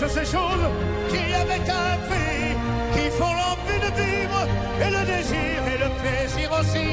Ces 0.09 0.25
choses 0.25 0.67
qui 1.09 1.33
avaient 1.33 1.69
un 1.69 1.97
prix, 2.07 2.55
qui 2.93 3.09
font 3.11 3.33
l'envie 3.41 3.79
de 3.79 3.91
vivre 4.01 4.41
et 4.81 4.89
le 4.89 5.05
désir 5.05 5.57
et 5.73 5.77
le 5.77 5.89
plaisir 6.01 6.51
aussi. 6.59 6.89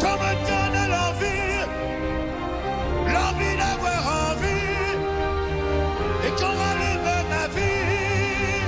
Qu'on 0.00 0.16
me 0.22 0.32
donne 0.50 0.80
l'envie, 0.94 1.58
l'envie 3.14 3.56
d'avoir 3.62 4.02
envie, 4.30 4.80
et 6.24 6.32
qu'on 6.38 6.54
rallume 6.62 7.12
ma 7.30 7.46
vie. 7.56 8.62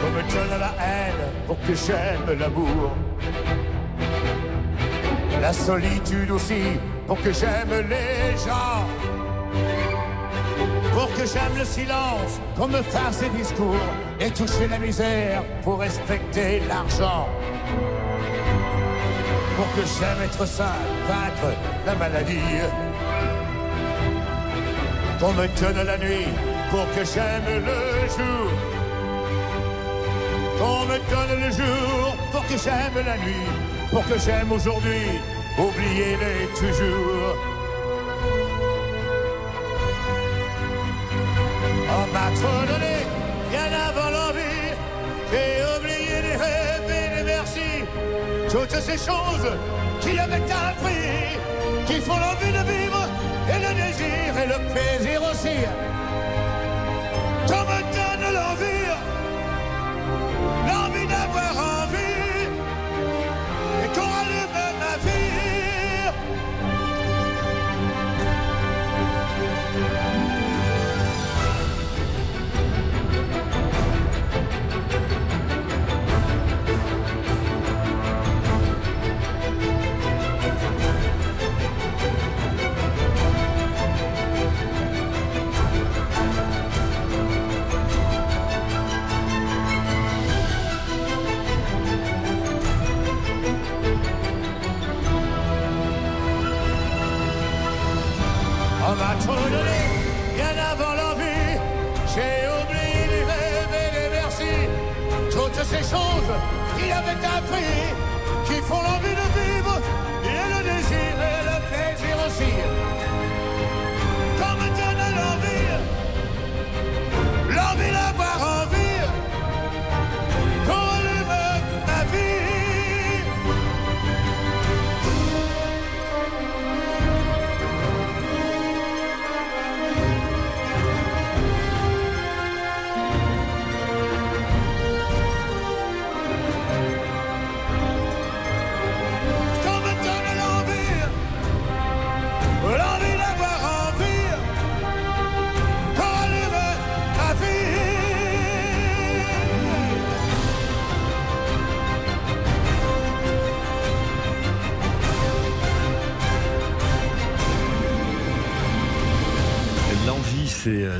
Qu'on 0.00 0.10
me 0.16 0.22
donne 0.34 0.54
la 0.60 0.72
haine 0.82 1.24
pour 1.46 1.58
que 1.60 1.74
j'aime 1.74 2.38
l'amour. 2.38 2.90
La 5.42 5.52
solitude 5.52 6.30
aussi 6.30 6.78
pour 7.06 7.20
que 7.22 7.32
j'aime 7.32 7.86
les 7.88 8.36
gens. 8.36 8.84
pour 10.92 11.12
que 11.12 11.26
j'aime 11.26 11.56
le 11.58 11.64
silence, 11.64 12.40
qu'on 12.56 12.68
me 12.68 12.82
fasse 12.82 13.18
des 13.20 13.28
discours 13.28 13.90
et 14.18 14.30
toucher 14.30 14.66
la 14.68 14.78
misère 14.78 15.42
pour 15.62 15.78
respecter 15.80 16.62
l'argent. 16.68 17.28
Pour 19.56 19.68
que 19.74 19.82
j'aime 19.86 20.22
être 20.24 20.46
sain, 20.46 20.78
vaincre 21.06 21.54
la 21.84 21.94
maladie. 21.94 22.60
Qu'on 25.20 25.32
me 25.34 25.46
donne 25.60 25.86
la 25.86 25.98
nuit 25.98 26.28
pour 26.70 26.86
que 26.94 27.04
j'aime 27.04 27.48
le 27.70 28.08
jour. 28.16 28.50
Qu'on 30.58 30.84
me 30.86 30.98
donne 31.12 31.40
le 31.44 31.50
jour 31.50 32.16
pour 32.32 32.42
que 32.46 32.56
j'aime 32.56 33.04
la 33.04 33.16
nuit. 33.18 33.46
Pour 33.90 34.04
que 34.06 34.18
j'aime 34.18 34.50
aujourd'hui, 34.50 35.20
oubliez-les 35.58 36.46
toujours. 36.54 37.36
On 41.88 42.12
m'a 42.12 42.28
trop 42.40 42.60
donné, 42.72 42.96
bien 43.50 43.70
avant 43.88 44.10
l'envie. 44.10 44.66
J'ai 45.30 45.62
oublié 45.76 46.22
les 46.22 46.36
rêves 46.36 46.90
et 46.90 47.16
les 47.16 47.22
merci. 47.24 47.70
Toutes 48.50 48.80
ces 48.80 48.98
choses 48.98 49.50
qui 50.00 50.18
avaient 50.18 50.36
un 50.36 50.72
prix, 50.82 51.38
qui 51.86 52.00
font 52.00 52.18
l'envie 52.18 52.52
de 52.52 52.62
vivre 52.72 53.02
et 53.48 53.58
le 53.66 53.74
désir 53.74 54.38
et 54.42 54.46
le 54.46 54.58
plaisir 54.72 55.22
aussi. 55.22 55.58
Qu'on 57.48 57.64
me 57.70 57.80
donne 57.96 58.34
l'envie 58.34 58.86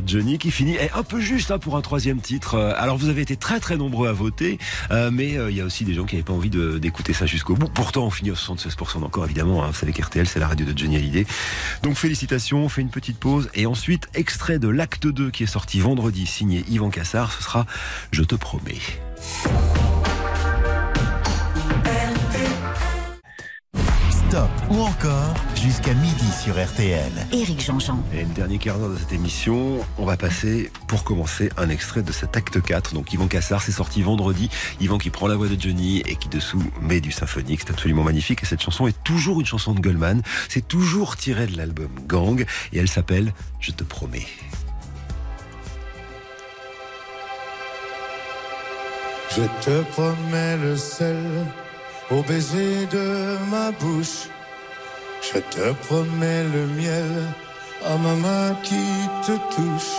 Johnny 0.06 0.38
qui 0.38 0.50
finit 0.50 0.74
et 0.76 0.90
un 0.92 1.02
peu 1.02 1.20
juste 1.20 1.50
hein, 1.50 1.58
pour 1.58 1.76
un 1.76 1.82
troisième 1.82 2.20
titre. 2.20 2.54
Euh, 2.54 2.72
Alors 2.76 2.96
vous 2.96 3.08
avez 3.08 3.22
été 3.22 3.36
très 3.36 3.60
très 3.60 3.76
nombreux 3.76 4.08
à 4.08 4.12
voter, 4.12 4.58
euh, 4.90 5.10
mais 5.10 5.36
euh, 5.36 5.50
il 5.50 5.56
y 5.56 5.60
a 5.60 5.64
aussi 5.64 5.84
des 5.84 5.94
gens 5.94 6.04
qui 6.04 6.14
n'avaient 6.14 6.24
pas 6.24 6.32
envie 6.32 6.50
d'écouter 6.50 7.12
ça 7.12 7.26
jusqu'au 7.26 7.54
bout. 7.54 7.68
Pourtant, 7.68 8.06
on 8.06 8.10
finit 8.10 8.30
à 8.30 8.34
76% 8.34 9.02
encore, 9.02 9.24
évidemment. 9.24 9.64
Hein. 9.64 9.68
Vous 9.68 9.74
savez 9.74 9.92
c'est 10.24 10.38
la 10.38 10.48
radio 10.48 10.66
de 10.66 10.76
Johnny 10.76 10.96
Hallyday. 10.96 11.26
Donc 11.82 11.96
félicitations, 11.96 12.64
on 12.64 12.68
fait 12.68 12.82
une 12.82 12.90
petite 12.90 13.18
pause 13.18 13.48
et 13.54 13.66
ensuite 13.66 14.08
extrait 14.14 14.58
de 14.58 14.68
l'acte 14.68 15.06
2 15.06 15.30
qui 15.30 15.42
est 15.42 15.46
sorti 15.46 15.80
vendredi, 15.80 16.26
signé 16.26 16.64
Yvan 16.68 16.90
Cassard. 16.90 17.32
Ce 17.32 17.42
sera 17.42 17.66
Je 18.12 18.22
te 18.22 18.34
promets. 18.34 19.05
Sur 26.46 26.64
RTL. 26.64 27.10
Éric 27.32 27.60
Jean-Jean. 27.60 28.00
Et 28.14 28.22
le 28.22 28.32
dernier 28.32 28.58
quart 28.58 28.78
d'heure 28.78 28.90
de 28.90 28.96
cette 28.96 29.12
émission, 29.12 29.80
on 29.98 30.04
va 30.04 30.16
passer, 30.16 30.70
pour 30.86 31.02
commencer, 31.02 31.50
un 31.56 31.68
extrait 31.68 32.02
de 32.02 32.12
cet 32.12 32.36
acte 32.36 32.62
4. 32.62 32.94
Donc 32.94 33.12
Yvan 33.12 33.26
Cassard, 33.26 33.62
c'est 33.62 33.72
sorti 33.72 34.00
vendredi. 34.00 34.48
Yvan 34.80 34.98
qui 34.98 35.10
prend 35.10 35.26
la 35.26 35.34
voix 35.34 35.48
de 35.48 35.60
Johnny 35.60 36.04
et 36.06 36.14
qui 36.14 36.28
dessous 36.28 36.62
met 36.80 37.00
du 37.00 37.10
symphonique. 37.10 37.62
C'est 37.64 37.72
absolument 37.72 38.04
magnifique. 38.04 38.44
Et 38.44 38.46
cette 38.46 38.62
chanson 38.62 38.86
est 38.86 38.96
toujours 39.02 39.40
une 39.40 39.46
chanson 39.46 39.74
de 39.74 39.80
Goldman. 39.80 40.22
C'est 40.48 40.68
toujours 40.68 41.16
tiré 41.16 41.48
de 41.48 41.56
l'album 41.56 41.90
Gang. 42.06 42.46
Et 42.72 42.78
elle 42.78 42.88
s'appelle 42.88 43.34
Je 43.58 43.72
te 43.72 43.82
promets. 43.82 44.28
Je 49.30 49.42
te 49.64 49.82
promets 49.90 50.56
le 50.58 50.76
sel 50.76 51.16
au 52.12 52.22
baiser 52.22 52.86
de 52.86 53.36
ma 53.50 53.72
bouche. 53.72 54.28
Je 55.32 55.40
te 55.40 55.72
promets 55.86 56.44
le 56.54 56.66
miel 56.78 57.12
à 57.84 57.96
ma 57.96 58.14
main 58.14 58.54
qui 58.62 58.86
te 59.26 59.32
touche. 59.54 59.96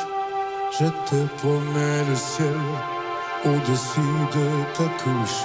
Je 0.79 0.85
te 1.09 1.19
promets 1.39 2.01
le 2.09 2.15
ciel 2.15 2.61
au-dessus 3.43 4.15
de 4.37 4.47
ta 4.77 4.87
couche. 5.03 5.41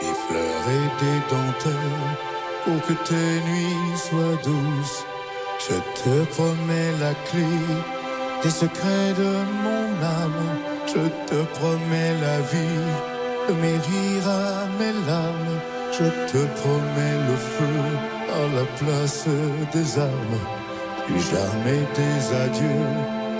Des 0.00 0.14
fleurs 0.24 0.66
et 0.78 0.86
des 1.02 1.20
dentelles 1.34 2.06
pour 2.64 2.80
que 2.86 2.92
tes 3.08 3.32
nuits 3.48 3.98
soient 4.06 4.40
douces. 4.44 5.04
Je 5.66 5.76
te 6.00 6.24
promets 6.34 6.92
la 7.00 7.14
clé 7.28 7.58
des 8.44 8.50
secrets 8.50 9.12
de 9.18 9.30
mon 9.64 9.86
âme. 10.22 10.46
Je 10.86 11.08
te 11.28 11.42
promets 11.58 12.14
la 12.20 12.38
vie 12.52 12.86
de 13.48 13.54
mes 13.62 13.78
rires 13.88 14.28
à 14.28 14.66
mes 14.78 14.94
larmes. 15.08 15.58
Je 15.90 16.06
te 16.30 16.40
promets 16.60 17.18
le 17.28 17.36
feu 17.36 18.15
à 18.42 18.46
la 18.58 18.66
place 18.78 19.26
des 19.72 19.98
armes. 19.98 20.40
Plus 21.06 21.22
jamais 21.34 21.82
des 22.00 22.18
adieux, 22.44 22.88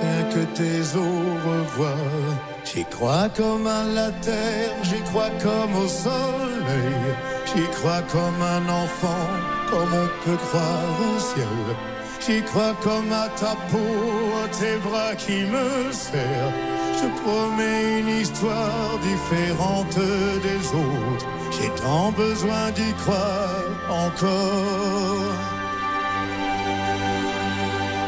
rien 0.01 0.23
que 0.33 0.43
tes 0.57 0.81
au 0.97 1.15
revoir. 1.49 2.27
J'y 2.65 2.85
crois 2.85 3.29
comme 3.37 3.67
à 3.67 3.85
la 3.85 4.11
terre, 4.27 4.73
j'y 4.83 5.01
crois 5.09 5.31
comme 5.43 5.75
au 5.85 5.89
soleil. 5.89 6.97
J'y 7.51 7.67
crois 7.77 8.03
comme 8.13 8.41
un 8.57 8.65
enfant, 8.83 9.29
comme 9.71 9.93
on 10.05 10.09
peut 10.25 10.41
croire 10.49 10.95
au 11.09 11.19
ciel. 11.21 11.67
J'y 12.25 12.43
crois 12.43 12.75
comme 12.83 13.13
à 13.13 13.29
ta 13.41 13.55
peau, 13.71 13.95
à 14.45 14.49
tes 14.49 14.77
bras 14.87 15.15
qui 15.17 15.45
me 15.55 15.93
serrent. 15.93 16.57
Je 16.99 17.07
promets 17.23 18.01
une 18.01 18.21
histoire 18.23 18.99
différente 19.11 19.99
des 20.47 20.63
autres. 20.85 21.27
J'ai 21.53 21.71
tant 21.83 22.11
besoin 22.13 22.71
d'y 22.75 22.93
croire 23.05 23.66
encore. 23.91 25.57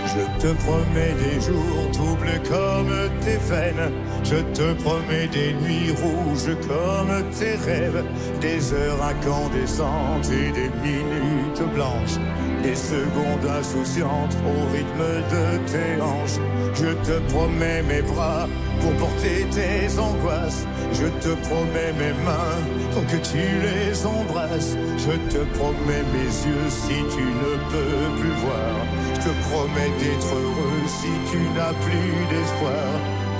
Je 0.07 0.43
te 0.43 0.53
promets 0.65 1.15
des 1.23 1.41
jours 1.41 1.91
troubles 1.93 2.41
comme 2.49 2.93
tes 3.21 3.37
veines. 3.37 3.93
Je 4.25 4.37
te 4.53 4.73
promets 4.83 5.29
des 5.29 5.53
nuits 5.63 5.93
rouges 5.93 6.57
comme 6.67 7.31
tes 7.31 7.55
rêves. 7.57 8.05
Des 8.41 8.73
heures 8.73 9.03
incandescentes 9.03 10.31
et 10.33 10.51
des 10.51 10.71
minutes 10.83 11.63
blanches. 11.75 12.19
Des 12.63 12.75
secondes 12.75 13.47
insouciantes 13.59 14.37
au 14.45 14.73
rythme 14.73 15.09
de 15.31 15.59
tes 15.71 16.03
hanches. 16.03 16.41
Je 16.75 16.93
te 17.07 17.21
promets 17.33 17.83
mes 17.83 18.03
bras 18.03 18.49
pour 18.81 18.93
porter 18.95 19.47
tes 19.51 19.99
angoisses. 19.99 20.67
Je 20.93 21.07
te 21.23 21.35
promets 21.47 21.93
mes 21.99 22.15
mains 22.25 22.78
que 23.07 23.17
tu 23.17 23.39
les 23.39 24.07
embrasses. 24.07 24.77
Je 24.97 25.15
te 25.33 25.45
promets 25.57 26.05
mes 26.15 26.31
yeux 26.49 26.69
si 26.69 26.97
tu 27.15 27.25
ne 27.43 27.53
peux 27.71 28.21
plus 28.21 28.37
voir. 28.45 28.75
Je 29.15 29.21
te 29.29 29.33
promets 29.49 29.93
d'être 29.99 30.35
heureux 30.35 30.83
si 30.87 31.13
tu 31.31 31.39
n'as 31.55 31.75
plus 31.85 32.15
d'espoir. 32.31 32.91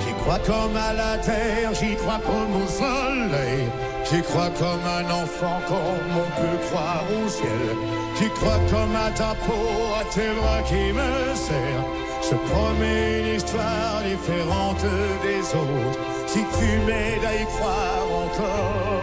J'y 0.01 0.13
crois 0.21 0.39
comme 0.39 0.75
à 0.75 0.93
la 0.93 1.17
terre, 1.17 1.73
j'y 1.73 1.95
crois 1.95 2.21
comme 2.25 2.53
au 2.61 2.67
soleil. 2.67 3.67
J'y 4.09 4.21
crois 4.21 4.49
comme 4.57 4.85
un 4.99 5.05
enfant, 5.23 5.59
comme 5.67 6.11
on 6.23 6.29
peut 6.39 6.59
croire 6.69 7.03
au 7.23 7.27
ciel. 7.29 7.75
J'y 8.17 8.29
crois 8.29 8.59
comme 8.71 8.95
à 8.95 9.11
ta 9.11 9.35
peau, 9.45 9.69
à 9.99 10.03
tes 10.13 10.31
bras 10.39 10.61
qui 10.63 10.93
me 10.93 11.35
serrent. 11.35 11.87
Je 12.29 12.35
promets 12.35 13.19
une 13.19 13.35
histoire 13.35 14.01
différente 14.03 14.83
des 15.23 15.41
autres. 15.55 15.99
Si 16.27 16.39
tu 16.39 16.69
m'aides 16.85 17.25
à 17.25 17.41
y 17.41 17.45
croire 17.45 18.05
encore. 18.23 18.98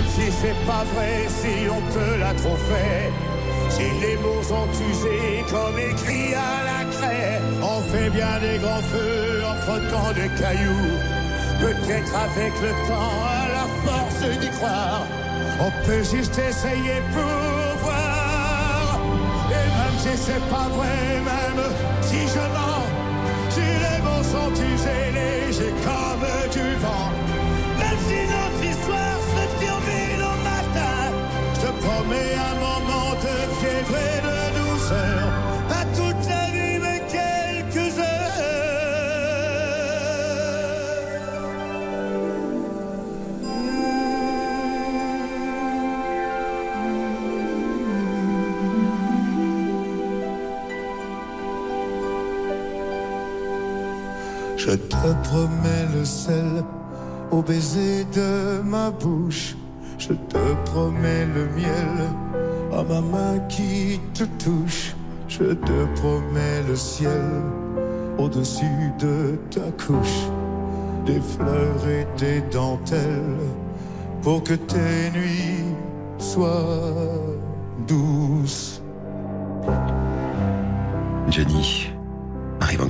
Même 0.00 0.08
si 0.08 0.32
c'est 0.32 0.66
pas 0.66 0.84
vrai, 0.94 1.26
si 1.28 1.68
on 1.68 1.80
te 1.92 2.18
l'a 2.18 2.34
trop 2.34 2.56
si 3.68 3.82
les 4.00 4.16
mots 4.16 4.42
sont 4.42 4.68
usés 4.90 5.44
comme 5.48 5.78
écrit 5.78 6.34
à 6.34 6.64
la 6.70 6.84
craie, 6.90 7.40
on 7.62 7.80
fait 7.92 8.10
bien 8.10 8.38
des 8.40 8.58
grands 8.58 8.82
feux 8.82 9.42
en 9.46 9.54
frottant 9.64 10.12
des 10.12 10.28
cailloux. 10.40 10.90
Peut-être 11.60 12.12
avec 12.16 12.52
le 12.62 12.70
temps, 12.88 13.14
à 13.38 13.48
la 13.58 13.66
force 13.84 14.38
d'y 14.40 14.50
croire, 14.50 15.06
on 15.60 15.70
peut 15.86 16.02
juste 16.02 16.36
essayer 16.38 17.00
pour 17.12 17.84
voir. 17.84 18.98
Et 19.50 19.66
même 19.78 19.98
si 19.98 20.16
c'est 20.16 20.44
pas 20.48 20.68
vrai, 20.76 21.20
même 21.32 21.64
si 22.02 22.20
je 22.34 22.44
mens, 22.56 22.86
si 23.50 23.60
les 23.60 24.00
mots 24.02 24.24
sont 24.34 24.52
usés, 24.52 25.12
légers 25.12 25.74
comme 25.84 26.50
du 26.50 26.74
vent. 26.76 27.29
Sel 56.04 56.64
au 57.30 57.42
baiser 57.42 58.04
de 58.14 58.60
ma 58.62 58.90
bouche. 58.90 59.56
Je 59.98 60.14
te 60.14 60.70
promets 60.70 61.26
le 61.34 61.46
miel 61.56 62.10
à 62.72 62.82
ma 62.82 63.00
main 63.00 63.38
qui 63.48 64.00
te 64.14 64.24
touche. 64.42 64.94
Je 65.28 65.52
te 65.54 66.00
promets 66.00 66.62
le 66.68 66.74
ciel 66.74 67.22
au-dessus 68.18 68.92
de 68.98 69.38
ta 69.50 69.70
couche. 69.84 70.28
Des 71.06 71.20
fleurs 71.20 71.88
et 71.88 72.06
des 72.18 72.40
dentelles 72.52 73.38
pour 74.22 74.42
que 74.42 74.54
tes 74.54 75.10
nuits 75.14 75.74
soient 76.18 76.94
douces. 77.86 78.82
Johnny. 81.30 81.89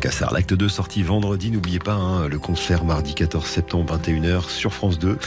Cassard. 0.01 0.33
L'acte 0.33 0.55
2 0.55 0.69
sorti 0.69 1.03
vendredi. 1.03 1.51
N'oubliez 1.51 1.79
pas 1.79 1.93
hein, 1.93 2.27
le 2.27 2.39
concert 2.39 2.85
mardi 2.85 3.15
14 3.15 3.47
septembre 3.47 3.99
21h 3.99 4.49
sur 4.49 4.73
France 4.73 4.99
2. 4.99 5.19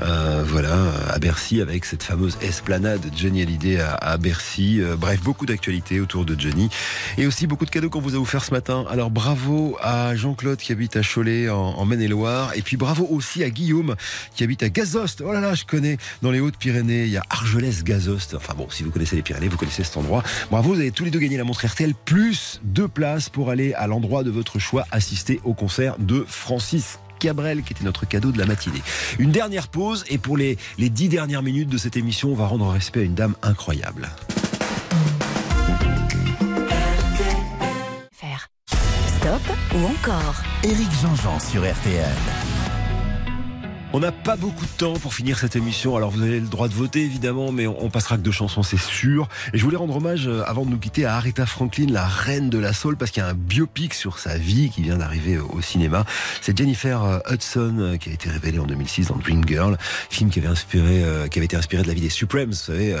Euh, 0.00 0.44
voilà, 0.46 0.78
à 1.10 1.18
Bercy 1.18 1.60
avec 1.60 1.84
cette 1.84 2.02
fameuse 2.02 2.38
esplanade 2.40 3.02
de 3.02 3.16
Johnny 3.16 3.42
Hallyday 3.42 3.80
à, 3.80 3.94
à 3.94 4.16
Bercy. 4.16 4.80
Euh, 4.80 4.96
bref, 4.96 5.20
beaucoup 5.22 5.44
d'actualités 5.44 6.00
autour 6.00 6.24
de 6.24 6.40
Johnny. 6.40 6.70
Et 7.18 7.26
aussi 7.26 7.46
beaucoup 7.46 7.66
de 7.66 7.70
cadeaux 7.70 7.90
qu'on 7.90 8.00
vous 8.00 8.14
a 8.14 8.18
offert 8.18 8.42
ce 8.42 8.50
matin. 8.52 8.86
Alors 8.88 9.10
bravo 9.10 9.76
à 9.82 10.16
Jean-Claude 10.16 10.58
qui 10.58 10.72
habite 10.72 10.96
à 10.96 11.02
Cholet 11.02 11.50
en, 11.50 11.84
Maine-et-Loire. 11.84 12.52
Et 12.56 12.62
puis 12.62 12.78
bravo 12.78 13.06
aussi 13.10 13.44
à 13.44 13.50
Guillaume 13.50 13.94
qui 14.34 14.42
habite 14.42 14.62
à 14.62 14.70
Gazost. 14.70 15.22
Oh 15.24 15.32
là 15.32 15.40
là, 15.40 15.54
je 15.54 15.66
connais 15.66 15.98
dans 16.22 16.30
les 16.30 16.40
Hautes-Pyrénées. 16.40 17.04
Il 17.04 17.10
y 17.10 17.18
a 17.18 17.22
Argelès-Gazost. 17.28 18.34
Enfin 18.34 18.54
bon, 18.56 18.68
si 18.70 18.84
vous 18.84 18.90
connaissez 18.90 19.16
les 19.16 19.22
Pyrénées, 19.22 19.48
vous 19.48 19.58
connaissez 19.58 19.84
cet 19.84 19.98
endroit. 19.98 20.22
Bravo, 20.50 20.72
vous 20.72 20.80
avez 20.80 20.92
tous 20.92 21.04
les 21.04 21.10
deux 21.10 21.18
gagné 21.18 21.36
la 21.36 21.44
montre 21.44 21.66
RTL 21.66 21.92
plus 22.06 22.60
deux 22.64 22.88
places 22.88 23.28
pour 23.28 23.50
aller 23.50 23.74
à 23.74 23.86
l'endroit 23.86 24.13
de 24.22 24.30
votre 24.30 24.58
choix 24.58 24.86
assister 24.90 25.40
au 25.44 25.54
concert 25.54 25.96
de 25.98 26.24
Francis 26.26 26.98
Cabrel, 27.18 27.62
qui 27.62 27.72
était 27.72 27.84
notre 27.84 28.06
cadeau 28.06 28.32
de 28.32 28.38
la 28.38 28.46
matinée. 28.46 28.82
Une 29.18 29.30
dernière 29.30 29.68
pause, 29.68 30.04
et 30.08 30.18
pour 30.18 30.36
les, 30.36 30.58
les 30.78 30.90
dix 30.90 31.08
dernières 31.08 31.42
minutes 31.42 31.68
de 31.68 31.78
cette 31.78 31.96
émission, 31.96 32.30
on 32.30 32.34
va 32.34 32.46
rendre 32.46 32.68
respect 32.68 33.00
à 33.00 33.04
une 33.04 33.14
dame 33.14 33.34
incroyable. 33.42 34.08
Faire. 38.12 38.48
Stop 39.16 39.56
ou 39.74 39.86
encore 39.86 40.36
Éric 40.62 40.88
Jean-Jean 41.02 41.38
sur 41.40 41.62
RTL. 41.62 42.53
On 43.96 44.00
n'a 44.00 44.10
pas 44.10 44.34
beaucoup 44.34 44.64
de 44.64 44.70
temps 44.76 44.94
pour 44.94 45.14
finir 45.14 45.38
cette 45.38 45.54
émission, 45.54 45.94
alors 45.94 46.10
vous 46.10 46.20
avez 46.20 46.40
le 46.40 46.48
droit 46.48 46.66
de 46.66 46.74
voter 46.74 47.02
évidemment, 47.02 47.52
mais 47.52 47.68
on, 47.68 47.90
passera 47.90 48.16
que 48.16 48.22
deux 48.22 48.32
chansons, 48.32 48.64
c'est 48.64 48.76
sûr. 48.76 49.28
Et 49.52 49.58
je 49.58 49.62
voulais 49.62 49.76
rendre 49.76 49.94
hommage, 49.94 50.26
euh, 50.26 50.42
avant 50.48 50.64
de 50.64 50.70
nous 50.70 50.78
quitter, 50.78 51.04
à 51.04 51.14
Aretha 51.14 51.46
Franklin, 51.46 51.86
la 51.88 52.04
reine 52.04 52.50
de 52.50 52.58
la 52.58 52.72
soul, 52.72 52.96
parce 52.96 53.12
qu'il 53.12 53.22
y 53.22 53.24
a 53.24 53.28
un 53.28 53.34
biopic 53.34 53.94
sur 53.94 54.18
sa 54.18 54.36
vie 54.36 54.70
qui 54.70 54.82
vient 54.82 54.96
d'arriver 54.96 55.38
au 55.38 55.60
cinéma. 55.60 56.04
C'est 56.40 56.58
Jennifer 56.58 57.04
euh, 57.04 57.20
Hudson 57.30 57.76
euh, 57.78 57.96
qui 57.96 58.10
a 58.10 58.12
été 58.12 58.28
révélée 58.28 58.58
en 58.58 58.66
2006 58.66 59.06
dans 59.06 59.16
Dream 59.16 59.46
Girl, 59.46 59.78
film 60.10 60.28
qui 60.28 60.40
avait 60.40 60.48
inspiré, 60.48 61.04
qui 61.30 61.38
avait 61.38 61.46
été 61.46 61.56
inspiré 61.56 61.84
de 61.84 61.86
la 61.86 61.94
vie 61.94 62.00
des 62.00 62.08
Supremes, 62.08 62.50
vous 62.50 62.56
savez, 62.56 62.96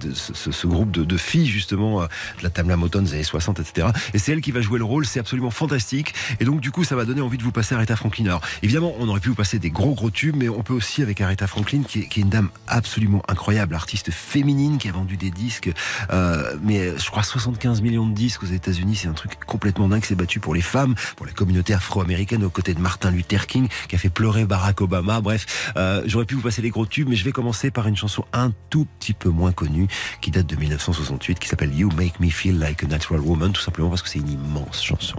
de 0.00 0.14
ce, 0.14 0.52
ce- 0.52 0.66
groupe 0.68 0.92
de, 0.92 1.02
de 1.02 1.16
filles 1.16 1.46
justement 1.46 2.02
de 2.02 2.08
la 2.44 2.50
Tamla 2.50 2.76
Motown 2.76 3.02
des 3.02 3.14
années 3.14 3.24
60, 3.24 3.58
etc. 3.58 3.88
Et 4.14 4.18
c'est 4.18 4.30
elle 4.30 4.40
qui 4.40 4.52
va 4.52 4.60
jouer 4.60 4.78
le 4.78 4.84
rôle, 4.84 5.04
c'est 5.04 5.18
absolument 5.18 5.50
fantastique. 5.50 6.14
Et 6.38 6.44
donc 6.44 6.60
du 6.60 6.70
coup, 6.70 6.84
ça 6.84 6.94
m'a 6.94 7.04
donné 7.04 7.22
envie 7.22 7.38
de 7.38 7.42
vous 7.42 7.50
passer 7.50 7.74
Aretha 7.74 7.96
Franklin. 7.96 8.26
Alors 8.26 8.42
évidemment, 8.62 8.94
on 9.00 9.08
aurait 9.08 9.18
pu 9.18 9.30
vous 9.30 9.34
passer 9.34 9.58
des 9.58 9.70
gros 9.70 9.94
gros 9.94 10.10
tubes, 10.10 10.27
mais 10.34 10.48
on 10.48 10.62
peut 10.62 10.74
aussi 10.74 11.02
avec 11.02 11.20
Aretha 11.20 11.46
Franklin, 11.46 11.82
qui 11.82 12.00
est, 12.00 12.16
une 12.16 12.28
dame 12.28 12.50
absolument 12.66 13.22
incroyable, 13.28 13.74
artiste 13.74 14.10
féminine 14.10 14.78
qui 14.78 14.88
a 14.88 14.92
vendu 14.92 15.16
des 15.16 15.30
disques, 15.30 15.70
euh, 16.10 16.56
mais 16.62 16.96
je 16.96 17.10
crois 17.10 17.22
75 17.22 17.82
millions 17.82 18.06
de 18.06 18.14
disques 18.14 18.42
aux 18.42 18.46
États-Unis, 18.46 18.96
c'est 18.96 19.08
un 19.08 19.12
truc 19.12 19.38
complètement 19.46 19.88
dingue. 19.88 20.04
C'est 20.04 20.14
battu 20.14 20.40
pour 20.40 20.54
les 20.54 20.60
femmes, 20.60 20.94
pour 21.16 21.26
la 21.26 21.32
communauté 21.32 21.74
afro-américaine, 21.74 22.44
aux 22.44 22.50
côtés 22.50 22.74
de 22.74 22.80
Martin 22.80 23.10
Luther 23.10 23.46
King, 23.46 23.68
qui 23.88 23.96
a 23.96 23.98
fait 23.98 24.10
pleurer 24.10 24.44
Barack 24.44 24.80
Obama. 24.80 25.20
Bref, 25.20 25.72
euh, 25.76 26.02
j'aurais 26.06 26.26
pu 26.26 26.34
vous 26.34 26.42
passer 26.42 26.62
les 26.62 26.70
gros 26.70 26.86
tubes, 26.86 27.08
mais 27.08 27.16
je 27.16 27.24
vais 27.24 27.32
commencer 27.32 27.70
par 27.70 27.86
une 27.86 27.96
chanson 27.96 28.24
un 28.32 28.52
tout 28.70 28.86
petit 28.98 29.14
peu 29.14 29.28
moins 29.28 29.52
connue, 29.52 29.88
qui 30.20 30.30
date 30.30 30.46
de 30.46 30.56
1968, 30.56 31.38
qui 31.38 31.48
s'appelle 31.48 31.74
You 31.74 31.90
Make 31.96 32.20
Me 32.20 32.30
Feel 32.30 32.58
Like 32.58 32.84
a 32.84 32.86
Natural 32.86 33.20
Woman, 33.20 33.52
tout 33.52 33.62
simplement 33.62 33.90
parce 33.90 34.02
que 34.02 34.08
c'est 34.08 34.18
une 34.18 34.30
immense 34.30 34.82
chanson. 34.82 35.18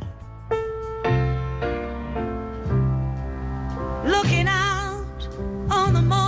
On 5.72 5.94
the 5.94 6.19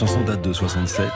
chanson 0.00 0.22
date 0.22 0.40
de 0.40 0.54
67. 0.54 1.10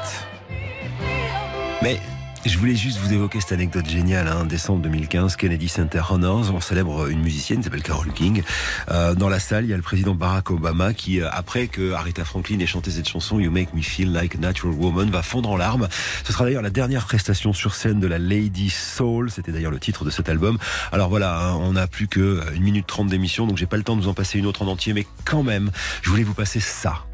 Mais 1.83 1.99
je 2.45 2.59
voulais 2.59 2.77
juste 2.77 2.99
vous 2.99 3.15
évoquer 3.15 3.41
cette 3.41 3.53
anecdote 3.53 3.89
géniale. 3.89 4.29
Hein. 4.29 4.45
Décembre 4.45 4.83
2015, 4.83 5.37
Kennedy 5.37 5.71
Center 5.71 6.03
Honors, 6.11 6.53
on 6.53 6.61
célèbre 6.61 7.09
une 7.09 7.23
musicienne 7.23 7.61
qui 7.61 7.65
s'appelle 7.65 7.83
Carole 7.83 8.13
King. 8.13 8.43
Euh, 8.91 9.15
dans 9.15 9.31
la 9.31 9.39
salle, 9.39 9.65
il 9.65 9.71
y 9.71 9.73
a 9.73 9.77
le 9.77 9.83
président 9.83 10.15
Barack 10.15 10.51
Obama 10.51 10.93
qui, 10.93 11.23
euh, 11.23 11.31
après 11.33 11.69
que 11.69 11.93
Aretha 11.93 12.27
Franklin 12.27 12.59
ait 12.59 12.67
chanté 12.67 12.91
cette 12.91 13.09
chanson 13.09 13.41
You 13.41 13.51
Make 13.51 13.73
Me 13.73 13.81
Feel 13.81 14.13
Like 14.13 14.35
a 14.35 14.39
Natural 14.39 14.75
Woman, 14.75 15.09
va 15.11 15.23
fondre 15.23 15.49
en 15.49 15.57
larmes. 15.57 15.89
Ce 16.23 16.35
sera 16.35 16.45
d'ailleurs 16.45 16.61
la 16.61 16.69
dernière 16.69 17.07
prestation 17.07 17.55
sur 17.55 17.75
scène 17.75 18.01
de 18.01 18.07
la 18.07 18.19
Lady 18.19 18.69
Soul. 18.69 19.31
C'était 19.31 19.53
d'ailleurs 19.53 19.73
le 19.73 19.81
titre 19.81 20.05
de 20.05 20.11
cet 20.11 20.29
album. 20.29 20.59
Alors 20.93 21.09
voilà, 21.09 21.41
hein, 21.41 21.55
on 21.55 21.73
n'a 21.73 21.87
plus 21.87 22.07
que 22.07 22.43
une 22.55 22.63
minute 22.63 22.87
trente 22.87 23.09
d'émission, 23.09 23.47
donc 23.47 23.57
j'ai 23.57 23.65
pas 23.65 23.79
le 23.79 23.83
temps 23.83 23.97
de 23.97 24.03
vous 24.03 24.09
en 24.09 24.15
passer 24.15 24.39
une 24.39 24.45
autre 24.45 24.61
en 24.61 24.67
entier, 24.67 24.93
mais 24.93 25.07
quand 25.25 25.43
même, 25.43 25.71
je 26.03 26.11
voulais 26.11 26.25
vous 26.25 26.35
passer 26.35 26.61
ça. 26.61 27.07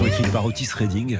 Chanson 0.00 0.06
écrite 0.06 0.32
par 0.32 0.46
Otis 0.46 0.68
Redding. 0.74 1.18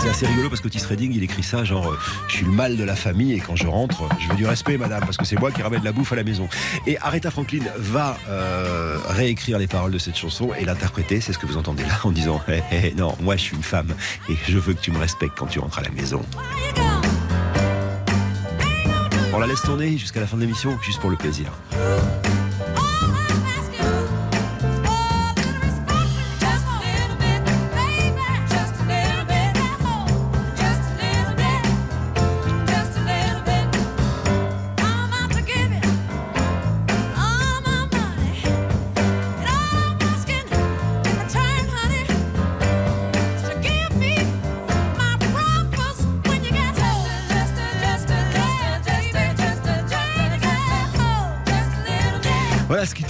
C'est 0.00 0.08
assez 0.08 0.26
rigolo 0.26 0.48
parce 0.48 0.60
qu'Otis 0.60 0.84
Redding, 0.88 1.12
il 1.12 1.24
écrit 1.24 1.42
ça 1.42 1.64
genre, 1.64 1.88
euh, 1.88 1.98
je 2.28 2.36
suis 2.36 2.44
le 2.44 2.52
mal 2.52 2.76
de 2.76 2.84
la 2.84 2.94
famille 2.94 3.32
et 3.32 3.40
quand 3.40 3.56
je 3.56 3.66
rentre, 3.66 4.08
je 4.20 4.28
veux 4.28 4.36
du 4.36 4.46
respect, 4.46 4.78
madame, 4.78 5.00
parce 5.00 5.16
que 5.16 5.24
c'est 5.24 5.38
moi 5.38 5.50
qui 5.50 5.60
ramène 5.60 5.82
la 5.82 5.90
bouffe 5.90 6.12
à 6.12 6.16
la 6.16 6.22
maison. 6.22 6.48
Et 6.86 6.98
Aretha 6.98 7.32
Franklin 7.32 7.64
va 7.76 8.16
euh, 8.28 8.96
réécrire 9.08 9.58
les 9.58 9.66
paroles 9.66 9.90
de 9.90 9.98
cette 9.98 10.16
chanson 10.16 10.50
et 10.54 10.64
l'interpréter, 10.64 11.20
c'est 11.20 11.32
ce 11.32 11.38
que 11.38 11.46
vous 11.46 11.56
entendez 11.56 11.82
là, 11.82 11.98
en 12.04 12.12
disant, 12.12 12.40
Hé, 12.46 12.62
hé, 12.70 12.94
non, 12.96 13.16
moi 13.20 13.34
je 13.36 13.42
suis 13.42 13.56
une 13.56 13.64
femme 13.64 13.92
et 14.28 14.36
je 14.48 14.58
veux 14.58 14.74
que 14.74 14.80
tu 14.80 14.92
me 14.92 14.98
respectes 14.98 15.36
quand 15.36 15.46
tu 15.46 15.58
rentres 15.58 15.80
à 15.80 15.82
la 15.82 15.90
maison. 15.90 16.22
On 19.34 19.38
la 19.40 19.48
laisse 19.48 19.62
tourner 19.62 19.98
jusqu'à 19.98 20.20
la 20.20 20.28
fin 20.28 20.36
de 20.36 20.42
l'émission, 20.42 20.78
juste 20.82 21.00
pour 21.00 21.10
le 21.10 21.16
plaisir. 21.16 21.46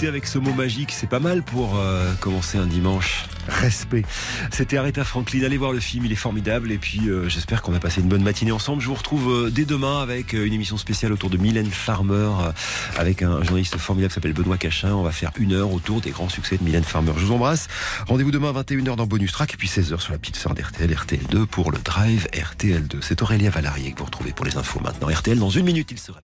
Avec 0.07 0.25
ce 0.25 0.39
mot 0.39 0.53
magique, 0.53 0.91
c'est 0.91 1.09
pas 1.09 1.19
mal 1.19 1.43
pour 1.43 1.77
euh, 1.77 2.13
commencer 2.15 2.57
un 2.57 2.65
dimanche. 2.65 3.25
Respect. 3.47 4.03
C'était 4.51 4.77
Aretha 4.77 5.03
Franklin. 5.03 5.43
Allez 5.43 5.57
voir 5.57 5.73
le 5.73 5.79
film, 5.79 6.05
il 6.05 6.11
est 6.11 6.15
formidable. 6.15 6.71
Et 6.71 6.77
puis, 6.77 7.09
euh, 7.09 7.27
j'espère 7.27 7.61
qu'on 7.61 7.73
a 7.73 7.79
passé 7.79 8.01
une 8.01 8.07
bonne 8.07 8.23
matinée 8.23 8.51
ensemble. 8.51 8.81
Je 8.81 8.87
vous 8.87 8.93
retrouve 8.93 9.31
euh, 9.31 9.49
dès 9.49 9.65
demain 9.65 10.01
avec 10.01 10.33
une 10.33 10.53
émission 10.53 10.77
spéciale 10.77 11.11
autour 11.11 11.29
de 11.29 11.37
Mylène 11.37 11.69
Farmer, 11.69 12.29
avec 12.97 13.21
un 13.21 13.43
journaliste 13.43 13.77
formidable 13.77 14.09
qui 14.09 14.15
s'appelle 14.15 14.33
Benoît 14.33 14.57
Cachin. 14.57 14.93
On 14.93 15.03
va 15.03 15.11
faire 15.11 15.31
une 15.37 15.53
heure 15.53 15.71
autour 15.71 16.01
des 16.01 16.11
grands 16.11 16.29
succès 16.29 16.57
de 16.57 16.63
Mylène 16.63 16.83
Farmer. 16.83 17.11
Je 17.17 17.25
vous 17.25 17.33
embrasse. 17.33 17.67
Rendez-vous 18.07 18.31
demain 18.31 18.49
à 18.49 18.61
21h 18.61 18.95
dans 18.95 19.07
Bonus 19.07 19.31
Track 19.31 19.53
et 19.53 19.57
puis 19.57 19.67
16h 19.67 19.99
sur 19.99 20.11
la 20.11 20.17
petite 20.17 20.35
sœur 20.35 20.53
d'RTL, 20.53 20.91
RTL2 20.91 21.45
pour 21.45 21.71
le 21.71 21.77
Drive 21.79 22.27
RTL2. 22.33 22.97
C'est 23.01 23.21
Aurélia 23.21 23.49
Valarié 23.49 23.91
que 23.91 23.99
vous 23.99 24.05
retrouvez 24.05 24.31
pour 24.31 24.45
les 24.45 24.57
infos 24.57 24.79
maintenant. 24.79 25.09
RTL, 25.09 25.37
dans 25.37 25.49
une 25.49 25.65
minute, 25.65 25.91
il 25.91 25.99
sera. 25.99 26.21